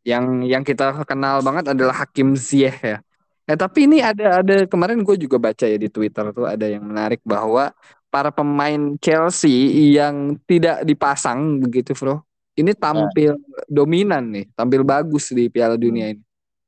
Yang 0.00 0.24
yang 0.48 0.64
kita 0.64 0.96
kenal 1.04 1.44
banget 1.44 1.76
adalah 1.76 1.92
Hakim 2.00 2.32
Ziyech 2.32 2.80
ya. 2.80 2.98
Eh 3.46 3.54
tapi 3.54 3.86
ini 3.86 4.02
ada 4.02 4.42
ada 4.42 4.66
kemarin 4.66 5.06
gue 5.06 5.14
juga 5.14 5.38
baca 5.38 5.64
ya 5.64 5.78
di 5.78 5.86
Twitter 5.86 6.34
tuh 6.34 6.50
ada 6.50 6.66
yang 6.66 6.82
menarik 6.82 7.22
bahwa 7.22 7.70
para 8.10 8.34
pemain 8.34 8.98
Chelsea 8.98 9.70
yang 9.94 10.34
tidak 10.50 10.82
dipasang 10.82 11.62
begitu, 11.62 11.94
Bro. 11.94 12.26
Ini 12.56 12.72
tampil 12.74 13.36
dominan 13.68 14.32
nih, 14.32 14.50
tampil 14.56 14.82
bagus 14.82 15.30
di 15.30 15.46
Piala 15.52 15.76
Dunia 15.78 16.10
ini. 16.10 16.22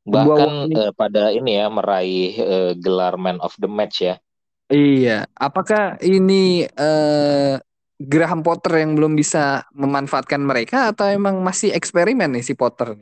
Bahkan 0.07 0.51
eh, 0.73 0.93
pada 0.95 1.33
ini 1.35 1.57
ya 1.59 1.67
meraih 1.73 2.33
eh, 2.37 2.73
gelar 2.79 3.19
man 3.19 3.41
of 3.41 3.57
the 3.59 3.69
match 3.69 4.05
ya. 4.05 4.21
Iya, 4.69 5.25
apakah 5.33 5.97
ini 6.05 6.69
eh 6.69 7.57
Graham 7.99 8.47
Potter 8.47 8.85
yang 8.85 8.95
belum 8.95 9.19
bisa 9.19 9.67
memanfaatkan 9.75 10.39
mereka 10.39 10.95
atau 10.95 11.11
emang 11.11 11.43
masih 11.43 11.75
eksperimen 11.75 12.31
nih 12.31 12.45
si 12.47 12.55
Potter? 12.55 12.95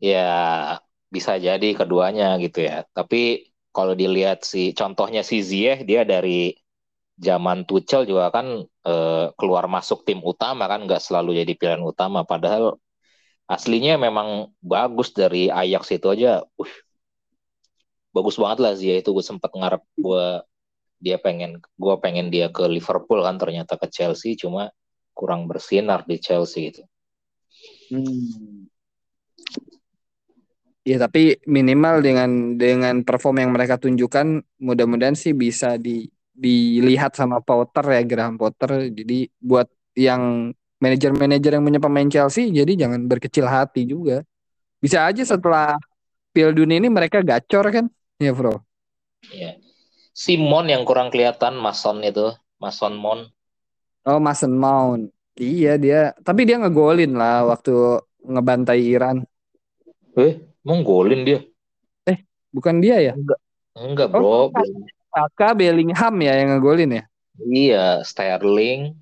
Ya 0.00 0.83
bisa 1.14 1.32
jadi 1.46 1.68
keduanya 1.78 2.34
gitu 2.44 2.58
ya. 2.68 2.82
Tapi 2.96 3.54
kalau 3.76 3.94
dilihat 4.02 4.42
si 4.50 4.74
contohnya 4.74 5.22
si 5.22 5.36
Ziyech 5.48 5.86
dia 5.86 6.02
dari 6.02 6.54
zaman 7.18 7.62
Tuchel 7.68 8.02
juga 8.10 8.26
kan 8.34 8.46
eh, 8.66 9.26
keluar 9.38 9.64
masuk 9.70 10.02
tim 10.06 10.20
utama 10.26 10.66
kan 10.66 10.80
nggak 10.86 11.02
selalu 11.06 11.30
jadi 11.42 11.52
pilihan 11.58 11.84
utama. 11.86 12.26
Padahal 12.26 12.78
aslinya 13.46 13.94
memang 14.00 14.50
bagus 14.58 15.12
dari 15.12 15.52
Ajax 15.52 15.94
itu 15.94 16.06
aja. 16.10 16.42
Uh, 16.56 16.72
bagus 18.14 18.38
banget 18.38 18.58
lah 18.62 18.72
Ziyech 18.78 19.02
itu 19.04 19.10
gue 19.10 19.24
sempat 19.26 19.50
ngarep 19.52 19.82
gue 19.98 20.26
dia 21.02 21.18
pengen 21.20 21.60
gue 21.76 21.94
pengen 22.00 22.30
dia 22.32 22.48
ke 22.48 22.64
Liverpool 22.70 23.20
kan 23.20 23.36
ternyata 23.36 23.76
ke 23.76 23.90
Chelsea 23.90 24.38
cuma 24.38 24.70
kurang 25.12 25.50
bersinar 25.50 26.06
di 26.06 26.16
Chelsea 26.22 26.72
itu. 26.72 26.82
Hmm. 27.92 28.63
Ya 30.84 31.00
tapi 31.00 31.40
minimal 31.48 32.04
dengan 32.04 32.60
dengan 32.60 33.00
perform 33.00 33.40
yang 33.40 33.50
mereka 33.56 33.80
tunjukkan 33.80 34.44
mudah-mudahan 34.60 35.16
sih 35.16 35.32
bisa 35.32 35.80
di 35.80 36.04
dilihat 36.36 37.16
sama 37.16 37.40
Potter 37.40 37.84
ya 37.88 38.02
Graham 38.04 38.36
Potter. 38.36 38.92
Jadi 38.92 39.32
buat 39.40 39.64
yang 39.96 40.52
manajer-manajer 40.82 41.56
yang 41.56 41.64
punya 41.64 41.80
pemain 41.80 42.08
Chelsea 42.12 42.52
jadi 42.52 42.76
jangan 42.76 43.08
berkecil 43.08 43.48
hati 43.48 43.88
juga. 43.88 44.20
Bisa 44.84 45.08
aja 45.08 45.24
setelah 45.24 45.80
Piala 46.34 46.52
Dunia 46.52 46.76
ini 46.76 46.92
mereka 46.92 47.24
gacor 47.24 47.64
kan? 47.72 47.88
Ya, 48.20 48.36
Bro. 48.36 48.60
Iya. 49.32 49.56
Simon 50.12 50.68
yang 50.68 50.84
kurang 50.84 51.08
kelihatan 51.08 51.56
Mason 51.56 52.04
itu, 52.04 52.34
Mason 52.60 52.92
Mount. 52.98 53.32
Oh, 54.04 54.20
Mason 54.20 54.52
Mount. 54.52 55.08
Iya 55.34 55.74
dia, 55.80 56.14
tapi 56.22 56.46
dia 56.46 56.60
ngegolin 56.62 57.18
lah 57.18 57.48
waktu 57.48 57.98
ngebantai 58.22 58.78
Iran. 58.78 59.26
Eh, 60.14 60.38
mau 60.64 60.80
golin 60.80 61.22
dia? 61.22 61.40
Eh, 62.08 62.24
bukan 62.50 62.80
dia 62.80 62.98
ya? 62.98 63.12
Enggak, 63.12 63.38
enggak 63.76 64.08
bro. 64.10 64.48
Oh, 64.48 64.50
Saka 65.14 65.54
Bellingham 65.54 66.14
ya 66.18 66.32
yang 66.42 66.58
ngegolin 66.58 66.98
ya? 66.98 67.04
Iya, 67.38 67.86
Sterling. 68.02 68.98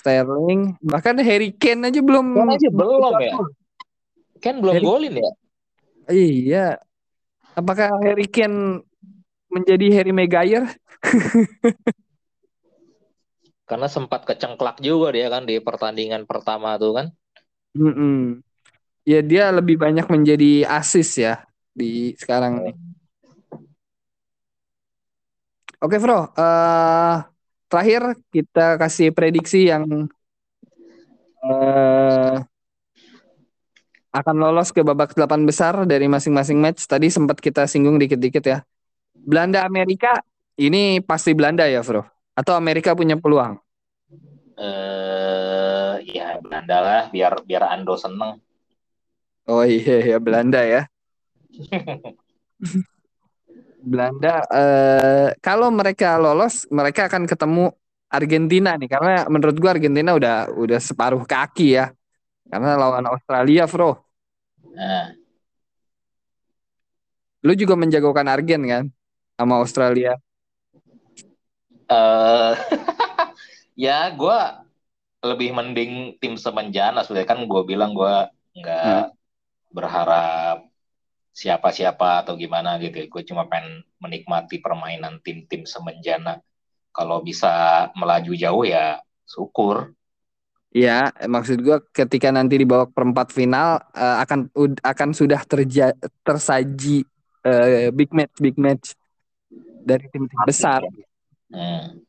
Sterling, 0.00 0.80
bahkan 0.80 1.18
Harry 1.20 1.52
Kane 1.52 1.92
aja 1.92 2.00
belum. 2.00 2.26
Kan 2.32 2.48
aja 2.56 2.68
belum 2.72 3.12
ya? 3.20 3.34
Kan 4.40 4.54
belum 4.64 4.74
Harry... 4.80 4.86
golin 4.86 5.14
ya? 5.20 5.30
Iya. 6.08 6.66
Apakah 7.52 7.92
Harry 8.00 8.26
Kane 8.26 8.82
menjadi 9.52 9.86
Harry 10.00 10.12
Maguire. 10.16 10.66
Karena 13.68 13.86
sempat 13.88 14.24
kecengklak 14.24 14.80
juga 14.80 15.12
dia 15.12 15.28
kan 15.32 15.44
di 15.44 15.60
pertandingan 15.60 16.24
pertama 16.24 16.76
tuh 16.80 16.92
kan. 16.96 17.06
Mm 17.72 17.92
-mm. 17.94 18.20
Ya 19.02 19.18
dia 19.18 19.50
lebih 19.50 19.82
banyak 19.82 20.06
menjadi 20.06 20.62
asis 20.66 21.18
ya 21.18 21.42
di 21.74 22.14
sekarang 22.14 22.62
nih. 22.62 22.74
Oke, 25.82 25.98
Bro. 25.98 26.30
Uh, 26.38 27.26
terakhir 27.66 28.14
kita 28.30 28.78
kasih 28.78 29.10
prediksi 29.10 29.66
yang 29.66 30.06
uh, 31.42 32.38
akan 34.14 34.36
lolos 34.38 34.70
ke 34.70 34.86
babak 34.86 35.18
delapan 35.18 35.42
besar 35.42 35.74
dari 35.82 36.06
masing-masing 36.06 36.62
match. 36.62 36.86
Tadi 36.86 37.10
sempat 37.10 37.42
kita 37.42 37.66
singgung 37.66 37.98
dikit-dikit 37.98 38.44
ya. 38.46 38.58
Belanda 39.18 39.66
Amerika 39.66 40.22
ini 40.54 41.02
pasti 41.02 41.34
Belanda 41.34 41.66
ya, 41.66 41.82
Bro? 41.82 42.06
Atau 42.38 42.54
Amerika 42.54 42.94
punya 42.94 43.18
peluang? 43.18 43.58
Eh, 44.54 44.62
uh, 44.62 45.98
ya 46.06 46.38
Belanda 46.38 46.76
lah, 46.78 47.02
biar 47.10 47.42
biar 47.42 47.74
Ando 47.74 47.98
seneng. 47.98 48.38
Oh 49.48 49.64
iya 49.66 50.14
ya 50.14 50.18
Belanda 50.22 50.60
ya. 50.62 50.86
Belanda 53.82 54.46
uh, 54.46 55.28
kalau 55.42 55.68
mereka 55.74 56.14
lolos, 56.16 56.70
mereka 56.70 57.10
akan 57.10 57.26
ketemu 57.26 57.74
Argentina 58.06 58.78
nih 58.78 58.86
karena 58.86 59.26
menurut 59.26 59.56
gua 59.58 59.74
Argentina 59.74 60.14
udah 60.14 60.54
udah 60.54 60.78
separuh 60.78 61.26
kaki 61.26 61.78
ya. 61.78 61.90
Karena 62.46 62.76
lawan 62.78 63.08
Australia, 63.08 63.64
Bro. 63.66 63.98
Nah. 64.76 65.16
Lu 67.42 67.58
juga 67.58 67.74
menjagokan 67.74 68.30
Argen 68.30 68.62
kan? 68.70 68.84
sama 69.42 69.58
Australia? 69.58 70.14
Uh, 71.90 72.54
ya 73.90 74.06
gue 74.14 74.38
lebih 75.22 75.50
mending 75.50 75.92
tim 76.22 76.38
semenjana 76.38 77.02
sudah 77.02 77.26
kan 77.26 77.42
gue 77.42 77.62
bilang 77.66 77.90
gue 77.90 78.14
nggak 78.62 79.10
hmm. 79.10 79.21
Berharap 79.72 80.68
siapa-siapa 81.32 82.22
atau 82.22 82.36
gimana 82.36 82.76
gitu. 82.78 83.08
Gue 83.08 83.24
cuma 83.24 83.48
pengen 83.48 83.82
menikmati 83.98 84.60
permainan 84.60 85.18
tim-tim 85.24 85.64
semenjana. 85.64 86.38
Kalau 86.92 87.24
bisa 87.24 87.88
melaju 87.96 88.32
jauh 88.36 88.64
ya 88.68 89.00
syukur. 89.24 89.96
Ya, 90.72 91.12
maksud 91.28 91.60
gue 91.60 91.84
ketika 91.92 92.32
nanti 92.32 92.56
di 92.56 92.64
babak 92.64 92.96
perempat 92.96 93.28
final 93.28 93.80
uh, 93.92 94.24
akan 94.24 94.48
akan 94.80 95.08
sudah 95.12 95.44
terja 95.44 95.92
tersaji 96.24 97.04
uh, 97.44 97.92
big 97.92 98.08
match 98.12 98.34
big 98.40 98.56
match 98.56 98.96
dari 99.84 100.08
tim-tim 100.08 100.40
besar. 100.48 100.80
Hmm. 101.52 102.00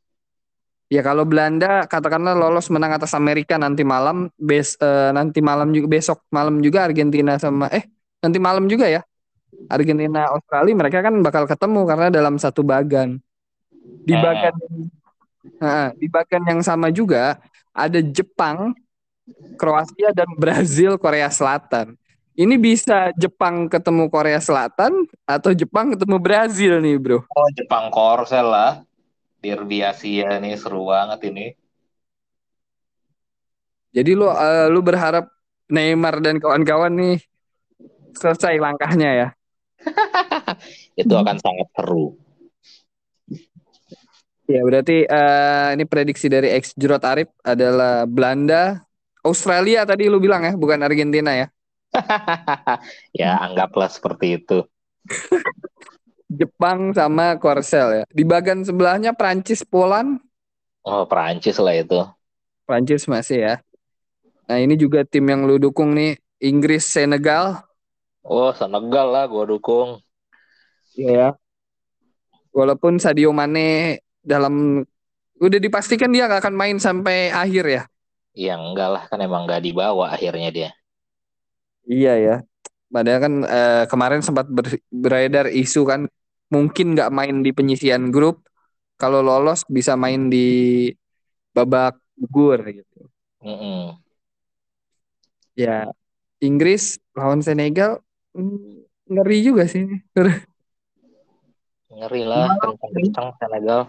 Ya 0.94 1.02
kalau 1.02 1.26
Belanda 1.26 1.90
katakanlah 1.90 2.38
lolos 2.38 2.70
menang 2.70 2.94
atas 2.94 3.18
Amerika 3.18 3.58
nanti 3.58 3.82
malam, 3.82 4.30
bes 4.38 4.78
uh, 4.78 5.10
nanti 5.10 5.42
malam 5.42 5.74
juga 5.74 5.90
besok 5.90 6.22
malam 6.30 6.62
juga 6.62 6.86
Argentina 6.86 7.34
sama 7.42 7.66
eh 7.74 7.90
nanti 8.22 8.38
malam 8.38 8.70
juga 8.70 8.86
ya 8.86 9.02
Argentina 9.74 10.30
Australia 10.30 10.78
mereka 10.78 11.02
kan 11.02 11.18
bakal 11.26 11.50
ketemu 11.50 11.82
karena 11.90 12.08
dalam 12.14 12.38
satu 12.38 12.62
bagan. 12.62 13.18
Di 14.06 14.14
hmm. 14.14 14.22
bagan 14.22 14.56
nah, 15.58 15.90
di 15.98 16.06
bagan 16.14 16.44
yang 16.46 16.62
sama 16.62 16.94
juga 16.94 17.42
ada 17.74 17.98
Jepang, 17.98 18.78
Kroasia 19.58 20.14
dan 20.14 20.30
Brazil 20.42 21.02
Korea 21.02 21.34
Selatan. 21.34 21.98
Ini 22.38 22.54
bisa 22.62 23.10
Jepang 23.18 23.66
ketemu 23.66 24.14
Korea 24.14 24.38
Selatan 24.38 25.10
atau 25.26 25.58
Jepang 25.58 25.94
ketemu 25.98 26.18
Brazil 26.22 26.82
nih, 26.82 27.02
Bro? 27.02 27.26
Oh, 27.30 27.50
Jepang 27.58 27.90
Korsel 27.90 28.46
lah. 28.46 28.82
Derby 29.44 29.84
Asia 29.84 30.40
nih 30.40 30.56
seru 30.56 30.88
banget 30.88 31.20
ini. 31.28 31.52
Jadi 33.92 34.16
lu 34.16 34.32
uh, 34.32 34.72
lu 34.72 34.80
berharap 34.80 35.28
Neymar 35.68 36.24
dan 36.24 36.40
kawan-kawan 36.40 36.96
nih 36.96 37.20
selesai 38.16 38.56
langkahnya 38.56 39.10
ya. 39.12 39.28
Itu 41.02 41.14
akan 41.20 41.38
sangat 41.44 41.68
seru. 41.76 42.16
Ya 44.44 44.60
berarti 44.64 45.08
uh, 45.08 45.72
ini 45.76 45.84
prediksi 45.88 46.28
dari 46.28 46.52
ex 46.52 46.76
Jurot 46.76 47.04
Arif 47.04 47.32
adalah 47.44 48.04
Belanda, 48.04 48.84
Australia 49.24 49.88
tadi 49.88 50.12
lu 50.12 50.20
bilang 50.20 50.44
ya, 50.44 50.54
bukan 50.56 50.84
Argentina 50.84 51.32
ya? 51.32 51.48
ya 53.24 53.40
anggaplah 53.40 53.88
seperti 53.88 54.44
itu. 54.44 54.68
Jepang 56.34 56.92
sama 56.98 57.38
Korsel 57.38 58.02
ya. 58.02 58.04
Di 58.10 58.24
bagian 58.26 58.66
sebelahnya 58.66 59.14
Prancis 59.14 59.62
Poland. 59.62 60.18
Oh 60.84 61.06
Prancis 61.06 61.62
lah 61.62 61.78
itu. 61.78 62.02
Prancis 62.66 63.06
masih 63.06 63.38
ya. 63.40 63.56
Nah 64.50 64.60
ini 64.60 64.76
juga 64.76 65.08
tim 65.08 65.24
yang 65.24 65.48
lu 65.48 65.62
dukung 65.62 65.96
nih 65.96 66.20
Inggris 66.44 66.84
Senegal. 66.84 67.64
Oh 68.26 68.52
Senegal 68.52 69.08
lah 69.14 69.26
gue 69.30 69.44
dukung. 69.48 70.02
Iya 70.98 71.12
ya. 71.12 71.30
Walaupun 72.54 73.02
Sadio 73.02 73.34
Mane 73.34 74.02
dalam 74.22 74.84
udah 75.42 75.60
dipastikan 75.60 76.12
dia 76.14 76.30
gak 76.30 76.46
akan 76.46 76.56
main 76.56 76.78
sampai 76.78 77.34
akhir 77.34 77.66
ya. 77.66 77.84
Iya 78.34 78.58
enggak 78.58 78.90
lah 78.90 79.04
kan 79.10 79.20
emang 79.22 79.46
gak 79.46 79.62
dibawa 79.62 80.14
akhirnya 80.14 80.50
dia. 80.50 80.70
Iya 81.88 82.14
ya. 82.20 82.36
Padahal 82.94 83.20
kan 83.20 83.34
eh, 83.44 83.84
kemarin 83.90 84.22
sempat 84.22 84.46
ber, 84.48 84.70
beredar 84.94 85.50
isu 85.50 85.82
kan 85.84 86.06
mungkin 86.54 86.94
nggak 86.94 87.10
main 87.10 87.42
di 87.42 87.50
penyisian 87.50 88.14
grup, 88.14 88.46
kalau 89.02 89.26
lolos 89.26 89.66
bisa 89.66 89.98
main 89.98 90.30
di 90.30 90.88
babak 91.58 91.98
gugur 92.14 92.62
gitu. 92.70 93.10
Mm 93.42 93.58
-hmm. 93.58 93.82
Ya 95.58 95.90
Inggris 96.42 96.98
lawan 97.18 97.42
Senegal 97.42 98.02
mm, 98.38 99.10
ngeri 99.10 99.38
juga 99.42 99.64
sih. 99.70 99.86
ngeri 101.94 102.24
lah 102.26 102.58
kencang-kencang 102.58 103.28
Senegal. 103.38 103.82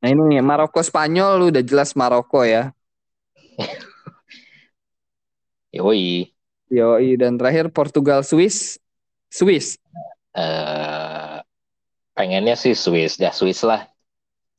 Nah 0.00 0.08
ini 0.08 0.40
Maroko 0.40 0.80
Spanyol 0.80 1.52
udah 1.52 1.60
jelas 1.60 1.92
Maroko 1.92 2.40
ya. 2.40 2.72
Yoi. 5.76 6.32
Yoi 6.72 7.08
dan 7.20 7.36
terakhir 7.36 7.68
Portugal 7.68 8.24
Swiss. 8.24 8.80
Swiss. 9.28 9.76
Uh, 10.32 11.19
pengennya 12.20 12.52
sih 12.52 12.76
Swiss, 12.76 13.16
ya 13.16 13.32
Swiss 13.32 13.64
lah. 13.64 13.88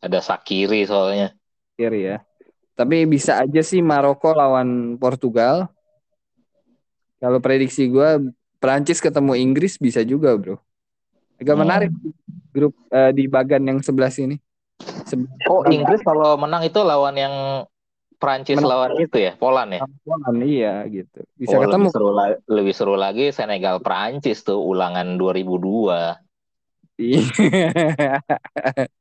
Ada 0.01 0.17
Sakiri 0.17 0.81
soalnya. 0.89 1.37
Kiri 1.77 2.09
ya. 2.09 2.25
Tapi 2.73 3.05
bisa 3.05 3.37
aja 3.37 3.61
sih 3.61 3.85
Maroko 3.85 4.33
lawan 4.33 4.97
Portugal. 4.97 5.69
Kalau 7.21 7.37
prediksi 7.37 7.85
gue 7.85 8.33
Prancis 8.57 8.97
ketemu 8.97 9.37
Inggris 9.37 9.77
bisa 9.77 10.01
juga 10.01 10.33
bro. 10.33 10.57
Agak 11.37 11.53
Hmm. 11.53 11.61
menarik 11.61 11.91
grup 12.49 12.73
eh, 12.89 13.13
di 13.13 13.29
bagan 13.29 13.61
yang 13.61 13.79
sebelah 13.85 14.09
sini. 14.09 14.41
Sebelah 15.05 15.29
Oh, 15.45 15.61
Inggris 15.69 16.01
kalau 16.01 16.33
menang 16.41 16.65
itu 16.65 16.81
lawan 16.81 17.13
yang 17.13 17.35
Prancis 18.17 18.57
Menang. 18.57 18.69
lawan 18.69 18.91
itu 19.01 19.17
ya, 19.17 19.33
Poland 19.33 19.69
ya. 19.73 19.81
Poland, 20.05 20.37
iya 20.45 20.85
gitu. 20.85 21.25
Bisa 21.37 21.57
Oh, 21.57 21.65
ketemu. 21.65 21.89
Lebih 21.89 21.93
seru, 21.93 22.09
la- 22.13 22.41
lebih 22.45 22.73
seru 22.73 22.93
lagi 22.93 23.25
Senegal 23.33 23.81
Prancis 23.81 24.45
tuh 24.45 24.61
ulangan 24.61 25.17
2002. 25.17 26.21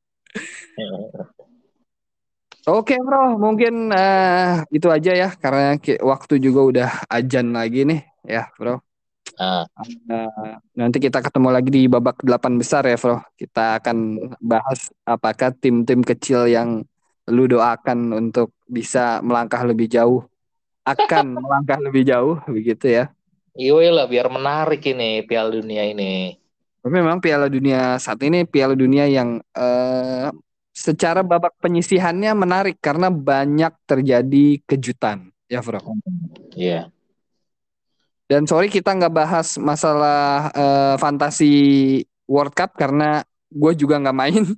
Oke 2.68 2.94
bro, 3.00 3.40
mungkin 3.40 3.88
eh, 3.90 4.60
itu 4.76 4.86
aja 4.92 5.10
ya 5.16 5.28
karena 5.42 5.80
waktu 6.04 6.34
juga 6.44 6.60
udah 6.70 6.88
ajan 7.08 7.46
lagi 7.56 7.88
nih 7.88 8.00
ya 8.28 8.52
bro. 8.60 8.78
Ah, 9.40 9.64
Eh, 10.10 10.52
nanti 10.76 10.98
kita 11.00 11.18
ketemu 11.24 11.48
lagi 11.56 11.70
di 11.72 11.82
babak 11.88 12.20
delapan 12.20 12.54
besar 12.60 12.82
ya 12.84 12.96
bro. 13.00 13.16
Kita 13.40 13.80
akan 13.80 13.96
bahas 14.44 14.92
apakah 15.08 15.50
tim-tim 15.56 16.00
kecil 16.04 16.44
yang 16.50 16.84
lu 17.30 17.44
doakan 17.48 18.12
untuk 18.12 18.52
bisa 18.68 19.24
melangkah 19.24 19.62
lebih 19.64 19.86
jauh 19.88 20.20
akan 20.84 21.26
melangkah 21.44 21.78
lebih 21.80 22.02
jauh 22.10 22.36
begitu 22.50 22.86
ya. 22.90 23.04
iya 23.58 23.88
lah 23.96 24.06
biar 24.12 24.26
menarik 24.36 24.80
ini 24.92 25.04
Piala 25.28 25.50
Dunia 25.56 25.82
ini. 25.92 26.39
Tapi 26.80 26.92
Memang 26.96 27.20
Piala 27.20 27.52
Dunia 27.52 28.00
saat 28.00 28.20
ini 28.24 28.48
Piala 28.48 28.72
Dunia 28.72 29.04
yang 29.04 29.36
eh, 29.52 30.28
secara 30.72 31.20
babak 31.20 31.60
penyisihannya 31.60 32.32
menarik 32.32 32.80
karena 32.80 33.12
banyak 33.12 33.72
terjadi 33.84 34.64
kejutan 34.64 35.28
ya 35.50 35.60
bro. 35.60 35.82
Iya. 36.56 36.88
Dan 38.30 38.46
sorry 38.46 38.70
kita 38.70 38.94
nggak 38.94 39.12
bahas 39.12 39.58
masalah 39.58 40.48
eh, 40.54 40.94
fantasi 40.96 41.52
World 42.30 42.54
Cup 42.54 42.78
karena 42.78 43.26
gue 43.50 43.72
juga 43.74 43.98
nggak 43.98 44.16
main. 44.16 44.46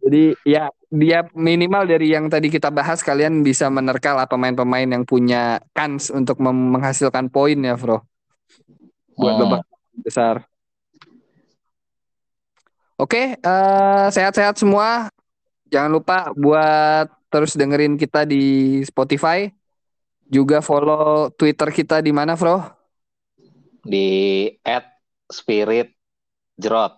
Jadi 0.00 0.32
ya 0.48 0.72
dia 0.88 1.28
minimal 1.36 1.84
dari 1.84 2.10
yang 2.10 2.32
tadi 2.32 2.48
kita 2.48 2.72
bahas 2.72 3.04
kalian 3.04 3.44
bisa 3.44 3.68
menerka 3.68 4.16
lah 4.16 4.24
pemain-pemain 4.24 4.88
yang 4.88 5.04
punya 5.04 5.60
kans 5.76 6.08
untuk 6.08 6.40
menghasilkan 6.40 7.28
poin 7.28 7.60
ya 7.60 7.76
bro. 7.76 8.00
Buat 9.20 9.36
Hmm. 9.36 9.42
babak 9.44 9.62
besar. 10.00 10.48
Oke, 12.96 13.36
eh, 13.36 14.06
sehat-sehat 14.12 14.56
semua. 14.56 15.12
Jangan 15.68 15.92
lupa 15.92 16.32
buat 16.32 17.08
terus 17.28 17.52
dengerin 17.52 18.00
kita 18.00 18.24
di 18.24 18.80
Spotify. 18.82 19.48
Juga 20.24 20.64
follow 20.64 21.28
Twitter 21.32 21.68
kita 21.68 22.00
di 22.00 22.12
mana, 22.16 22.32
Bro? 22.32 22.64
Di 23.84 24.46
at 24.64 24.88
Spirit 25.28 25.92
Jerot. 26.56 26.96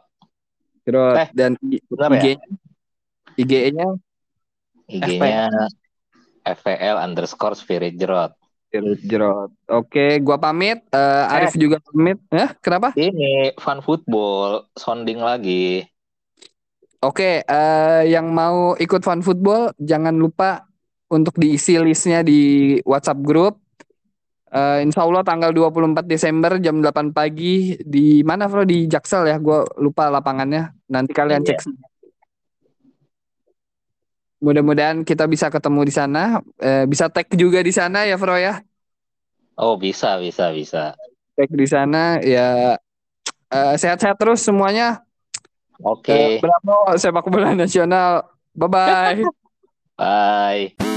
Jerot. 0.82 1.16
Eh, 1.22 1.28
Dan 1.30 1.54
I- 1.62 1.82
Benar 1.86 2.10
ya? 2.18 2.22
IG-nya 2.34 2.58
IG-nya 3.38 3.88
IG-nya 4.90 5.46
FPL 6.42 6.98
underscore 6.98 7.54
Spirit 7.54 7.94
Jerot. 7.94 8.34
Jerot. 8.72 8.98
Jerot. 9.04 9.50
Oke, 9.68 10.16
gua 10.24 10.40
pamit. 10.40 10.80
Eh, 10.88 11.24
Arif 11.28 11.52
juga 11.54 11.76
pamit. 11.84 12.16
Ya, 12.32 12.56
kenapa? 12.58 12.96
Ini 12.96 13.52
fun 13.60 13.84
football 13.84 14.72
sounding 14.74 15.20
lagi. 15.20 15.84
Oke, 17.02 17.42
eh, 17.42 18.02
yang 18.08 18.32
mau 18.32 18.72
ikut 18.78 19.02
fun 19.04 19.20
football 19.20 19.74
jangan 19.76 20.16
lupa 20.16 20.64
untuk 21.12 21.36
diisi 21.36 21.76
listnya 21.76 22.24
di 22.24 22.78
WhatsApp 22.86 23.20
grup. 23.20 23.60
Eh, 24.52 24.84
insya 24.84 25.04
Allah 25.04 25.24
tanggal 25.24 25.52
24 25.52 26.04
Desember 26.04 26.60
jam 26.60 26.80
8 26.80 27.12
pagi 27.12 27.76
di 27.80 28.20
mana 28.24 28.48
Bro? 28.48 28.64
Di 28.64 28.84
Jaksel 28.84 29.28
ya, 29.28 29.36
gue 29.40 29.64
lupa 29.80 30.08
lapangannya. 30.12 30.76
Nanti 30.88 31.12
kalian 31.12 31.40
Iya. 31.44 31.56
cek. 31.56 31.91
Mudah-mudahan 34.42 35.06
kita 35.06 35.30
bisa 35.30 35.46
ketemu 35.54 35.80
di 35.86 35.94
sana. 35.94 36.42
Eh, 36.58 36.84
bisa 36.90 37.06
tag 37.06 37.30
juga 37.30 37.62
di 37.62 37.70
sana 37.70 38.02
ya 38.02 38.18
Bro 38.18 38.34
ya. 38.36 38.58
Oh 39.56 39.74
bisa 39.78 40.18
bisa 40.18 40.50
bisa. 40.50 40.98
Tag 41.38 41.50
di 41.54 41.66
sana 41.70 42.18
ya. 42.20 42.76
eh, 43.52 43.74
sehat-sehat 43.78 44.16
terus 44.18 44.42
semuanya. 44.42 45.04
Oke. 45.82 46.12
Eh, 46.12 46.40
Bravo 46.42 46.96
sepak 46.98 47.26
bola 47.30 47.54
nasional. 47.54 48.26
Bye 48.56 48.68
bye. 48.68 49.22
Bye. 49.96 50.91